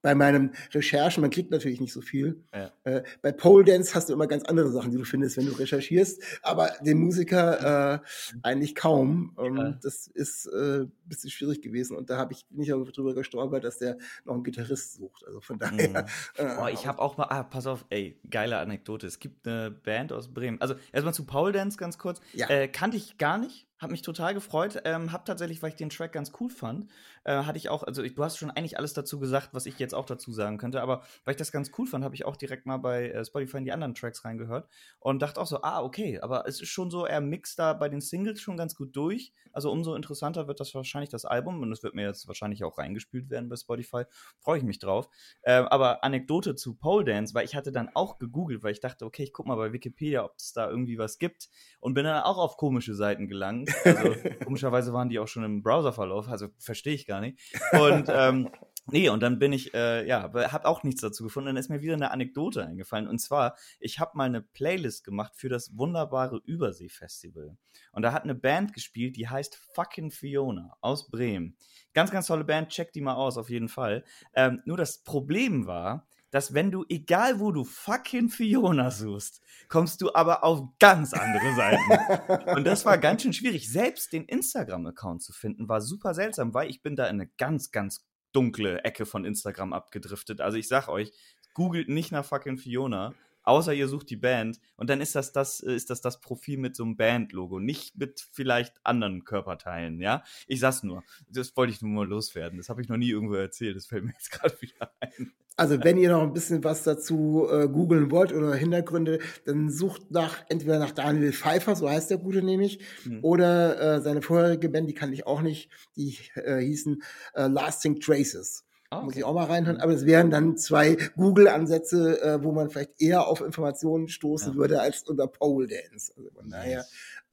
bei 0.01 0.15
meinen 0.15 0.53
Recherchen, 0.73 1.21
man 1.21 1.29
kriegt 1.29 1.51
natürlich 1.51 1.79
nicht 1.79 1.93
so 1.93 2.01
viel. 2.01 2.43
Ja. 2.53 2.71
Äh, 2.83 3.03
bei 3.21 3.31
Pole 3.31 3.63
Dance 3.63 3.95
hast 3.95 4.09
du 4.09 4.13
immer 4.13 4.27
ganz 4.27 4.43
andere 4.43 4.69
Sachen, 4.69 4.91
die 4.91 4.97
du 4.97 5.05
findest, 5.05 5.37
wenn 5.37 5.45
du 5.45 5.53
recherchierst, 5.53 6.21
aber 6.41 6.71
den 6.81 6.99
Musiker 6.99 7.93
äh, 7.95 7.99
eigentlich 8.43 8.75
kaum. 8.75 9.35
Ähm, 9.39 9.57
ja. 9.57 9.79
Das 9.81 10.07
ist 10.07 10.45
äh, 10.47 10.81
ein 10.81 10.91
bisschen 11.05 11.29
schwierig 11.29 11.61
gewesen 11.61 11.95
und 11.95 12.09
da 12.09 12.17
habe 12.17 12.33
ich 12.33 12.45
nicht 12.49 12.69
darüber 12.69 13.13
gestolpert, 13.13 13.63
dass 13.63 13.79
der 13.79 13.97
noch 14.25 14.33
einen 14.33 14.43
Gitarrist 14.43 14.95
sucht. 14.95 15.25
Also 15.25 15.41
von 15.41 15.57
daher. 15.57 16.03
Mhm. 16.03 16.07
Äh, 16.35 16.55
Boah, 16.55 16.69
ich 16.69 16.87
habe 16.87 16.99
auch 16.99 17.17
mal, 17.17 17.25
ah, 17.25 17.43
pass 17.43 17.67
auf, 17.67 17.85
ey, 17.89 18.19
geile 18.29 18.57
Anekdote. 18.57 19.07
Es 19.07 19.19
gibt 19.19 19.47
eine 19.47 19.71
Band 19.71 20.11
aus 20.11 20.33
Bremen. 20.33 20.59
Also 20.61 20.75
erstmal 20.91 21.13
zu 21.13 21.25
Pole 21.25 21.51
Dance 21.51 21.77
ganz 21.77 21.97
kurz. 21.97 22.19
Ja. 22.33 22.49
Äh, 22.49 22.67
kannte 22.67 22.97
ich 22.97 23.17
gar 23.17 23.37
nicht 23.37 23.67
hat 23.83 23.91
mich 23.91 24.01
total 24.01 24.33
gefreut. 24.33 24.81
Ähm, 24.85 25.11
hab 25.11 25.25
tatsächlich, 25.25 25.61
weil 25.61 25.69
ich 25.69 25.75
den 25.75 25.89
Track 25.89 26.13
ganz 26.13 26.31
cool 26.39 26.49
fand, 26.49 26.89
äh, 27.23 27.43
hatte 27.43 27.57
ich 27.57 27.69
auch, 27.69 27.83
also 27.83 28.01
ich, 28.01 28.15
du 28.15 28.23
hast 28.23 28.37
schon 28.37 28.49
eigentlich 28.49 28.77
alles 28.77 28.93
dazu 28.93 29.19
gesagt, 29.19 29.49
was 29.51 29.65
ich 29.65 29.77
jetzt 29.79 29.93
auch 29.93 30.05
dazu 30.05 30.31
sagen 30.31 30.57
könnte, 30.57 30.81
aber 30.81 31.03
weil 31.25 31.33
ich 31.33 31.37
das 31.37 31.51
ganz 31.51 31.71
cool 31.77 31.85
fand, 31.85 32.03
habe 32.03 32.15
ich 32.15 32.25
auch 32.25 32.35
direkt 32.35 32.65
mal 32.65 32.77
bei 32.77 33.09
äh, 33.09 33.23
Spotify 33.23 33.57
in 33.57 33.65
die 33.65 33.71
anderen 33.71 33.93
Tracks 33.93 34.25
reingehört 34.25 34.67
und 34.99 35.21
dachte 35.21 35.39
auch 35.39 35.47
so, 35.47 35.61
ah, 35.61 35.83
okay, 35.83 36.19
aber 36.19 36.47
es 36.47 36.61
ist 36.61 36.69
schon 36.69 36.89
so, 36.89 37.05
er 37.05 37.21
mixt 37.21 37.59
da 37.59 37.73
bei 37.73 37.89
den 37.89 38.01
Singles 38.01 38.41
schon 38.41 38.57
ganz 38.57 38.75
gut 38.75 38.95
durch. 38.95 39.33
Also 39.51 39.71
umso 39.71 39.93
interessanter 39.93 40.47
wird 40.47 40.59
das 40.59 40.73
wahrscheinlich 40.73 41.11
das 41.11 41.25
Album 41.25 41.61
und 41.61 41.71
es 41.71 41.83
wird 41.83 41.93
mir 41.93 42.07
jetzt 42.07 42.27
wahrscheinlich 42.27 42.63
auch 42.63 42.79
reingespült 42.79 43.29
werden 43.29 43.49
bei 43.49 43.55
Spotify. 43.55 44.03
Freue 44.39 44.57
ich 44.57 44.63
mich 44.63 44.79
drauf. 44.79 45.09
Äh, 45.43 45.53
aber 45.53 46.03
Anekdote 46.03 46.55
zu 46.55 46.73
Pole 46.73 47.05
Dance, 47.05 47.35
weil 47.35 47.45
ich 47.45 47.55
hatte 47.55 47.71
dann 47.71 47.89
auch 47.93 48.17
gegoogelt, 48.17 48.63
weil 48.63 48.71
ich 48.71 48.79
dachte, 48.79 49.05
okay, 49.05 49.23
ich 49.23 49.33
guck 49.33 49.45
mal 49.45 49.55
bei 49.55 49.71
Wikipedia, 49.71 50.25
ob 50.25 50.33
es 50.37 50.53
da 50.53 50.69
irgendwie 50.69 50.97
was 50.97 51.19
gibt 51.19 51.49
und 51.79 51.93
bin 51.93 52.05
dann 52.05 52.23
auch 52.23 52.37
auf 52.37 52.57
komische 52.57 52.95
Seiten 52.95 53.27
gelangt 53.27 53.69
also 53.83 54.15
komischerweise 54.43 54.93
waren 54.93 55.09
die 55.09 55.19
auch 55.19 55.27
schon 55.27 55.43
im 55.43 55.63
Browserverlauf, 55.63 56.27
also 56.29 56.47
verstehe 56.59 56.93
ich 56.93 57.05
gar 57.05 57.21
nicht. 57.21 57.39
Und 57.71 58.07
ähm, 58.09 58.49
nee, 58.87 59.09
und 59.09 59.21
dann 59.21 59.39
bin 59.39 59.53
ich, 59.53 59.73
äh, 59.73 60.05
ja, 60.07 60.23
habe 60.23 60.65
auch 60.65 60.83
nichts 60.83 61.01
dazu 61.01 61.23
gefunden. 61.23 61.47
Dann 61.47 61.57
ist 61.57 61.69
mir 61.69 61.81
wieder 61.81 61.93
eine 61.93 62.11
Anekdote 62.11 62.65
eingefallen. 62.65 63.07
Und 63.07 63.19
zwar, 63.19 63.55
ich 63.79 63.99
habe 63.99 64.17
mal 64.17 64.25
eine 64.25 64.41
Playlist 64.41 65.03
gemacht 65.03 65.33
für 65.35 65.49
das 65.49 65.77
wunderbare 65.77 66.41
Übersee-Festival. 66.45 67.57
Und 67.91 68.01
da 68.01 68.11
hat 68.11 68.23
eine 68.23 68.35
Band 68.35 68.73
gespielt, 68.73 69.15
die 69.15 69.27
heißt 69.27 69.55
Fucking 69.73 70.11
Fiona 70.11 70.75
aus 70.81 71.09
Bremen. 71.09 71.55
Ganz, 71.93 72.11
ganz 72.11 72.27
tolle 72.27 72.43
Band, 72.43 72.69
check 72.69 72.91
die 72.91 73.01
mal 73.01 73.15
aus, 73.15 73.37
auf 73.37 73.49
jeden 73.49 73.69
Fall. 73.69 74.03
Ähm, 74.33 74.61
nur 74.65 74.77
das 74.77 75.03
Problem 75.03 75.67
war, 75.67 76.07
dass 76.33 76.55
wenn 76.55 76.71
du, 76.71 76.83
egal 76.89 77.39
wo 77.39 77.51
du 77.51 77.63
fucking 77.63 78.29
Fiona 78.29 78.89
suchst, 78.89 79.39
kommst 79.69 80.01
du 80.01 80.15
aber 80.15 80.43
auf 80.43 80.67
ganz 80.79 81.13
andere 81.13 81.53
Seiten. 81.55 82.49
Und 82.55 82.65
das 82.65 82.87
war 82.87 82.97
ganz 82.97 83.21
schön 83.21 83.33
schwierig. 83.33 83.71
Selbst 83.71 84.11
den 84.13 84.25
Instagram-Account 84.25 85.21
zu 85.21 85.31
finden, 85.31 85.69
war 85.69 85.79
super 85.79 86.15
seltsam, 86.15 86.55
weil 86.55 86.71
ich 86.71 86.81
bin 86.81 86.95
da 86.95 87.05
in 87.05 87.21
eine 87.21 87.29
ganz, 87.37 87.69
ganz 87.69 88.07
dunkle 88.31 88.83
Ecke 88.83 89.05
von 89.05 89.25
Instagram 89.25 89.73
abgedriftet. 89.73 90.41
Also 90.41 90.57
ich 90.57 90.67
sag 90.67 90.87
euch, 90.87 91.11
googelt 91.53 91.87
nicht 91.87 92.11
nach 92.11 92.25
fucking 92.25 92.57
Fiona, 92.57 93.13
außer 93.43 93.73
ihr 93.73 93.87
sucht 93.87 94.09
die 94.09 94.17
Band 94.17 94.59
und 94.75 94.89
dann 94.89 95.01
ist 95.01 95.15
das 95.15 95.31
das 95.31 95.59
ist 95.59 95.89
das 95.89 96.01
das 96.01 96.21
Profil 96.21 96.57
mit 96.57 96.75
so 96.75 96.83
einem 96.83 96.97
Bandlogo, 96.97 97.59
nicht 97.59 97.97
mit 97.97 98.27
vielleicht 98.31 98.75
anderen 98.83 99.23
Körperteilen, 99.23 99.99
ja? 99.99 100.23
Ich 100.47 100.59
sag's 100.59 100.83
nur, 100.83 101.03
das 101.29 101.55
wollte 101.55 101.73
ich 101.73 101.81
nur 101.81 101.91
mal 101.91 102.07
loswerden. 102.07 102.57
Das 102.57 102.69
habe 102.69 102.81
ich 102.81 102.89
noch 102.89 102.97
nie 102.97 103.09
irgendwo 103.09 103.35
erzählt, 103.35 103.75
das 103.75 103.85
fällt 103.85 104.05
mir 104.05 104.13
jetzt 104.13 104.31
gerade 104.31 104.61
wieder 104.61 104.91
ein. 104.99 105.33
Also 105.55 105.83
wenn 105.83 105.97
ihr 105.97 106.09
noch 106.09 106.23
ein 106.23 106.33
bisschen 106.33 106.63
was 106.63 106.83
dazu 106.83 107.47
äh, 107.49 107.67
googeln 107.67 108.09
wollt 108.09 108.33
oder 108.33 108.55
Hintergründe, 108.55 109.19
dann 109.45 109.69
sucht 109.69 110.09
nach 110.09 110.43
entweder 110.49 110.79
nach 110.79 110.91
Daniel 110.91 111.31
Pfeiffer, 111.31 111.75
so 111.75 111.87
heißt 111.87 112.09
der 112.09 112.17
Gute 112.17 112.41
nämlich, 112.41 112.79
hm. 113.03 113.19
oder 113.23 113.97
äh, 113.97 114.01
seine 114.01 114.23
vorherige 114.23 114.69
Band, 114.69 114.89
die 114.89 114.95
kann 114.95 115.13
ich 115.13 115.27
auch 115.27 115.41
nicht, 115.41 115.69
die 115.95 116.17
äh, 116.35 116.59
hießen 116.59 117.03
äh, 117.35 117.47
Lasting 117.47 117.99
Traces. 117.99 118.62
Okay. 118.97 119.05
Muss 119.05 119.15
ich 119.15 119.23
auch 119.23 119.33
mal 119.33 119.45
reinhören. 119.45 119.79
Aber 119.79 119.93
es 119.93 120.05
wären 120.05 120.29
dann 120.29 120.57
zwei 120.57 120.97
Google-Ansätze, 121.15 122.21
äh, 122.21 122.43
wo 122.43 122.51
man 122.51 122.69
vielleicht 122.69 123.01
eher 123.01 123.27
auf 123.27 123.41
Informationen 123.41 124.07
stoßen 124.07 124.53
ja. 124.53 124.57
würde 124.57 124.81
als 124.81 125.03
unter 125.03 125.27
Pole 125.27 125.67
Dance. 125.67 126.13
Also 126.15 126.29
von 126.31 126.49
daher 126.49 126.85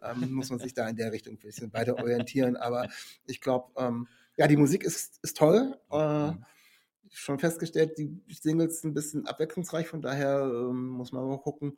ähm, 0.03 0.33
muss 0.33 0.51
man 0.51 0.59
sich 0.59 0.75
da 0.75 0.89
in 0.89 0.97
der 0.97 1.13
Richtung 1.13 1.35
ein 1.35 1.39
bisschen 1.39 1.73
weiter 1.73 1.97
orientieren. 1.99 2.57
Aber 2.57 2.89
ich 3.27 3.41
glaube, 3.41 3.69
ähm, 3.77 4.09
ja, 4.37 4.47
die 4.47 4.57
Musik 4.57 4.85
ist, 4.85 5.19
ist 5.23 5.37
toll. 5.37 5.77
Äh, 5.91 6.33
schon 7.13 7.39
festgestellt, 7.39 7.99
die 7.99 8.23
Singles 8.29 8.81
sind 8.81 8.91
ein 8.91 8.95
bisschen 8.95 9.27
abwechslungsreich, 9.27 9.89
von 9.89 10.01
daher 10.01 10.43
ähm, 10.43 10.89
muss 10.89 11.13
man 11.13 11.27
mal 11.27 11.41
gucken, 11.41 11.77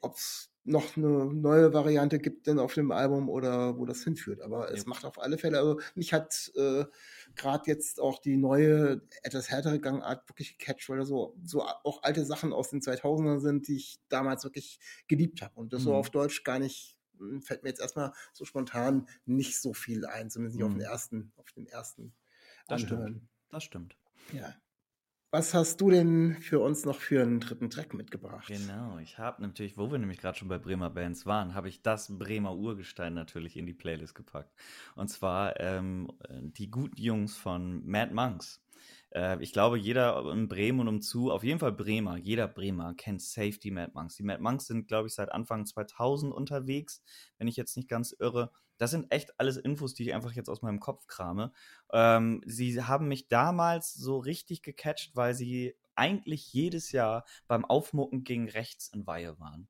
ob 0.00 0.16
es 0.16 0.50
noch 0.64 0.96
eine 0.96 1.32
neue 1.32 1.72
Variante 1.72 2.18
gibt 2.18 2.46
denn 2.46 2.58
auf 2.58 2.74
dem 2.74 2.92
Album 2.92 3.28
oder 3.28 3.78
wo 3.78 3.86
das 3.86 4.04
hinführt. 4.04 4.40
Aber 4.42 4.72
es 4.72 4.86
macht 4.86 5.04
auf 5.04 5.20
alle 5.20 5.38
Fälle, 5.38 5.58
also 5.58 5.80
mich 5.94 6.12
hat 6.12 6.52
äh, 6.54 6.84
gerade 7.36 7.70
jetzt 7.70 8.00
auch 8.00 8.18
die 8.18 8.36
neue, 8.36 9.02
etwas 9.22 9.50
härtere 9.50 9.80
Gangart 9.80 10.28
wirklich 10.28 10.58
gecatcht, 10.58 10.88
weil 10.88 10.98
da 10.98 11.04
so, 11.04 11.36
so 11.44 11.62
auch 11.62 12.02
alte 12.02 12.24
Sachen 12.24 12.52
aus 12.52 12.70
den 12.70 12.80
2000ern 12.80 13.40
sind, 13.40 13.68
die 13.68 13.76
ich 13.76 14.00
damals 14.08 14.44
wirklich 14.44 14.78
geliebt 15.08 15.42
habe. 15.42 15.58
Und 15.58 15.72
das 15.72 15.80
mhm. 15.80 15.84
so 15.84 15.94
auf 15.94 16.10
Deutsch 16.10 16.44
gar 16.44 16.58
nicht, 16.58 16.96
hm, 17.18 17.42
fällt 17.42 17.62
mir 17.62 17.70
jetzt 17.70 17.80
erstmal 17.80 18.12
so 18.32 18.44
spontan 18.44 19.08
nicht 19.24 19.60
so 19.60 19.72
viel 19.72 20.06
ein, 20.06 20.30
zumindest 20.30 20.56
nicht 20.56 20.66
mhm. 20.66 20.72
auf 20.72 20.78
den 20.78 20.86
ersten, 20.86 21.32
auf 21.36 21.52
den 21.52 21.66
ersten 21.66 22.14
das 22.66 22.82
Anhören. 22.82 23.08
Stimmt. 23.08 23.28
Das 23.50 23.64
stimmt. 23.64 23.96
Ja. 24.32 24.54
Was 25.32 25.54
hast 25.54 25.80
du 25.80 25.90
denn 25.90 26.38
für 26.40 26.58
uns 26.58 26.84
noch 26.84 26.98
für 26.98 27.22
einen 27.22 27.38
dritten 27.38 27.70
Track 27.70 27.94
mitgebracht? 27.94 28.48
Genau, 28.48 28.98
ich 28.98 29.16
habe 29.16 29.42
natürlich, 29.42 29.78
wo 29.78 29.92
wir 29.92 29.98
nämlich 29.98 30.18
gerade 30.18 30.36
schon 30.36 30.48
bei 30.48 30.58
Bremer 30.58 30.90
Bands 30.90 31.24
waren, 31.24 31.54
habe 31.54 31.68
ich 31.68 31.82
das 31.82 32.18
Bremer 32.18 32.56
Urgestein 32.56 33.14
natürlich 33.14 33.56
in 33.56 33.64
die 33.64 33.74
Playlist 33.74 34.16
gepackt. 34.16 34.52
Und 34.96 35.06
zwar 35.08 35.60
ähm, 35.60 36.10
die 36.28 36.68
guten 36.68 37.00
Jungs 37.00 37.36
von 37.36 37.86
Mad 37.86 38.12
Monks. 38.12 38.60
Äh, 39.14 39.40
ich 39.40 39.52
glaube, 39.52 39.78
jeder 39.78 40.28
in 40.32 40.48
Bremen 40.48 40.80
und 40.80 40.88
umzu, 40.88 41.30
auf 41.30 41.44
jeden 41.44 41.60
Fall 41.60 41.72
Bremer, 41.72 42.16
jeder 42.16 42.48
Bremer 42.48 42.94
kennt 42.94 43.22
Safety 43.22 43.70
Mad 43.70 43.92
Monks. 43.94 44.16
Die 44.16 44.24
Mad 44.24 44.42
Monks 44.42 44.66
sind, 44.66 44.88
glaube 44.88 45.06
ich, 45.06 45.14
seit 45.14 45.30
Anfang 45.30 45.64
2000 45.64 46.32
unterwegs, 46.32 47.02
wenn 47.38 47.46
ich 47.46 47.56
jetzt 47.56 47.76
nicht 47.76 47.88
ganz 47.88 48.12
irre. 48.18 48.50
Das 48.80 48.90
sind 48.90 49.12
echt 49.12 49.38
alles 49.38 49.58
Infos, 49.58 49.92
die 49.92 50.04
ich 50.04 50.14
einfach 50.14 50.32
jetzt 50.32 50.48
aus 50.48 50.62
meinem 50.62 50.80
Kopf 50.80 51.06
krame. 51.06 51.52
Ähm, 51.92 52.40
sie 52.46 52.82
haben 52.82 53.08
mich 53.08 53.28
damals 53.28 53.92
so 53.92 54.16
richtig 54.16 54.62
gecatcht, 54.62 55.14
weil 55.14 55.34
sie 55.34 55.76
eigentlich 55.96 56.50
jedes 56.54 56.90
Jahr 56.90 57.26
beim 57.46 57.66
Aufmucken 57.66 58.24
gegen 58.24 58.48
rechts 58.48 58.88
in 58.88 59.06
Weihe 59.06 59.38
waren. 59.38 59.68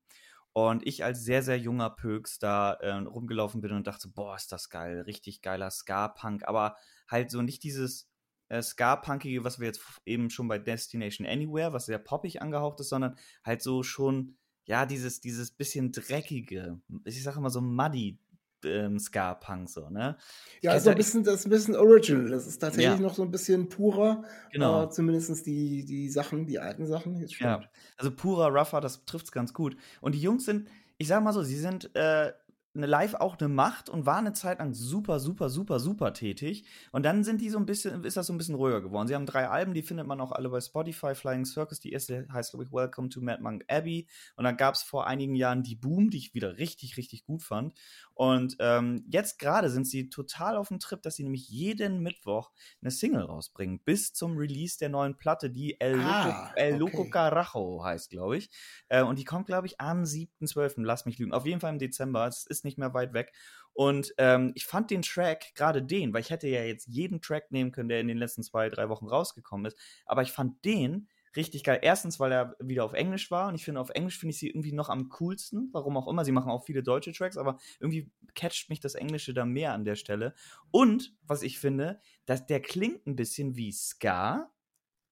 Und 0.53 0.87
ich 0.87 1.03
als 1.03 1.25
sehr, 1.25 1.43
sehr 1.43 1.59
junger 1.59 1.89
Pöks 1.89 2.39
da 2.39 2.71
äh, 2.75 2.93
rumgelaufen 2.93 3.59
bin 3.59 3.73
und 3.73 3.85
dachte, 3.85 4.07
boah, 4.07 4.37
ist 4.37 4.53
das 4.53 4.69
geil, 4.69 5.01
richtig 5.01 5.41
geiler 5.41 5.71
Ska-Punk, 5.71 6.47
aber 6.47 6.77
halt 7.09 7.31
so 7.31 7.41
nicht 7.41 7.63
dieses 7.63 8.09
äh, 8.47 8.61
Ska-Punkige, 8.61 9.43
was 9.43 9.59
wir 9.59 9.67
jetzt 9.67 9.81
eben 10.05 10.29
schon 10.29 10.47
bei 10.47 10.57
Destination 10.57 11.27
Anywhere, 11.27 11.73
was 11.73 11.87
sehr 11.87 11.99
poppig 11.99 12.41
angehaucht 12.41 12.79
ist, 12.79 12.87
sondern 12.87 13.17
halt 13.43 13.61
so 13.61 13.83
schon, 13.83 14.37
ja, 14.63 14.85
dieses, 14.85 15.19
dieses 15.19 15.51
bisschen 15.51 15.91
dreckige, 15.91 16.79
ich 17.03 17.21
sage 17.21 17.39
immer 17.39 17.49
so 17.49 17.59
muddy 17.59 18.17
ähm, 18.65 18.99
Ska-Punk 18.99 19.69
so, 19.69 19.89
ne? 19.89 20.17
Ja, 20.61 20.79
so 20.79 20.89
ein 20.89 20.97
bisschen, 20.97 21.23
das 21.23 21.41
ist 21.41 21.45
ein 21.47 21.49
bisschen 21.49 21.75
original. 21.75 22.29
Das 22.29 22.47
ist 22.47 22.59
tatsächlich 22.59 22.99
ja. 22.99 22.99
noch 22.99 23.13
so 23.13 23.23
ein 23.23 23.31
bisschen 23.31 23.69
purer. 23.69 24.23
Genau. 24.51 24.83
Äh, 24.83 24.89
zumindest 24.89 25.45
die, 25.45 25.85
die 25.85 26.09
Sachen, 26.09 26.45
die 26.45 26.59
alten 26.59 26.85
Sachen. 26.85 27.25
Ja, 27.39 27.61
also 27.97 28.11
purer, 28.11 28.47
rougher, 28.47 28.81
das 28.81 29.05
trifft 29.05 29.25
es 29.25 29.31
ganz 29.31 29.53
gut. 29.53 29.75
Und 30.01 30.15
die 30.15 30.21
Jungs 30.21 30.45
sind, 30.45 30.67
ich 30.97 31.07
sag 31.07 31.23
mal 31.23 31.33
so, 31.33 31.41
sie 31.43 31.57
sind 31.57 31.95
äh, 31.95 32.31
eine 32.73 32.85
Live 32.85 33.15
auch 33.15 33.37
eine 33.37 33.49
Macht 33.49 33.89
und 33.89 34.05
war 34.05 34.17
eine 34.17 34.33
Zeit 34.33 34.59
lang 34.59 34.73
super, 34.73 35.19
super, 35.19 35.49
super, 35.49 35.79
super 35.79 36.13
tätig. 36.13 36.65
Und 36.91 37.03
dann 37.03 37.23
sind 37.23 37.41
die 37.41 37.49
so 37.49 37.57
ein 37.57 37.65
bisschen, 37.65 38.03
ist 38.05 38.15
das 38.15 38.27
so 38.27 38.33
ein 38.33 38.37
bisschen 38.37 38.55
ruhiger 38.55 38.81
geworden. 38.81 39.07
Sie 39.07 39.15
haben 39.15 39.25
drei 39.25 39.49
Alben, 39.49 39.73
die 39.73 39.81
findet 39.81 40.07
man 40.07 40.21
auch 40.21 40.31
alle 40.31 40.49
bei 40.49 40.61
Spotify, 40.61 41.13
Flying 41.13 41.43
Circus. 41.43 41.81
Die 41.81 41.91
erste 41.91 42.27
heißt, 42.31 42.51
glaube 42.51 42.63
ich, 42.63 42.71
Welcome 42.71 43.09
to 43.09 43.19
Mad 43.19 43.41
Monk 43.41 43.65
Abbey. 43.67 44.07
Und 44.37 44.45
dann 44.45 44.55
gab 44.55 44.75
es 44.75 44.83
vor 44.83 45.05
einigen 45.05 45.35
Jahren 45.35 45.63
die 45.63 45.75
Boom, 45.75 46.09
die 46.09 46.17
ich 46.17 46.33
wieder 46.33 46.57
richtig, 46.57 46.95
richtig 46.95 47.25
gut 47.25 47.43
fand. 47.43 47.73
Und 48.13 48.55
ähm, 48.59 49.03
jetzt 49.09 49.39
gerade 49.39 49.69
sind 49.69 49.85
sie 49.85 50.09
total 50.09 50.55
auf 50.55 50.69
dem 50.69 50.79
Trip, 50.79 51.01
dass 51.01 51.15
sie 51.15 51.23
nämlich 51.23 51.49
jeden 51.49 51.99
Mittwoch 51.99 52.51
eine 52.81 52.91
Single 52.91 53.23
rausbringen, 53.23 53.79
bis 53.79 54.13
zum 54.13 54.37
Release 54.37 54.77
der 54.77 54.89
neuen 54.89 55.17
Platte, 55.17 55.49
die 55.49 55.79
El, 55.81 55.99
ah, 55.99 56.25
Loco, 56.25 56.55
El 56.55 56.77
Loco 56.77 57.01
okay. 57.01 57.09
Carajo 57.09 57.83
heißt, 57.83 58.09
glaube 58.11 58.37
ich. 58.37 58.49
Äh, 58.87 59.03
und 59.03 59.19
die 59.19 59.25
kommt, 59.25 59.47
glaube 59.47 59.67
ich, 59.67 59.81
am 59.81 60.03
7.12., 60.03 60.83
lass 60.83 61.05
mich 61.05 61.19
lügen. 61.19 61.33
Auf 61.33 61.45
jeden 61.45 61.59
Fall 61.59 61.73
im 61.73 61.79
Dezember. 61.79 62.27
Es 62.27 62.45
ist 62.45 62.60
nicht 62.63 62.77
mehr 62.77 62.93
weit 62.93 63.13
weg. 63.13 63.33
Und 63.73 64.13
ähm, 64.17 64.51
ich 64.55 64.65
fand 64.65 64.91
den 64.91 65.01
Track, 65.01 65.53
gerade 65.55 65.81
den, 65.81 66.13
weil 66.13 66.21
ich 66.21 66.29
hätte 66.29 66.47
ja 66.47 66.63
jetzt 66.63 66.87
jeden 66.87 67.21
Track 67.21 67.51
nehmen 67.51 67.71
können, 67.71 67.89
der 67.89 68.01
in 68.01 68.07
den 68.07 68.17
letzten 68.17 68.43
zwei, 68.43 68.69
drei 68.69 68.89
Wochen 68.89 69.07
rausgekommen 69.07 69.65
ist, 69.65 69.77
aber 70.05 70.21
ich 70.21 70.31
fand 70.31 70.63
den 70.65 71.07
richtig 71.35 71.63
geil. 71.63 71.79
Erstens, 71.81 72.19
weil 72.19 72.31
er 72.31 72.55
wieder 72.59 72.83
auf 72.83 72.93
Englisch 72.93 73.31
war 73.31 73.47
und 73.47 73.55
ich 73.55 73.63
finde, 73.63 73.79
auf 73.79 73.89
Englisch 73.89 74.19
finde 74.19 74.31
ich 74.31 74.39
sie 74.39 74.49
irgendwie 74.49 74.73
noch 74.73 74.89
am 74.89 75.09
coolsten. 75.09 75.69
Warum 75.71 75.97
auch 75.97 76.07
immer. 76.07 76.25
Sie 76.25 76.31
machen 76.31 76.51
auch 76.51 76.65
viele 76.65 76.83
deutsche 76.83 77.13
Tracks, 77.13 77.37
aber 77.37 77.57
irgendwie 77.79 78.11
catcht 78.35 78.69
mich 78.69 78.79
das 78.79 78.95
Englische 78.95 79.33
da 79.33 79.45
mehr 79.45 79.73
an 79.73 79.85
der 79.85 79.95
Stelle. 79.95 80.33
Und, 80.71 81.15
was 81.23 81.41
ich 81.41 81.59
finde, 81.59 81.99
dass 82.25 82.45
der 82.45 82.61
klingt 82.61 83.05
ein 83.07 83.15
bisschen 83.15 83.55
wie 83.55 83.71
Ska, 83.71 84.51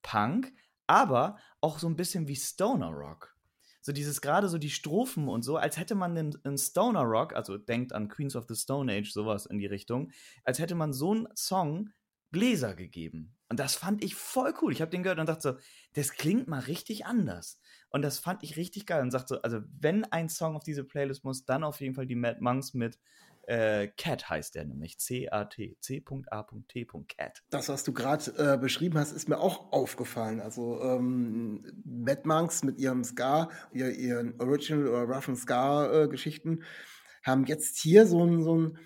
Punk, 0.02 0.52
aber 0.86 1.38
auch 1.60 1.78
so 1.78 1.88
ein 1.88 1.96
bisschen 1.96 2.28
wie 2.28 2.36
Stoner 2.36 2.90
Rock 2.90 3.36
so 3.80 3.92
dieses 3.92 4.20
gerade 4.20 4.48
so 4.48 4.58
die 4.58 4.70
Strophen 4.70 5.28
und 5.28 5.42
so, 5.42 5.56
als 5.56 5.78
hätte 5.78 5.94
man 5.94 6.16
einen, 6.16 6.38
einen, 6.44 6.58
Stoner 6.58 7.02
Rock, 7.02 7.34
also 7.34 7.56
denkt 7.56 7.92
an 7.92 8.08
Queens 8.08 8.36
of 8.36 8.46
the 8.48 8.54
Stone 8.54 8.92
Age, 8.92 9.10
sowas 9.12 9.46
in 9.46 9.58
die 9.58 9.66
Richtung, 9.66 10.10
als 10.44 10.58
hätte 10.58 10.74
man 10.74 10.92
so 10.92 11.12
einen 11.12 11.28
Song 11.34 11.90
Bläser 12.30 12.74
gegeben. 12.74 13.36
Und 13.48 13.58
das 13.58 13.74
fand 13.74 14.04
ich 14.04 14.14
voll 14.14 14.54
cool. 14.62 14.72
Ich 14.72 14.80
habe 14.80 14.90
den 14.90 15.02
gehört 15.02 15.18
und 15.18 15.28
dachte 15.28 15.42
so, 15.42 15.58
das 15.94 16.12
klingt 16.12 16.46
mal 16.46 16.60
richtig 16.60 17.04
anders. 17.06 17.58
Und 17.88 18.02
das 18.02 18.20
fand 18.20 18.44
ich 18.44 18.56
richtig 18.56 18.86
geil 18.86 19.02
und 19.02 19.10
sagte 19.10 19.34
so, 19.34 19.42
also 19.42 19.60
wenn 19.80 20.04
ein 20.04 20.28
Song 20.28 20.54
auf 20.54 20.62
diese 20.62 20.84
Playlist 20.84 21.24
muss, 21.24 21.44
dann 21.44 21.64
auf 21.64 21.80
jeden 21.80 21.94
Fall 21.94 22.06
die 22.06 22.14
Mad 22.14 22.40
Monks 22.40 22.74
mit 22.74 23.00
äh, 23.50 23.88
Cat 23.96 24.30
heißt 24.30 24.54
der 24.54 24.64
nämlich. 24.64 24.98
C-A-T. 24.98 25.76
C.A.T. 25.80 26.86
Cat. 27.08 27.42
Das, 27.50 27.68
was 27.68 27.82
du 27.82 27.92
gerade 27.92 28.32
äh, 28.38 28.56
beschrieben 28.56 28.96
hast, 28.96 29.10
ist 29.10 29.28
mir 29.28 29.40
auch 29.40 29.72
aufgefallen. 29.72 30.40
Also 30.40 30.80
ähm, 30.80 31.64
Mad 31.84 32.22
Monks 32.24 32.62
mit 32.62 32.78
ihrem 32.78 33.02
Ska, 33.02 33.50
ihr, 33.72 33.90
ihren 33.90 34.40
Original 34.40 34.86
oder 34.86 35.02
Rough 35.02 35.28
and 35.28 35.38
Ska-Geschichten, 35.38 36.60
äh, 36.60 37.26
haben 37.26 37.44
jetzt 37.46 37.78
hier 37.78 38.06
so 38.06 38.24
ein, 38.24 38.42
so 38.42 38.56
ein 38.56 38.78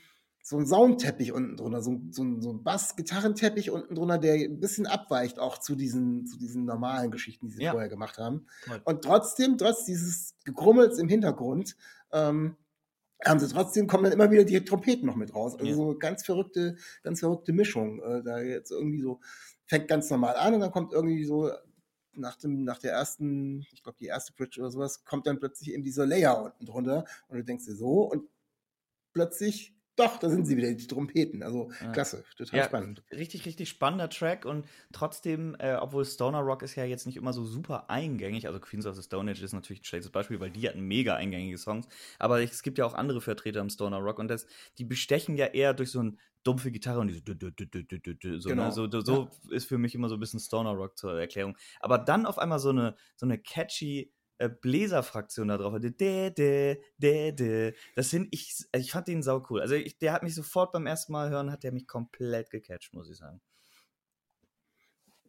so 0.46 0.59
ein 0.59 0.66
Soundteppich 0.66 1.33
unten 1.33 1.57
drunter, 1.57 1.81
so, 1.81 2.03
so, 2.11 2.22
so 2.38 2.53
ein 2.53 2.62
Bass-Gitarrenteppich 2.62 3.70
unten 3.70 3.94
drunter, 3.94 4.18
der 4.18 4.35
ein 4.35 4.61
bisschen 4.61 4.87
abweicht 4.87 5.38
auch 5.38 5.57
zu 5.57 5.74
diesen, 5.74 6.27
zu 6.27 6.38
diesen 6.38 6.66
normalen 6.66 7.11
Geschichten, 7.11 7.46
die 7.46 7.55
sie 7.55 7.62
ja. 7.62 7.70
vorher 7.70 7.88
gemacht 7.88 8.18
haben. 8.18 8.46
Toll. 8.66 8.83
Und 8.85 9.03
trotzdem, 9.03 9.57
trotz 9.57 9.87
dieses 9.87 10.37
Gegrummels 10.44 10.98
im 10.98 11.09
Hintergrund, 11.09 11.77
ähm, 12.12 12.59
haben 13.24 13.40
sie 13.40 13.48
trotzdem, 13.48 13.87
kommen 13.87 14.05
dann 14.05 14.12
immer 14.12 14.31
wieder 14.31 14.44
die 14.44 14.64
Trompeten 14.64 15.07
noch 15.07 15.16
mit 15.16 15.35
raus. 15.35 15.55
Also 15.55 15.66
ja. 15.66 15.74
so 15.74 15.98
ganz 15.98 16.24
verrückte, 16.24 16.77
ganz 17.03 17.20
verrückte 17.20 17.53
Mischung. 17.53 18.00
Äh, 18.03 18.22
da 18.22 18.40
jetzt 18.40 18.70
irgendwie 18.70 19.00
so, 19.00 19.20
fängt 19.66 19.88
ganz 19.88 20.11
normal 20.11 20.37
an 20.37 20.55
und 20.55 20.61
dann 20.61 20.72
kommt 20.72 20.92
irgendwie 20.92 21.24
so 21.24 21.50
nach 22.12 22.37
dem, 22.37 22.64
nach 22.64 22.79
der 22.79 22.92
ersten, 22.92 23.66
ich 23.72 23.83
glaube 23.83 23.98
die 23.98 24.07
erste 24.07 24.33
Bridge 24.33 24.61
oder 24.61 24.70
sowas, 24.70 25.05
kommt 25.05 25.27
dann 25.27 25.40
plötzlich 25.40 25.72
eben 25.72 25.83
dieser 25.83 26.07
Layer 26.07 26.42
unten 26.42 26.66
drunter 26.66 27.05
und 27.29 27.38
du 27.38 27.44
denkst 27.44 27.64
dir 27.64 27.74
so 27.74 28.03
und 28.03 28.29
plötzlich 29.12 29.74
doch, 29.97 30.19
da 30.19 30.29
sind 30.29 30.47
sie 30.47 30.57
wieder, 30.57 30.73
die 30.73 30.87
Trompeten. 30.87 31.43
Also 31.43 31.71
ja. 31.81 31.93
klasse, 31.93 32.25
total 32.37 32.59
ja, 32.59 32.65
spannend. 32.65 33.03
Richtig, 33.13 33.47
richtig 33.47 33.69
spannender 33.69 34.09
Track 34.09 34.45
und 34.45 34.67
trotzdem, 34.93 35.57
äh, 35.59 35.75
obwohl 35.75 36.05
Stoner 36.05 36.41
Rock 36.41 36.63
ist 36.63 36.75
ja 36.75 36.85
jetzt 36.85 37.07
nicht 37.07 37.17
immer 37.17 37.33
so 37.33 37.45
super 37.45 37.89
eingängig, 37.91 38.47
also 38.47 38.59
Queens 38.61 38.87
of 38.87 38.97
the 38.97 39.03
Stone 39.03 39.31
Age 39.31 39.43
ist 39.43 39.53
natürlich 39.53 39.83
ein 39.83 39.85
schlechtes 39.85 40.11
Beispiel, 40.11 40.41
weil 40.41 40.51
die 40.51 40.69
hatten 40.69 40.81
mega 40.81 41.15
eingängige 41.15 41.59
Songs, 41.59 41.87
aber 42.19 42.43
es 42.43 42.63
gibt 42.63 42.79
ja 42.79 42.87
auch 42.87 42.95
andere 42.95 43.21
Vertreter 43.21 43.61
im 43.61 43.71
Stoner 43.71 43.99
Rock 43.99 44.19
und 44.19 44.29
das, 44.29 44.47
die 44.79 44.85
bestechen 44.85 45.37
ja 45.37 45.47
eher 45.47 45.75
durch 45.75 45.91
so 45.91 46.03
ein 46.03 46.19
dumpfe 46.45 46.71
Gitarre 46.71 47.01
und 47.01 47.09
diese 47.09 47.23
so, 47.25 47.35
ne? 47.35 48.55
genau. 48.55 48.67
ne? 48.67 48.73
so, 48.73 48.89
so 49.01 49.29
ja. 49.49 49.57
ist 49.57 49.65
für 49.65 49.79
mich 49.79 49.95
immer 49.95 50.09
so 50.09 50.15
ein 50.15 50.21
bisschen 50.21 50.41
Stoner 50.41 50.73
Rock 50.73 50.99
zur 50.99 51.19
Erklärung. 51.19 51.57
Aber 51.81 51.99
dann 51.99 52.27
auf 52.27 52.39
einmal 52.39 52.59
so 52.59 52.69
eine, 52.69 52.95
so 53.17 53.27
eine 53.27 53.39
catchy 53.39 54.13
äh, 54.38 54.49
Bläserfraktion 54.49 55.49
da 55.49 55.57
drauf 55.57 55.75
hatte. 55.75 55.92
Das 57.97 58.11
sind 58.11 58.29
ich, 58.31 58.66
ich 58.75 58.92
fand 58.92 59.09
den 59.09 59.23
sau 59.23 59.44
cool. 59.51 59.61
Also 59.61 59.75
ich, 59.75 59.99
der 59.99 60.12
hat 60.12 60.23
mich 60.23 60.35
sofort 60.35 60.73
beim 60.73 60.87
ersten 60.87 61.12
Mal 61.12 61.31
hören, 61.31 61.51
hat 61.51 61.62
der 61.62 61.73
mich 61.73 61.87
komplett 61.87 62.51
gecatcht, 62.51 62.94
muss 62.94 63.11
ich 63.11 63.16
sagen. 63.16 63.40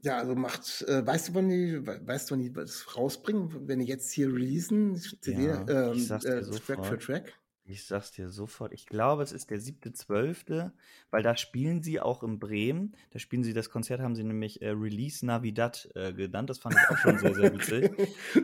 Ja, 0.01 0.19
also 0.19 0.35
macht, 0.35 0.83
äh, 0.83 1.05
weißt 1.05 1.29
du, 1.29 1.33
wann 1.33 1.49
die, 1.49 1.85
weißt 1.85 2.29
du, 2.29 2.33
wann 2.33 2.39
die 2.39 2.53
das 2.53 2.95
rausbringen, 2.95 3.67
wenn 3.67 3.79
die 3.79 3.85
jetzt 3.85 4.11
hier 4.11 4.27
releasen, 4.27 4.95
CD, 4.97 5.47
ja, 5.47 5.61
ähm, 5.67 5.97
äh, 6.23 6.41
Track 6.43 6.85
für 6.85 6.99
Track? 6.99 7.33
Ich 7.67 7.85
sag's 7.85 8.11
dir 8.11 8.29
sofort. 8.29 8.73
Ich 8.73 8.85
glaube, 8.85 9.23
es 9.23 9.31
ist 9.31 9.49
der 9.49 9.59
siebte, 9.59 9.91
zwölfte, 9.91 10.71
weil 11.09 11.23
da 11.23 11.35
spielen 11.35 11.81
sie 11.81 11.99
auch 11.99 12.21
in 12.21 12.37
Bremen. 12.37 12.95
Da 13.09 13.17
spielen 13.17 13.43
sie 13.43 13.53
das 13.53 13.71
Konzert, 13.71 14.01
haben 14.01 14.13
sie 14.13 14.23
nämlich 14.23 14.61
äh, 14.61 14.69
Release 14.69 15.25
Navidad 15.25 15.89
äh, 15.95 16.13
genannt. 16.13 16.51
Das 16.51 16.59
fand 16.59 16.75
ich 16.75 16.89
auch 16.89 16.97
schon 16.97 17.17
sehr, 17.17 17.33
sehr 17.35 17.51
witzig. 17.51 17.91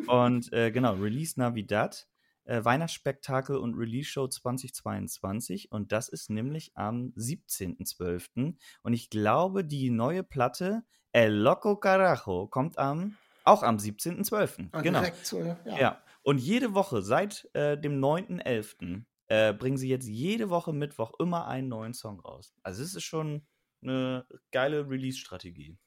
Und 0.08 0.52
äh, 0.54 0.72
genau, 0.72 0.96
Release 0.96 1.40
Navidad, 1.40 2.08
äh, 2.46 2.64
Weihnachtsspektakel 2.66 3.58
und 3.58 3.76
Release 3.76 4.10
Show 4.10 4.28
2022. 4.28 5.72
Und 5.72 5.92
das 5.92 6.10
ist 6.10 6.32
nämlich 6.32 6.72
am 6.74 7.14
17.12. 7.16 8.56
Und 8.82 8.94
ich 8.94 9.12
glaube, 9.12 9.64
die 9.64 9.92
neue 9.92 10.24
Platte 10.24 10.84
El 11.12 11.34
Loco 11.34 11.76
Carajo 11.76 12.48
kommt 12.48 12.80
am 12.80 13.18
auch 13.44 13.64
am 13.64 13.78
17.12. 13.78 14.70
Ah, 14.72 14.82
genau. 14.82 15.00
Direkt, 15.00 15.32
ja. 15.66 15.78
ja. 15.78 16.02
Und 16.24 16.38
jede 16.38 16.74
Woche 16.76 17.02
seit 17.02 17.50
äh, 17.54 17.78
dem 17.78 18.00
9.11 18.00 19.04
äh, 19.32 19.54
bringen 19.54 19.78
sie 19.78 19.88
jetzt 19.88 20.10
jede 20.10 20.50
Woche 20.50 20.74
Mittwoch 20.74 21.13
immer 21.17 21.48
einen 21.48 21.70
neuen 21.70 21.94
Song 21.94 22.20
raus. 22.20 22.54
Also 22.63 22.84
es 22.84 22.96
ist 22.96 23.04
schon 23.04 23.44
eine 23.82 24.26
geile 24.52 24.89
Release-Strategie. 24.89 25.78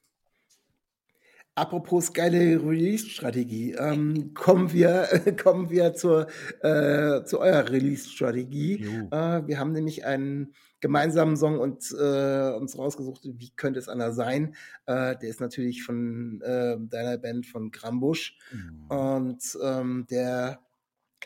Apropos 1.53 2.11
geile 2.11 2.59
Release-Strategie, 2.59 3.73
ähm, 3.73 4.33
kommen 4.33 4.73
wir, 4.73 5.07
kommen 5.43 5.69
wir 5.69 5.93
zur, 5.93 6.25
äh, 6.61 7.23
zu 7.23 7.39
eurer 7.39 7.69
Release-Strategie. 7.69 8.83
Äh, 9.11 9.47
wir 9.47 9.59
haben 9.59 9.73
nämlich 9.73 10.05
einen 10.05 10.55
gemeinsamen 10.81 11.37
Song 11.37 11.59
und 11.59 11.91
äh, 11.91 12.49
uns 12.49 12.75
rausgesucht, 12.77 13.21
wie 13.25 13.51
könnte 13.51 13.79
es 13.79 13.87
anders 13.87 14.15
sein. 14.15 14.55
Äh, 14.87 15.17
der 15.17 15.29
ist 15.29 15.39
natürlich 15.39 15.83
von 15.83 16.41
äh, 16.41 16.77
deiner 16.79 17.19
Band 17.19 17.45
von 17.45 17.69
Grambusch 17.69 18.39
mhm. 18.51 18.87
und 18.87 19.57
ähm, 19.63 20.07
der 20.09 20.64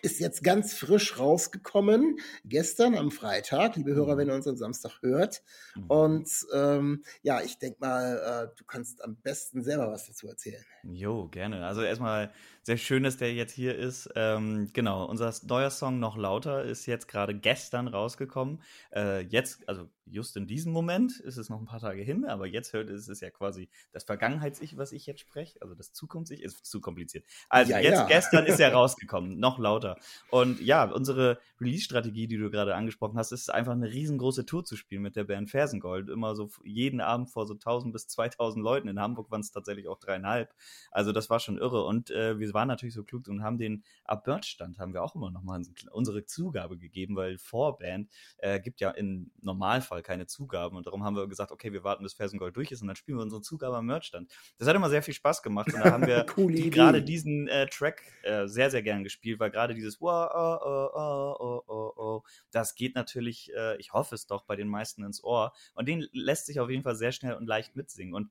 ist 0.02 0.19
jetzt 0.19 0.43
ganz 0.43 0.73
frisch 0.73 1.19
rausgekommen, 1.19 2.19
gestern 2.45 2.95
am 2.95 3.12
Freitag. 3.12 3.75
Liebe 3.75 3.93
Hörer, 3.93 4.13
Mhm. 4.15 4.17
wenn 4.19 4.28
ihr 4.30 4.36
uns 4.36 4.47
am 4.47 4.56
Samstag 4.56 5.02
hört. 5.02 5.41
Mhm. 5.75 5.86
Und 5.88 6.30
ähm, 6.54 7.04
ja, 7.21 7.41
ich 7.41 7.58
denke 7.60 7.80
mal, 7.82 8.49
äh, 8.52 8.56
du 8.58 8.63
kannst 8.63 9.04
am 9.04 9.17
besten 9.17 9.62
selber 9.63 9.91
was 9.91 10.08
dazu 10.08 10.28
erzählen. 10.28 10.63
Jo, 10.84 11.28
gerne. 11.28 11.65
Also 11.65 11.82
erstmal 11.82 12.32
sehr 12.69 12.77
schön, 12.77 13.01
dass 13.01 13.17
der 13.17 13.34
jetzt 13.34 13.53
hier 13.53 13.75
ist. 13.75 14.12
Ähm, 14.13 14.69
genau, 14.73 15.03
unser 15.05 15.34
neuer 15.47 15.71
Song 15.71 15.99
Noch 15.99 16.17
lauter 16.17 16.63
ist 16.63 16.86
jetzt 16.86 17.07
gerade 17.07 17.34
gestern 17.34 17.88
rausgekommen. 17.88 18.61
Äh, 18.93 19.22
jetzt, 19.22 19.67
also 19.67 19.89
just 20.11 20.38
in 20.38 20.47
diesem 20.47 20.72
Moment 20.72 21.20
ist 21.20 21.38
es 21.38 21.49
noch 21.49 21.59
ein 21.59 21.65
paar 21.65 21.80
Tage 21.80 22.01
hin, 22.01 22.26
aber 22.26 22.47
jetzt 22.47 22.74
hört 22.74 22.89
es 22.89 23.07
ist 23.07 23.22
ja 23.22 23.30
quasi 23.30 23.70
das 23.91 24.03
Vergangenheits-Ich, 24.03 24.78
was 24.78 24.91
ich 24.91 25.05
jetzt 25.05 25.22
spreche. 25.22 25.59
Also 25.61 25.76
das 25.76 25.93
Zukunfts-Ich 25.93 26.41
ist 26.41 26.65
zu 26.65 26.82
kompliziert. 26.82 27.26
Also 27.49 27.72
Ja, 27.72 27.80
jetzt 27.80 27.97
ja. 27.99 28.05
gestern 28.05 28.45
ist 28.45 28.59
er 28.59 28.74
rausgekommen, 28.74 29.39
noch 29.39 29.59
lauter. 29.59 29.97
Und 30.30 30.59
ja, 30.61 30.86
unsere 30.86 31.39
Release-Strategie, 31.59 32.28
die 32.28 32.38
du 32.38 32.49
gerade 32.49 32.76
angesprochen 32.76 33.17
hast, 33.17 33.32
ist 33.32 33.51
einfach 33.51 33.74
eine 33.74 33.91
riesengroße 33.91 34.45
Tour 34.45 34.63
zu 34.63 34.76
spielen 34.76 35.01
mit 35.01 35.15
der 35.15 35.24
Band 35.24 35.49
Fersengold. 35.49 36.09
Immer 36.09 36.36
so 36.36 36.49
jeden 36.63 37.01
Abend 37.01 37.30
vor 37.30 37.45
so 37.47 37.53
1000 37.53 37.93
bis 37.93 38.07
2000 38.07 38.63
Leuten. 38.63 38.88
In 38.88 38.99
Hamburg 38.99 39.32
waren 39.32 39.41
es 39.41 39.51
tatsächlich 39.51 39.88
auch 39.88 39.99
dreieinhalb. 39.99 40.53
Also 40.91 41.11
das 41.11 41.30
war 41.30 41.39
schon 41.39 41.57
irre. 41.57 41.84
Und 41.84 42.11
äh, 42.11 42.39
wir 42.39 42.53
waren 42.53 42.59
natürlich 42.66 42.95
so 42.95 43.03
klug 43.03 43.28
und 43.28 43.43
haben 43.43 43.57
den 43.57 43.84
ab 44.03 44.26
Merch-Stand 44.28 44.80
haben 44.80 44.93
wir 44.93 45.03
auch 45.03 45.16
immer 45.16 45.32
nochmal 45.32 45.62
unsere 45.91 46.26
Zugabe 46.26 46.78
gegeben, 46.78 47.16
weil 47.16 47.38
Vorband 47.38 48.10
äh, 48.38 48.60
gibt 48.60 48.82
ja 48.82 48.91
im 48.91 49.32
Normalfall 49.41 50.01
keine 50.01 50.28
Zugaben. 50.28 50.78
Und 50.78 50.88
darum 50.88 51.03
haben 51.03 51.16
wir 51.16 51.28
gesagt, 51.28 51.51
okay, 51.51 51.74
wir 51.74 51.84
warten 51.84 52.03
bis 52.03 52.14
Fersengold 52.14 52.55
durch 52.55 52.72
ist 52.72 52.82
und 52.82 52.88
dann 52.88 52.95
spielen 52.95 53.18
wir 53.18 53.24
unsere 53.24 53.41
Zugabe 53.41 53.78
am 53.78 53.86
Merch-Stand. 53.86 54.32
Das 54.57 54.68
hat 54.68 54.76
immer 54.76 54.89
sehr 54.89 55.03
viel 55.03 55.14
Spaß 55.14 55.41
gemacht. 55.41 55.74
Und 55.74 55.80
da 55.84 55.91
haben 55.91 56.05
wir 56.05 56.26
die, 56.49 56.70
gerade 56.70 57.01
diesen 57.03 57.47
äh, 57.47 57.68
Track 57.68 58.03
äh, 58.24 58.47
sehr, 58.47 58.70
sehr 58.72 58.84
gern 58.84 59.03
gespielt, 59.03 59.39
weil 59.39 59.51
gerade 59.51 59.74
dieses 59.74 60.01
wow, 60.01 60.30
oh, 60.34 60.57
oh, 60.66 60.89
oh, 60.93 61.36
oh, 61.39 61.64
oh, 61.68 61.93
oh, 61.97 62.24
das 62.51 62.76
geht 62.76 62.95
natürlich, 62.95 63.51
äh, 63.55 63.78
ich 63.78 63.93
hoffe 63.93 64.16
es 64.16 64.28
doch, 64.28 64.43
bei 64.43 64.55
den 64.55 64.68
meisten 64.68 65.03
ins 65.03 65.24
Ohr. 65.24 65.53
Und 65.76 65.88
den 65.88 66.07
lässt 66.12 66.45
sich 66.45 66.60
auf 66.60 66.70
jeden 66.70 66.84
Fall 66.84 66.95
sehr 66.95 67.12
schnell 67.12 67.36
und 67.36 67.47
leicht 67.47 67.76
mitsingen. 67.76 68.14
Und 68.14 68.30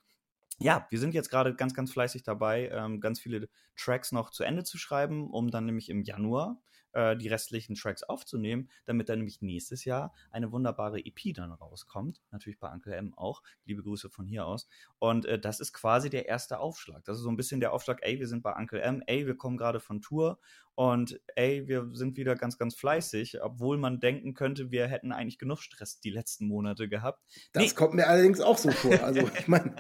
ja, 0.59 0.87
wir 0.91 0.99
sind 0.99 1.15
jetzt 1.15 1.31
gerade 1.31 1.55
ganz, 1.55 1.75
ganz 1.75 1.93
fleißig 1.93 2.23
dabei, 2.23 2.69
ähm, 2.73 3.01
ganz 3.01 3.21
viele 3.21 3.49
Tracks 3.77 4.13
noch 4.13 4.31
zu 4.31 4.45
Ende 4.45 4.65
zu 4.65 4.79
schreiben, 4.79 5.31
um 5.31 5.51
dann 5.51 5.67
nämlich 5.67 5.89
im 5.89 6.03
Januar 6.03 6.61
äh, 6.93 7.17
die 7.17 7.29
restlichen 7.29 7.75
Tracks 7.77 8.03
aufzunehmen, 8.03 8.71
damit 8.87 9.09
dann 9.09 9.19
nämlich 9.19 9.41
nächstes 9.43 9.85
Jahr 9.85 10.13
eine 10.31 10.51
wunderbare 10.51 10.99
EP 11.05 11.35
dann 11.35 11.53
rauskommt. 11.53 12.23
Natürlich 12.31 12.59
bei 12.59 12.73
Uncle 12.73 12.95
M 12.95 13.15
auch. 13.17 13.43
Liebe 13.67 13.83
Grüße 13.83 14.11
von 14.11 14.27
hier 14.27 14.47
aus. 14.47 14.67
Und 14.99 15.27
äh, 15.27 15.39
das 15.39 15.61
ist 15.61 15.73
quasi 15.73 16.11
der 16.11 16.27
erste 16.27 16.59
Aufschlag. 16.59 17.05
Das 17.05 17.19
ist 17.19 17.23
so 17.23 17.31
ein 17.31 17.37
bisschen 17.37 17.61
der 17.61 17.73
Aufschlag, 17.73 17.99
ey, 18.03 18.19
wir 18.19 18.27
sind 18.27 18.43
bei 18.43 18.55
Uncle 18.57 18.81
M, 18.81 19.03
ey, 19.07 19.27
wir 19.27 19.37
kommen 19.37 19.59
gerade 19.59 19.81
von 19.81 20.01
Tour 20.01 20.41
und 20.75 21.21
ey, 21.37 21.69
wir 21.69 21.89
sind 21.93 22.17
wieder 22.17 22.37
ganz, 22.37 22.57
ganz 22.57 22.75
fleißig, 22.75 23.43
obwohl 23.43 23.79
man 23.79 24.01
denken 24.01 24.35
könnte, 24.35 24.71
wir 24.71 24.87
hätten 24.89 25.13
eigentlich 25.13 25.39
genug 25.39 25.61
Stress 25.61 26.01
die 26.01 26.11
letzten 26.11 26.47
Monate 26.49 26.89
gehabt. 26.89 27.23
Das 27.53 27.63
Nee. 27.63 27.71
kommt 27.75 27.95
mir 27.95 28.07
allerdings 28.09 28.41
auch 28.41 28.59
so 28.59 28.71
vor. 28.71 29.03
Also 29.03 29.29
ich 29.39 29.47
meine, 29.49 29.75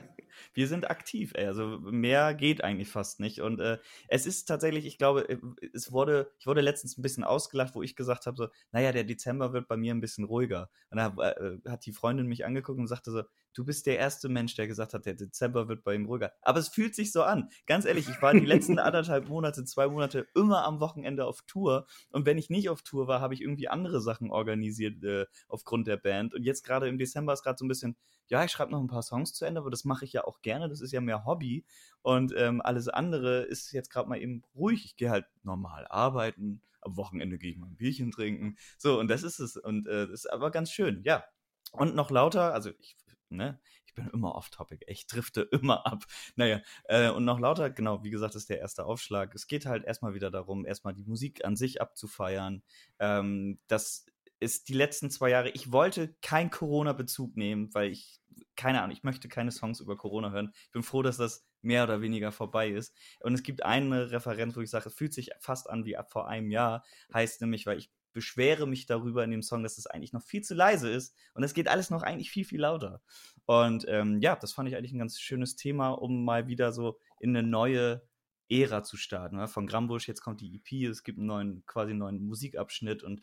wir 0.54 0.68
sind 0.68 0.90
aktiv, 0.90 1.32
ey. 1.34 1.46
Also 1.46 1.78
mehr 1.80 2.34
geht 2.34 2.64
eigentlich 2.64 2.88
fast 2.88 3.20
nicht. 3.20 3.40
Und 3.40 3.60
äh, 3.60 3.78
es 4.08 4.26
ist 4.26 4.46
tatsächlich, 4.46 4.86
ich 4.86 4.98
glaube, 4.98 5.28
äh, 5.28 5.38
es 5.72 5.92
wurde, 5.92 6.30
ich 6.38 6.46
wurde 6.46 6.60
letztens 6.60 6.98
ein 6.98 7.02
bisschen 7.02 7.24
ausgelacht, 7.24 7.74
wo 7.74 7.82
ich 7.82 7.96
gesagt 7.96 8.26
habe: 8.26 8.36
so, 8.36 8.48
naja, 8.72 8.92
der 8.92 9.04
Dezember 9.04 9.52
wird 9.52 9.68
bei 9.68 9.76
mir 9.76 9.94
ein 9.94 10.00
bisschen 10.00 10.24
ruhiger. 10.24 10.70
Und 10.90 10.98
da 10.98 11.14
äh, 11.30 11.58
hat 11.68 11.86
die 11.86 11.92
Freundin 11.92 12.26
mich 12.26 12.44
angeguckt 12.44 12.78
und 12.78 12.86
sagte 12.86 13.10
so, 13.10 13.22
du 13.58 13.64
bist 13.64 13.86
der 13.86 13.98
erste 13.98 14.28
Mensch, 14.28 14.54
der 14.54 14.68
gesagt 14.68 14.94
hat, 14.94 15.04
der 15.04 15.14
Dezember 15.14 15.68
wird 15.68 15.82
bei 15.82 15.94
ihm 15.94 16.06
ruhiger. 16.06 16.32
Aber 16.42 16.60
es 16.60 16.68
fühlt 16.68 16.94
sich 16.94 17.10
so 17.10 17.24
an. 17.24 17.50
Ganz 17.66 17.86
ehrlich, 17.86 18.08
ich 18.08 18.22
war 18.22 18.32
die 18.32 18.46
letzten 18.46 18.78
anderthalb 18.78 19.28
Monate, 19.28 19.64
zwei 19.64 19.88
Monate 19.88 20.28
immer 20.36 20.64
am 20.64 20.78
Wochenende 20.78 21.26
auf 21.26 21.42
Tour. 21.42 21.86
Und 22.10 22.24
wenn 22.24 22.38
ich 22.38 22.50
nicht 22.50 22.68
auf 22.68 22.82
Tour 22.82 23.08
war, 23.08 23.20
habe 23.20 23.34
ich 23.34 23.40
irgendwie 23.40 23.66
andere 23.66 24.00
Sachen 24.00 24.30
organisiert 24.30 25.02
äh, 25.02 25.26
aufgrund 25.48 25.88
der 25.88 25.96
Band. 25.96 26.34
Und 26.34 26.44
jetzt 26.44 26.62
gerade 26.62 26.88
im 26.88 26.98
Dezember 26.98 27.32
ist 27.32 27.42
gerade 27.42 27.58
so 27.58 27.64
ein 27.64 27.68
bisschen, 27.68 27.96
ja, 28.28 28.44
ich 28.44 28.52
schreibe 28.52 28.70
noch 28.70 28.80
ein 28.80 28.86
paar 28.86 29.02
Songs 29.02 29.32
zu 29.32 29.44
Ende, 29.44 29.60
aber 29.60 29.70
das 29.70 29.84
mache 29.84 30.04
ich 30.04 30.12
ja 30.12 30.24
auch 30.24 30.40
gerne. 30.40 30.68
Das 30.68 30.80
ist 30.80 30.92
ja 30.92 31.00
mehr 31.00 31.24
Hobby. 31.24 31.64
Und 32.02 32.32
ähm, 32.36 32.60
alles 32.60 32.88
andere 32.88 33.42
ist 33.42 33.72
jetzt 33.72 33.90
gerade 33.90 34.08
mal 34.08 34.20
eben 34.20 34.44
ruhig. 34.54 34.84
Ich 34.84 34.96
gehe 34.96 35.10
halt 35.10 35.26
normal 35.42 35.84
arbeiten. 35.88 36.62
Am 36.80 36.96
Wochenende 36.96 37.38
gehe 37.38 37.50
ich 37.50 37.58
mal 37.58 37.66
ein 37.66 37.76
Bierchen 37.76 38.12
trinken. 38.12 38.56
So, 38.76 39.00
und 39.00 39.08
das 39.08 39.24
ist 39.24 39.40
es. 39.40 39.56
Und 39.56 39.88
äh, 39.88 40.06
das 40.06 40.24
ist 40.24 40.32
aber 40.32 40.52
ganz 40.52 40.70
schön, 40.70 41.02
ja. 41.02 41.24
Und 41.72 41.94
noch 41.94 42.10
lauter, 42.10 42.54
also 42.54 42.70
ich, 42.78 42.96
ne, 43.30 43.60
ich 43.86 43.94
bin 43.94 44.08
immer 44.08 44.34
off-topic, 44.34 44.84
ich 44.86 45.06
drifte 45.06 45.42
immer 45.52 45.86
ab. 45.86 46.04
Naja, 46.36 46.60
äh, 46.84 47.10
und 47.10 47.24
noch 47.24 47.40
lauter, 47.40 47.70
genau, 47.70 48.02
wie 48.04 48.10
gesagt, 48.10 48.34
ist 48.34 48.48
der 48.48 48.58
erste 48.58 48.84
Aufschlag. 48.84 49.34
Es 49.34 49.46
geht 49.46 49.66
halt 49.66 49.84
erstmal 49.84 50.14
wieder 50.14 50.30
darum, 50.30 50.66
erstmal 50.66 50.94
die 50.94 51.04
Musik 51.04 51.44
an 51.44 51.56
sich 51.56 51.80
abzufeiern. 51.80 52.62
Ähm, 52.98 53.58
das 53.66 54.06
ist 54.40 54.68
die 54.68 54.74
letzten 54.74 55.10
zwei 55.10 55.30
Jahre, 55.30 55.50
ich 55.50 55.72
wollte 55.72 56.14
keinen 56.22 56.50
Corona-Bezug 56.50 57.36
nehmen, 57.36 57.74
weil 57.74 57.90
ich, 57.90 58.20
keine 58.56 58.82
Ahnung, 58.82 58.96
ich 58.96 59.02
möchte 59.02 59.28
keine 59.28 59.50
Songs 59.50 59.80
über 59.80 59.96
Corona 59.96 60.30
hören. 60.30 60.52
Ich 60.64 60.70
bin 60.70 60.82
froh, 60.82 61.02
dass 61.02 61.16
das 61.16 61.46
mehr 61.62 61.84
oder 61.84 62.00
weniger 62.00 62.30
vorbei 62.32 62.70
ist. 62.70 62.94
Und 63.20 63.34
es 63.34 63.42
gibt 63.42 63.64
eine 63.64 64.10
Referenz, 64.12 64.56
wo 64.56 64.60
ich 64.60 64.70
sage, 64.70 64.88
es 64.88 64.94
fühlt 64.94 65.12
sich 65.12 65.30
fast 65.40 65.68
an 65.68 65.84
wie 65.84 65.96
ab 65.96 66.12
vor 66.12 66.28
einem 66.28 66.50
Jahr, 66.50 66.84
heißt 67.12 67.40
nämlich, 67.40 67.66
weil 67.66 67.78
ich 67.78 67.90
beschwere 68.18 68.66
mich 68.66 68.86
darüber 68.86 69.22
in 69.22 69.30
dem 69.30 69.42
Song, 69.42 69.62
dass 69.62 69.78
es 69.78 69.86
eigentlich 69.86 70.12
noch 70.12 70.24
viel 70.24 70.42
zu 70.42 70.54
leise 70.54 70.90
ist 70.90 71.14
und 71.34 71.44
es 71.44 71.54
geht 71.54 71.68
alles 71.68 71.88
noch 71.88 72.02
eigentlich 72.02 72.32
viel, 72.32 72.44
viel 72.44 72.60
lauter. 72.60 73.00
Und 73.46 73.84
ähm, 73.86 74.20
ja, 74.20 74.34
das 74.34 74.52
fand 74.52 74.68
ich 74.68 74.74
eigentlich 74.74 74.92
ein 74.92 74.98
ganz 74.98 75.20
schönes 75.20 75.54
Thema, 75.54 75.90
um 75.90 76.24
mal 76.24 76.48
wieder 76.48 76.72
so 76.72 76.98
in 77.20 77.36
eine 77.36 77.46
neue 77.46 78.02
Ära 78.48 78.82
zu 78.82 78.96
starten. 78.96 79.36
Ne? 79.36 79.46
Von 79.46 79.68
Grambusch, 79.68 80.08
jetzt 80.08 80.20
kommt 80.20 80.40
die 80.40 80.56
EP, 80.56 80.90
es 80.90 81.04
gibt 81.04 81.18
einen 81.18 81.28
neuen, 81.28 81.66
quasi 81.66 81.90
einen 81.90 82.00
neuen 82.00 82.26
Musikabschnitt 82.26 83.04
und 83.04 83.22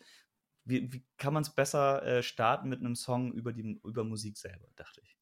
wie, 0.63 0.93
wie 0.93 1.05
kann 1.17 1.33
man 1.33 1.43
es 1.43 1.53
besser 1.53 2.01
äh, 2.03 2.23
starten 2.23 2.69
mit 2.69 2.79
einem 2.79 2.95
Song 2.95 3.33
über, 3.33 3.51
die, 3.51 3.77
über 3.83 4.05
Musik 4.05 4.37
selber, 4.37 4.69
dachte 4.77 5.01
ich. 5.03 5.17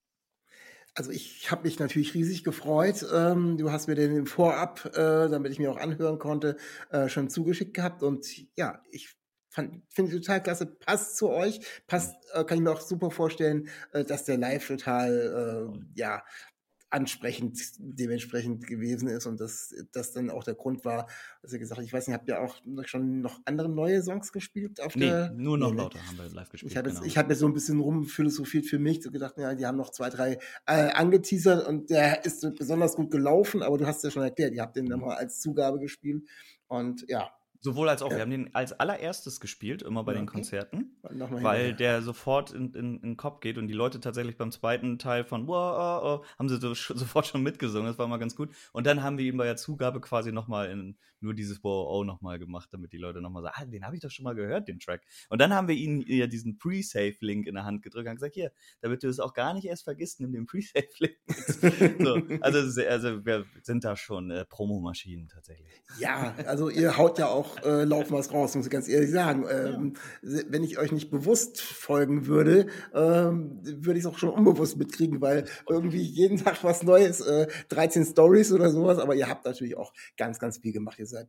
Also 0.93 1.09
ich 1.09 1.49
habe 1.49 1.63
mich 1.63 1.79
natürlich 1.79 2.13
riesig 2.13 2.43
gefreut. 2.43 3.03
Ähm, 3.11 3.57
du 3.57 3.71
hast 3.71 3.87
mir 3.87 3.95
den 3.95 4.27
Vorab, 4.27 4.85
äh, 4.93 5.27
damit 5.29 5.51
ich 5.51 5.57
mir 5.57 5.71
auch 5.71 5.77
anhören 5.77 6.19
konnte, 6.19 6.57
äh, 6.91 7.09
schon 7.09 7.31
zugeschickt 7.31 7.73
gehabt. 7.73 8.03
Und 8.03 8.27
ja, 8.55 8.79
ich 8.91 9.15
finde 9.53 10.11
total 10.19 10.41
klasse, 10.43 10.65
passt 10.65 11.17
zu 11.17 11.29
euch, 11.29 11.59
passt, 11.87 12.15
äh, 12.33 12.43
kann 12.43 12.57
ich 12.57 12.63
mir 12.63 12.71
auch 12.71 12.81
super 12.81 13.11
vorstellen, 13.11 13.69
äh, 13.93 14.03
dass 14.03 14.25
der 14.25 14.37
live 14.37 14.67
total, 14.67 15.71
äh, 15.75 15.99
ja, 15.99 16.23
ansprechend 16.89 17.59
dementsprechend 17.79 18.67
gewesen 18.67 19.07
ist 19.07 19.25
und 19.25 19.39
dass 19.41 19.73
das 19.93 20.11
dann 20.11 20.29
auch 20.29 20.43
der 20.43 20.53
Grund 20.53 20.85
war, 20.85 21.07
dass 21.41 21.51
ihr 21.51 21.57
gesagt 21.57 21.79
habt, 21.79 21.87
ich 21.87 21.91
weiß 21.91 22.07
nicht, 22.07 22.15
habt 22.15 22.27
ihr 22.29 22.39
auch 22.39 22.55
schon 22.85 23.21
noch 23.21 23.39
andere 23.45 23.67
neue 23.67 24.03
Songs 24.03 24.31
gespielt? 24.31 24.79
Auf 24.79 24.95
Nee, 24.95 25.07
der, 25.07 25.31
nur 25.31 25.57
noch 25.57 25.71
Nee, 25.71 25.77
ne? 25.77 25.81
lauter 25.81 26.05
haben 26.05 26.17
wir 26.19 26.29
live 26.29 26.49
gespielt. 26.49 26.71
Ich 26.71 26.77
habe 26.77 26.89
jetzt, 26.89 26.97
genau. 26.99 27.07
ich 27.07 27.17
hab 27.17 27.29
jetzt 27.31 27.39
so 27.39 27.47
ein 27.47 27.53
bisschen 27.53 27.79
rumphilosophiert 27.79 28.67
für 28.67 28.77
mich, 28.77 29.01
so 29.01 29.09
gedacht, 29.09 29.33
ja, 29.39 29.55
die 29.55 29.65
haben 29.65 29.77
noch 29.77 29.89
zwei, 29.89 30.11
drei 30.11 30.37
äh, 30.67 30.91
angeteasert 30.91 31.67
und 31.67 31.89
der 31.89 32.25
ist 32.25 32.41
besonders 32.59 32.95
gut 32.95 33.09
gelaufen, 33.09 33.63
aber 33.63 33.79
du 33.79 33.87
hast 33.87 34.03
ja 34.03 34.11
schon 34.11 34.21
erklärt, 34.21 34.53
ihr 34.53 34.61
habt 34.61 34.75
den 34.75 34.85
Mhm. 34.85 34.91
nochmal 34.91 35.17
als 35.17 35.39
Zugabe 35.39 35.79
gespielt 35.79 36.29
und 36.67 37.05
ja, 37.09 37.31
Sowohl 37.63 37.87
als 37.87 38.01
auch. 38.01 38.11
Ja. 38.11 38.17
Wir 38.17 38.21
haben 38.23 38.31
den 38.31 38.53
als 38.53 38.73
allererstes 38.73 39.39
gespielt, 39.39 39.83
immer 39.83 40.03
bei 40.03 40.11
Ja, 40.11 40.19
den 40.19 40.27
okay. 40.27 40.33
Konzerten. 40.33 40.97
Weil 41.01 41.73
der 41.73 42.01
sofort 42.01 42.51
in, 42.51 42.73
in, 42.73 42.95
in 42.95 43.01
den 43.01 43.17
Kopf 43.17 43.39
geht 43.39 43.57
und 43.57 43.67
die 43.67 43.73
Leute 43.73 44.01
tatsächlich 44.01 44.35
beim 44.35 44.51
zweiten 44.51 44.99
Teil 44.99 45.23
von 45.23 45.47
wow, 45.47 46.01
oh, 46.03 46.07
oh, 46.07 46.25
haben 46.37 46.49
sie 46.49 46.57
so, 46.57 46.73
sofort 46.95 47.25
schon 47.25 47.41
mitgesungen, 47.41 47.87
das 47.87 47.97
war 47.97 48.07
mal 48.07 48.17
ganz 48.17 48.35
gut. 48.35 48.53
Und 48.73 48.85
dann 48.85 49.01
haben 49.01 49.17
wir 49.17 49.25
ihm 49.25 49.37
bei 49.37 49.45
der 49.45 49.55
Zugabe 49.55 50.01
quasi 50.01 50.33
nochmal 50.33 50.69
in 50.69 50.97
nur 51.23 51.33
dieses 51.33 51.63
wow, 51.63 51.87
oh 51.89 52.03
nochmal 52.03 52.37
gemacht, 52.37 52.67
damit 52.71 52.91
die 52.91 52.97
Leute 52.97 53.21
nochmal 53.21 53.43
sagen, 53.43 53.55
ah, 53.57 53.65
den 53.65 53.85
habe 53.85 53.95
ich 53.95 54.01
doch 54.01 54.11
schon 54.11 54.25
mal 54.25 54.35
gehört, 54.35 54.67
den 54.67 54.79
Track. 54.79 55.03
Und 55.29 55.39
dann 55.39 55.53
haben 55.53 55.69
wir 55.69 55.75
ihnen 55.75 56.01
ja 56.05 56.27
diesen 56.27 56.57
Pre-Save-Link 56.57 57.47
in 57.47 57.55
der 57.55 57.63
Hand 57.63 57.81
gedrückt 57.81 58.05
und 58.05 58.09
haben 58.09 58.15
gesagt, 58.17 58.35
hier, 58.35 58.51
damit 58.81 59.03
du 59.03 59.07
es 59.07 59.21
auch 59.21 59.33
gar 59.33 59.53
nicht 59.53 59.65
erst 59.65 59.85
vergisst, 59.85 60.19
nimm 60.19 60.33
den 60.33 60.45
Pre-Save-Link 60.45 61.17
so, 62.03 62.21
also, 62.41 62.81
also 62.83 63.25
wir 63.25 63.45
sind 63.61 63.85
da 63.85 63.95
schon 63.95 64.31
äh, 64.31 64.43
Promomaschinen 64.45 65.29
tatsächlich. 65.29 65.71
Ja, 65.97 66.35
also 66.45 66.69
ihr 66.69 66.97
haut 66.97 67.17
ja 67.17 67.27
auch 67.27 67.52
äh, 67.63 67.83
laufen 67.83 68.13
was 68.13 68.31
raus, 68.33 68.55
muss 68.55 68.65
ich 68.65 68.71
ganz 68.71 68.87
ehrlich 68.87 69.11
sagen. 69.11 69.45
Ähm, 69.49 69.93
se- 70.21 70.45
Wenn 70.49 70.63
ich 70.63 70.77
euch 70.79 70.91
nicht 70.91 71.11
bewusst 71.11 71.61
folgen 71.61 72.25
würde, 72.27 72.67
ähm, 72.93 73.59
würde 73.63 73.99
ich 73.99 74.05
es 74.05 74.11
auch 74.11 74.17
schon 74.17 74.29
unbewusst 74.29 74.77
mitkriegen, 74.77 75.21
weil 75.21 75.45
irgendwie 75.69 76.01
jeden 76.01 76.37
Tag 76.37 76.63
was 76.63 76.83
Neues, 76.83 77.21
äh, 77.21 77.47
13 77.69 78.05
Stories 78.05 78.51
oder 78.51 78.69
sowas, 78.69 78.97
aber 78.99 79.15
ihr 79.15 79.27
habt 79.29 79.45
natürlich 79.45 79.77
auch 79.77 79.93
ganz, 80.17 80.39
ganz 80.39 80.57
viel 80.57 80.73
gemacht. 80.73 80.99
Ihr 80.99 81.07
seid, 81.07 81.27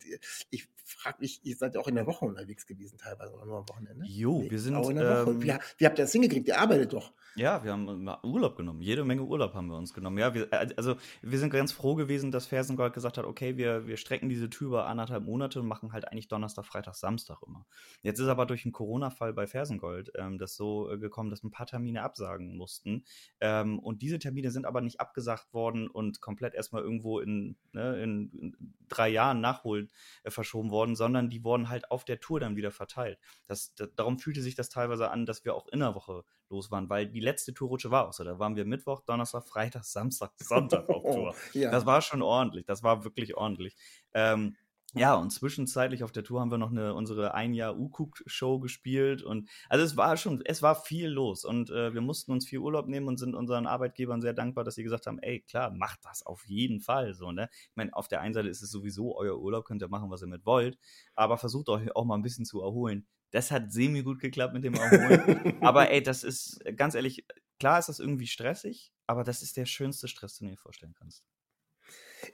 ich 0.51 0.69
frage 0.85 1.19
mich, 1.21 1.41
ihr 1.45 1.57
seid 1.57 1.75
ja 1.75 1.81
auch 1.81 1.89
in 1.89 1.95
der 1.95 2.07
Woche 2.07 2.25
unterwegs 2.25 2.67
gewesen 2.67 2.99
teilweise 2.99 3.33
oder 3.35 3.47
nur 3.47 3.59
am 3.59 3.69
Wochenende? 3.69 4.05
Jo, 4.07 4.45
wir 4.49 4.59
sind, 4.59 4.75
auch 4.75 4.91
in 4.91 4.97
der 4.97 5.23
Woche. 5.27 5.31
ähm, 5.33 5.43
Wie, 5.43 5.47
wie 5.79 5.87
habt 5.87 5.99
ihr 5.99 6.05
das 6.05 6.13
hingekriegt? 6.13 6.49
Ihr 6.49 6.59
arbeitet 6.59 6.93
doch. 6.93 7.13
Ja, 7.37 7.65
wir 7.65 7.73
haben 7.73 8.09
Urlaub 8.23 8.57
genommen. 8.57 8.81
Jede 8.81 9.05
Menge 9.05 9.23
Urlaub 9.23 9.55
haben 9.55 9.67
wir 9.67 9.77
uns 9.77 9.93
genommen. 9.93 10.19
Ja, 10.19 10.35
wir, 10.35 10.53
äh, 10.53 10.69
also 10.77 10.95
wir 11.21 11.39
sind 11.41 11.51
ganz 11.51 11.73
froh 11.73 11.97
gewesen, 11.97 12.31
dass 12.31 12.47
Fersengold 12.47 12.93
gesagt 12.93 13.19
hat, 13.19 13.25
okay, 13.25 13.57
wir, 13.57 13.89
wir 13.89 13.97
strecken 13.97 14.29
diese 14.29 14.49
Tür 14.51 14.69
über 14.69 14.87
anderthalb 14.87 15.25
Monate 15.25 15.59
und 15.61 15.67
machen 15.67 15.93
halt 15.93 16.07
eigentlich 16.15 16.29
Donnerstag, 16.29 16.65
Freitag, 16.65 16.95
Samstag 16.95 17.43
immer. 17.47 17.67
Jetzt 18.03 18.21
ist 18.21 18.29
aber 18.29 18.47
durch 18.47 18.65
einen 18.65 18.73
Corona-Fall 18.73 19.33
bei 19.33 19.47
Fersengold 19.47 20.13
ähm, 20.17 20.39
das 20.39 20.55
so 20.55 20.91
äh, 20.91 20.99
gekommen, 20.99 21.31
dass 21.31 21.43
ein 21.43 21.51
paar 21.51 21.67
Termine 21.67 22.03
absagen 22.03 22.57
mussten. 22.57 23.05
Ähm, 23.41 23.79
und 23.81 24.01
diese 24.01 24.19
Termine 24.19 24.51
sind 24.51 24.65
aber 24.65 24.81
nicht 24.81 25.01
abgesagt 25.01 25.53
worden 25.53 25.89
und 25.89 26.21
komplett 26.21 26.55
erstmal 26.55 26.83
irgendwo 26.83 27.19
in, 27.19 27.57
ne, 27.73 28.01
in, 28.03 28.31
in, 28.31 28.75
drei 28.89 29.09
Jahren 29.09 29.41
nachholen 29.41 29.91
äh, 30.23 30.31
verschoben 30.31 30.71
worden, 30.71 30.95
sondern 30.95 31.31
die 31.31 31.43
wurden 31.43 31.69
halt 31.69 31.91
auf 31.91 32.05
der 32.05 32.21
Tour 32.21 32.39
dann 32.41 32.57
wieder 32.57 32.71
verteilt. 32.71 33.19
Das, 33.47 33.75
das, 33.75 33.89
darum 33.97 34.19
fühlte 34.19 34.41
sich 34.43 34.55
das 34.55 34.69
teilweise 34.69 35.11
an, 35.11 35.27
dass 35.27 35.45
wir 35.45 35.55
auch 35.55 35.69
in 35.69 35.81
der 35.81 35.95
Woche 35.95 36.25
los 36.51 36.71
waren, 36.71 36.89
weil 36.89 37.07
die 37.07 37.21
letzte 37.21 37.55
Tourrutsche 37.55 37.91
war 37.91 38.07
auch 38.09 38.13
so. 38.13 38.23
Da 38.23 38.39
waren 38.39 38.55
wir 38.57 38.65
Mittwoch, 38.65 39.01
Donnerstag, 39.01 39.45
Freitag, 39.45 39.85
Samstag, 39.85 40.33
Sonntag 40.39 40.89
auf 40.89 41.03
Tour. 41.15 41.35
ja. 41.53 41.71
Das 41.71 41.87
war 41.87 42.01
schon 42.03 42.23
ordentlich. 42.23 42.67
Das 42.67 42.83
war 42.83 43.05
wirklich 43.05 43.37
ordentlich. 43.37 43.77
Ähm, 44.13 44.57
ja, 44.97 45.15
und 45.15 45.31
zwischenzeitlich 45.31 46.05
auf 46.05 46.13
der 46.13 46.23
Tour 46.23 46.41
haben 46.41 46.51
wir 46.51 46.59
noch 46.59 46.71
eine, 46.71 46.95
unsere 46.95 47.35
ein 47.35 47.53
Jahr 47.53 47.77
Ukuk-Show 47.77 48.61
gespielt 48.61 49.23
und 49.23 49.49
also 49.69 49.85
es 49.85 49.97
war 49.97 50.17
schon, 50.17 50.43
es 50.45 50.63
war 50.63 50.77
viel 50.77 51.09
los 51.09 51.45
und 51.45 51.71
äh, 51.71 51.93
wir 51.93 52.01
mussten 52.01 52.31
uns 52.31 52.47
viel 52.47 52.61
Urlaub 52.61 52.87
nehmen 52.87 53.09
und 53.09 53.19
sind 53.19 53.35
unseren 53.35 53.67
Arbeitgebern 53.67 54.21
sehr 54.21 54.35
dankbar, 54.35 54.63
dass 54.63 54.77
sie 54.77 54.85
gesagt 54.85 55.07
haben, 55.07 55.19
ey, 55.19 55.41
klar, 55.41 55.73
macht 55.73 56.01
das 56.05 56.25
auf 56.25 56.47
jeden 56.47 56.81
Fall 56.81 57.15
so, 57.15 57.33
ne? 57.33 57.49
Ich 57.53 57.77
meine, 57.77 57.93
auf 57.95 58.07
der 58.07 58.21
einen 58.21 58.35
Seite 58.35 58.49
ist 58.49 58.63
es 58.63 58.71
sowieso 58.71 59.17
euer 59.17 59.39
Urlaub, 59.39 59.65
könnt 59.65 59.83
ihr 59.83 59.89
machen, 59.89 60.11
was 60.11 60.23
ihr 60.23 60.29
mit 60.29 60.47
wollt, 60.47 60.79
aber 61.15 61.39
versucht 61.39 61.69
euch 61.69 61.95
auch 61.97 62.05
mal 62.05 62.15
ein 62.15 62.23
bisschen 62.23 62.45
zu 62.45 62.63
erholen. 62.63 63.07
Das 63.33 63.51
hat 63.51 63.73
semi 63.73 64.03
gut 64.03 64.21
geklappt 64.21 64.55
mit 64.55 64.63
dem 64.63 64.75
Erholen, 64.75 65.61
aber 65.61 65.91
ey, 65.91 66.03
das 66.03 66.23
ist, 66.23 66.61
ganz 66.77 66.95
ehrlich, 66.95 67.27
klar 67.59 67.81
ist 67.81 67.89
das 67.89 67.99
irgendwie 67.99 68.29
stressig, 68.29 68.93
aber 69.09 69.25
das 69.25 69.43
ist 69.43 69.57
der 69.57 69.67
schönste 69.67 70.07
Stress, 70.07 70.39
den 70.39 70.47
du 70.47 70.55
dir 70.55 70.61
vorstellen 70.61 70.95
kannst. 70.97 71.25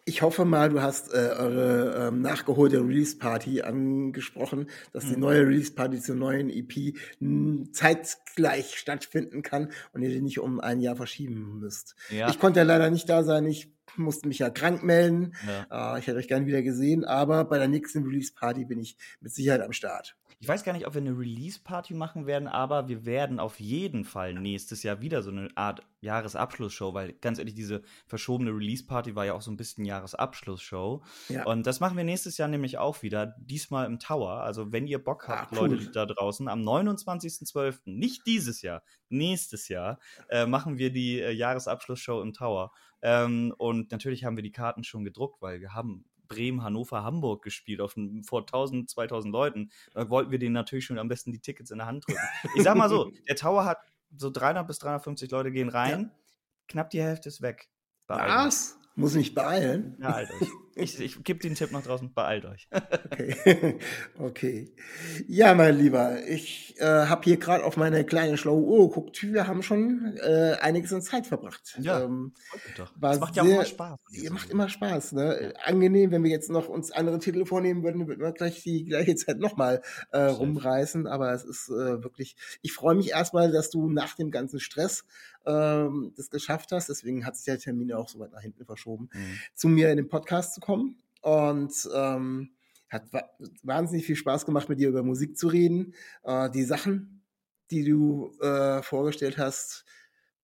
Ich 0.05 0.23
hoffe 0.23 0.45
mal, 0.45 0.69
du 0.69 0.83
hast 0.83 1.13
äh, 1.13 1.17
eure 1.17 2.09
ähm, 2.09 2.23
nachgeholte 2.23 2.81
Release-Party 2.81 3.63
angesprochen, 3.63 4.69
dass 4.93 5.07
die 5.07 5.15
mhm. 5.15 5.21
neue 5.21 5.41
Release-Party 5.47 6.01
zur 6.01 6.17
neuen 6.17 6.51
EP 6.51 6.95
zeitgleich 7.73 8.79
stattfinden 8.79 9.43
kann 9.43 9.73
und 9.93 10.03
ihr 10.03 10.11
die 10.11 10.21
nicht 10.21 10.41
um 10.41 10.61
ein 10.61 10.81
Jahr 10.81 10.97
verschieben 10.97 11.59
müsst. 11.61 11.95
Ja. 12.11 12.29
Ich 12.31 12.39
konnte 12.39 12.61
ja 12.61 12.65
leider 12.65 12.91
nicht 12.91 13.09
da 13.09 13.23
sein. 13.23 13.45
Ich 13.47 13.73
musste 13.97 14.29
mich 14.29 14.39
ja 14.39 14.51
krank 14.51 14.83
melden. 14.83 15.35
Ja. 15.47 15.97
Äh, 15.97 15.99
ich 16.01 16.07
hätte 16.07 16.19
euch 16.19 16.29
gerne 16.29 16.47
wieder 16.47 16.63
gesehen, 16.63 17.05
aber 17.05 17.45
bei 17.45 17.59
der 17.59 17.69
nächsten 17.69 18.05
Release-Party 18.05 18.65
bin 18.65 18.81
ich 18.81 18.97
mit 19.21 19.33
Sicherheit 19.33 19.63
am 19.63 19.73
Start. 19.73 20.17
Ich 20.43 20.49
weiß 20.49 20.65
gar 20.65 20.73
nicht, 20.73 20.87
ob 20.87 20.95
wir 20.95 21.03
eine 21.03 21.19
Release-Party 21.19 21.93
machen 21.93 22.27
werden, 22.27 22.49
aber 22.49 22.89
wir 22.89 23.05
werden 23.05 23.39
auf 23.39 23.61
jeden 23.61 24.05
Fall 24.05 24.33
nächstes 24.33 24.83
Jahr 24.83 25.03
wieder 25.03 25.23
so 25.23 25.31
eine 25.31 25.51
Art 25.55 25.83
Jahresabschlussshow, 26.01 26.95
weil 26.95 27.13
ganz 27.13 27.39
ehrlich, 27.39 27.55
diese 27.55 27.83
verschobene 28.07 28.51
Release-Party 28.51 29.15
war 29.15 29.27
ja 29.27 29.35
auch 29.35 29.43
so 29.43 29.51
ein 29.51 29.59
bisschen 29.59 29.85
Jahresabschlussshow. 29.85 31.03
Ja. 31.29 31.45
Und 31.45 31.67
das 31.67 31.81
machen 31.81 31.99
wir 31.99 32.05
nächstes 32.05 32.39
Jahr 32.39 32.49
nämlich 32.49 32.79
auch 32.79 33.03
wieder, 33.03 33.37
diesmal 33.39 33.85
im 33.85 33.99
Tower. 33.99 34.41
Also 34.41 34.73
wenn 34.73 34.87
ihr 34.87 35.05
Bock 35.05 35.29
habt, 35.29 35.53
ah, 35.53 35.61
cool. 35.61 35.75
Leute 35.75 35.91
da 35.91 36.07
draußen, 36.07 36.49
am 36.49 36.63
29.12., 36.63 37.81
nicht 37.85 38.27
dieses 38.27 38.63
Jahr, 38.63 38.83
nächstes 39.11 39.69
Jahr, 39.69 39.99
äh, 40.31 40.47
machen 40.47 40.79
wir 40.79 40.91
die 40.91 41.21
äh, 41.21 41.33
Jahresabschlussshow 41.33 42.23
im 42.23 42.33
Tower. 42.33 42.73
Ähm, 43.03 43.55
und 43.59 43.93
natürlich 43.93 44.25
haben 44.25 44.37
wir 44.37 44.43
die 44.43 44.53
Karten 44.53 44.85
schon 44.85 45.05
gedruckt, 45.05 45.43
weil 45.43 45.61
wir 45.61 45.75
haben 45.75 46.07
Bremen, 46.31 46.63
Hannover, 46.63 47.03
Hamburg 47.03 47.43
gespielt 47.43 47.81
auf, 47.81 47.95
vor 48.25 48.41
1000, 48.41 48.89
2000 48.89 49.33
Leuten. 49.33 49.71
Da 49.93 50.09
wollten 50.09 50.31
wir 50.31 50.39
denen 50.39 50.55
natürlich 50.55 50.87
schon 50.87 50.99
am 50.99 51.09
besten 51.09 51.33
die 51.33 51.41
Tickets 51.41 51.71
in 51.71 51.79
der 51.79 51.87
Hand 51.87 52.07
drücken. 52.07 52.21
Ich 52.55 52.63
sag 52.63 52.77
mal 52.77 52.89
so, 52.89 53.11
der 53.29 53.37
Tower 53.37 53.65
hat 53.65 53.79
so 54.17 54.31
300 54.31 54.67
bis 54.67 54.79
350 54.79 55.31
Leute 55.31 55.53
gehen 55.53 55.69
rein, 55.69 56.01
ja. 56.01 56.19
knapp 56.69 56.91
die 56.91 57.03
Hälfte 57.03 57.29
ist 57.29 57.43
weg. 57.43 57.69
Was? 58.07 58.79
Muss 58.95 59.15
mich 59.15 59.35
beeilen? 59.35 59.97
Beeilt 59.99 60.31
euch. 60.31 60.49
Ich, 60.77 61.01
ich 61.01 61.23
gebe 61.25 61.41
den 61.41 61.55
Tipp 61.55 61.73
nach 61.73 61.83
draußen, 61.83 62.13
beeilt 62.15 62.45
euch. 62.45 62.69
okay. 63.11 63.79
okay. 64.19 64.75
Ja, 65.27 65.55
mein 65.55 65.77
Lieber, 65.77 66.27
ich 66.29 66.77
äh, 66.79 66.85
habe 66.85 67.23
hier 67.25 67.39
gerade 67.39 67.65
auf 67.65 67.77
meine 67.77 68.05
kleine 68.05 68.37
schlaue 68.37 68.63
Uhr 68.63 68.89
geguckt. 68.89 69.23
Wir 69.23 69.47
haben 69.47 69.63
schon 69.63 70.17
äh, 70.23 70.57
einiges 70.61 70.93
an 70.93 71.03
Zeit 71.03 71.27
verbracht. 71.27 71.77
Ja, 71.81 72.03
ähm, 72.03 72.35
das 73.01 73.19
macht 73.19 73.37
ja 73.37 73.43
auch 73.43 73.47
immer 73.47 73.65
Spaß. 73.65 73.99
Ja, 74.13 74.31
macht 74.31 74.51
immer 74.51 74.69
Spaß. 74.69 75.13
Ne? 75.13 75.55
Angenehm, 75.65 76.13
wenn 76.13 76.23
wir 76.23 76.31
jetzt 76.31 76.51
noch 76.51 76.69
uns 76.69 76.93
andere 76.93 77.19
Titel 77.19 77.45
vornehmen 77.45 77.83
würden, 77.83 78.07
würden 78.07 78.23
wir 78.23 78.33
gleich 78.33 78.63
die 78.63 78.85
gleiche 78.85 79.17
Zeit 79.17 79.39
nochmal 79.39 79.83
äh, 80.13 80.19
rumreißen. 80.19 81.07
Aber 81.07 81.33
es 81.33 81.45
ist 81.45 81.69
äh, 81.69 82.03
wirklich, 82.03 82.37
ich 82.63 82.73
freue 82.73 82.95
mich 82.95 83.11
erstmal, 83.11 83.51
dass 83.51 83.71
du 83.71 83.91
nach 83.91 84.15
dem 84.15 84.31
ganzen 84.31 84.61
Stress 84.61 85.05
ähm, 85.47 86.13
das 86.17 86.31
geschafft 86.31 86.73
hast. 86.73 86.89
Deswegen 86.89 87.25
hat 87.25 87.37
sich 87.37 87.45
der 87.45 87.59
Termin 87.59 87.93
auch 87.93 88.09
so 88.09 88.19
weit 88.19 88.33
nach 88.33 88.43
hinten 88.43 88.65
verschoben, 88.65 89.09
mhm. 89.13 89.39
zu 89.55 89.69
mir 89.69 89.91
in 89.91 89.97
den 89.97 90.09
Podcast 90.09 90.55
zu 90.55 90.60
kommen. 90.61 91.03
Und 91.23 91.89
ähm, 91.95 92.51
hat 92.89 93.05
wahnsinnig 93.63 94.07
viel 94.07 94.17
Spaß 94.17 94.47
gemacht, 94.47 94.69
mit 94.69 94.81
dir 94.81 94.89
über 94.89 95.03
Musik 95.03 95.39
zu 95.39 95.49
reden. 95.49 95.95
Äh, 96.25 96.51
die 96.51 96.65
Sachen, 96.65 97.23
die 97.71 97.85
du 97.85 98.33
äh, 98.41 98.83
vorgestellt 98.83 99.39
hast, 99.39 99.85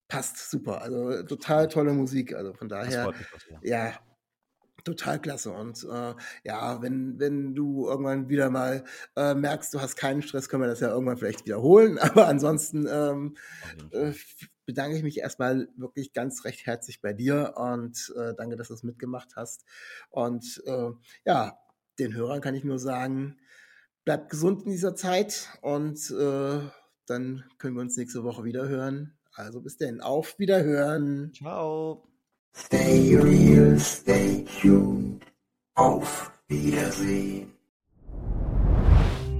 passt 0.08 0.50
super. 0.50 0.82
Also 0.82 1.22
total 1.24 1.68
tolle 1.68 1.92
Musik. 1.92 2.34
Also 2.34 2.52
von 2.54 2.68
daher, 2.68 3.12
ja. 3.62 3.88
ja, 3.88 3.98
total 4.84 5.20
klasse. 5.20 5.50
Und 5.50 5.84
äh, 5.84 6.14
ja, 6.44 6.80
wenn, 6.80 7.18
wenn 7.18 7.54
du 7.54 7.88
irgendwann 7.88 8.28
wieder 8.28 8.50
mal 8.50 8.84
äh, 9.16 9.34
merkst, 9.34 9.74
du 9.74 9.80
hast 9.80 9.96
keinen 9.96 10.22
Stress, 10.22 10.48
können 10.48 10.62
wir 10.62 10.68
das 10.68 10.80
ja 10.80 10.88
irgendwann 10.88 11.16
vielleicht 11.16 11.44
wiederholen. 11.44 11.98
Aber 11.98 12.28
ansonsten 12.28 12.86
ähm, 12.88 13.36
äh, 13.90 14.12
bedanke 14.66 14.96
ich 14.96 15.02
mich 15.02 15.18
erstmal 15.18 15.68
wirklich 15.76 16.12
ganz 16.12 16.44
recht 16.44 16.66
herzlich 16.66 17.00
bei 17.00 17.12
dir 17.12 17.54
und 17.56 18.12
äh, 18.16 18.34
danke, 18.36 18.56
dass 18.56 18.68
du 18.68 18.74
es 18.74 18.82
mitgemacht 18.82 19.36
hast. 19.36 19.64
Und 20.10 20.62
äh, 20.66 20.90
ja, 21.24 21.58
den 21.98 22.14
Hörern 22.14 22.40
kann 22.40 22.54
ich 22.54 22.64
nur 22.64 22.78
sagen, 22.78 23.38
bleibt 24.04 24.30
gesund 24.30 24.64
in 24.64 24.70
dieser 24.70 24.94
Zeit 24.94 25.48
und 25.62 26.10
äh, 26.10 26.60
dann 27.06 27.44
können 27.58 27.74
wir 27.76 27.82
uns 27.82 27.96
nächste 27.96 28.24
Woche 28.24 28.44
wieder 28.44 28.68
hören. 28.68 29.16
Also 29.32 29.60
bis 29.60 29.76
denn, 29.76 30.00
auf 30.00 30.38
Wiederhören. 30.38 31.32
Ciao. 31.34 32.08
Stay 32.54 33.16
real, 33.16 33.78
stay 33.78 34.44
tuned. 34.60 35.22
Auf 35.74 36.32
Wiedersehen. 36.48 37.45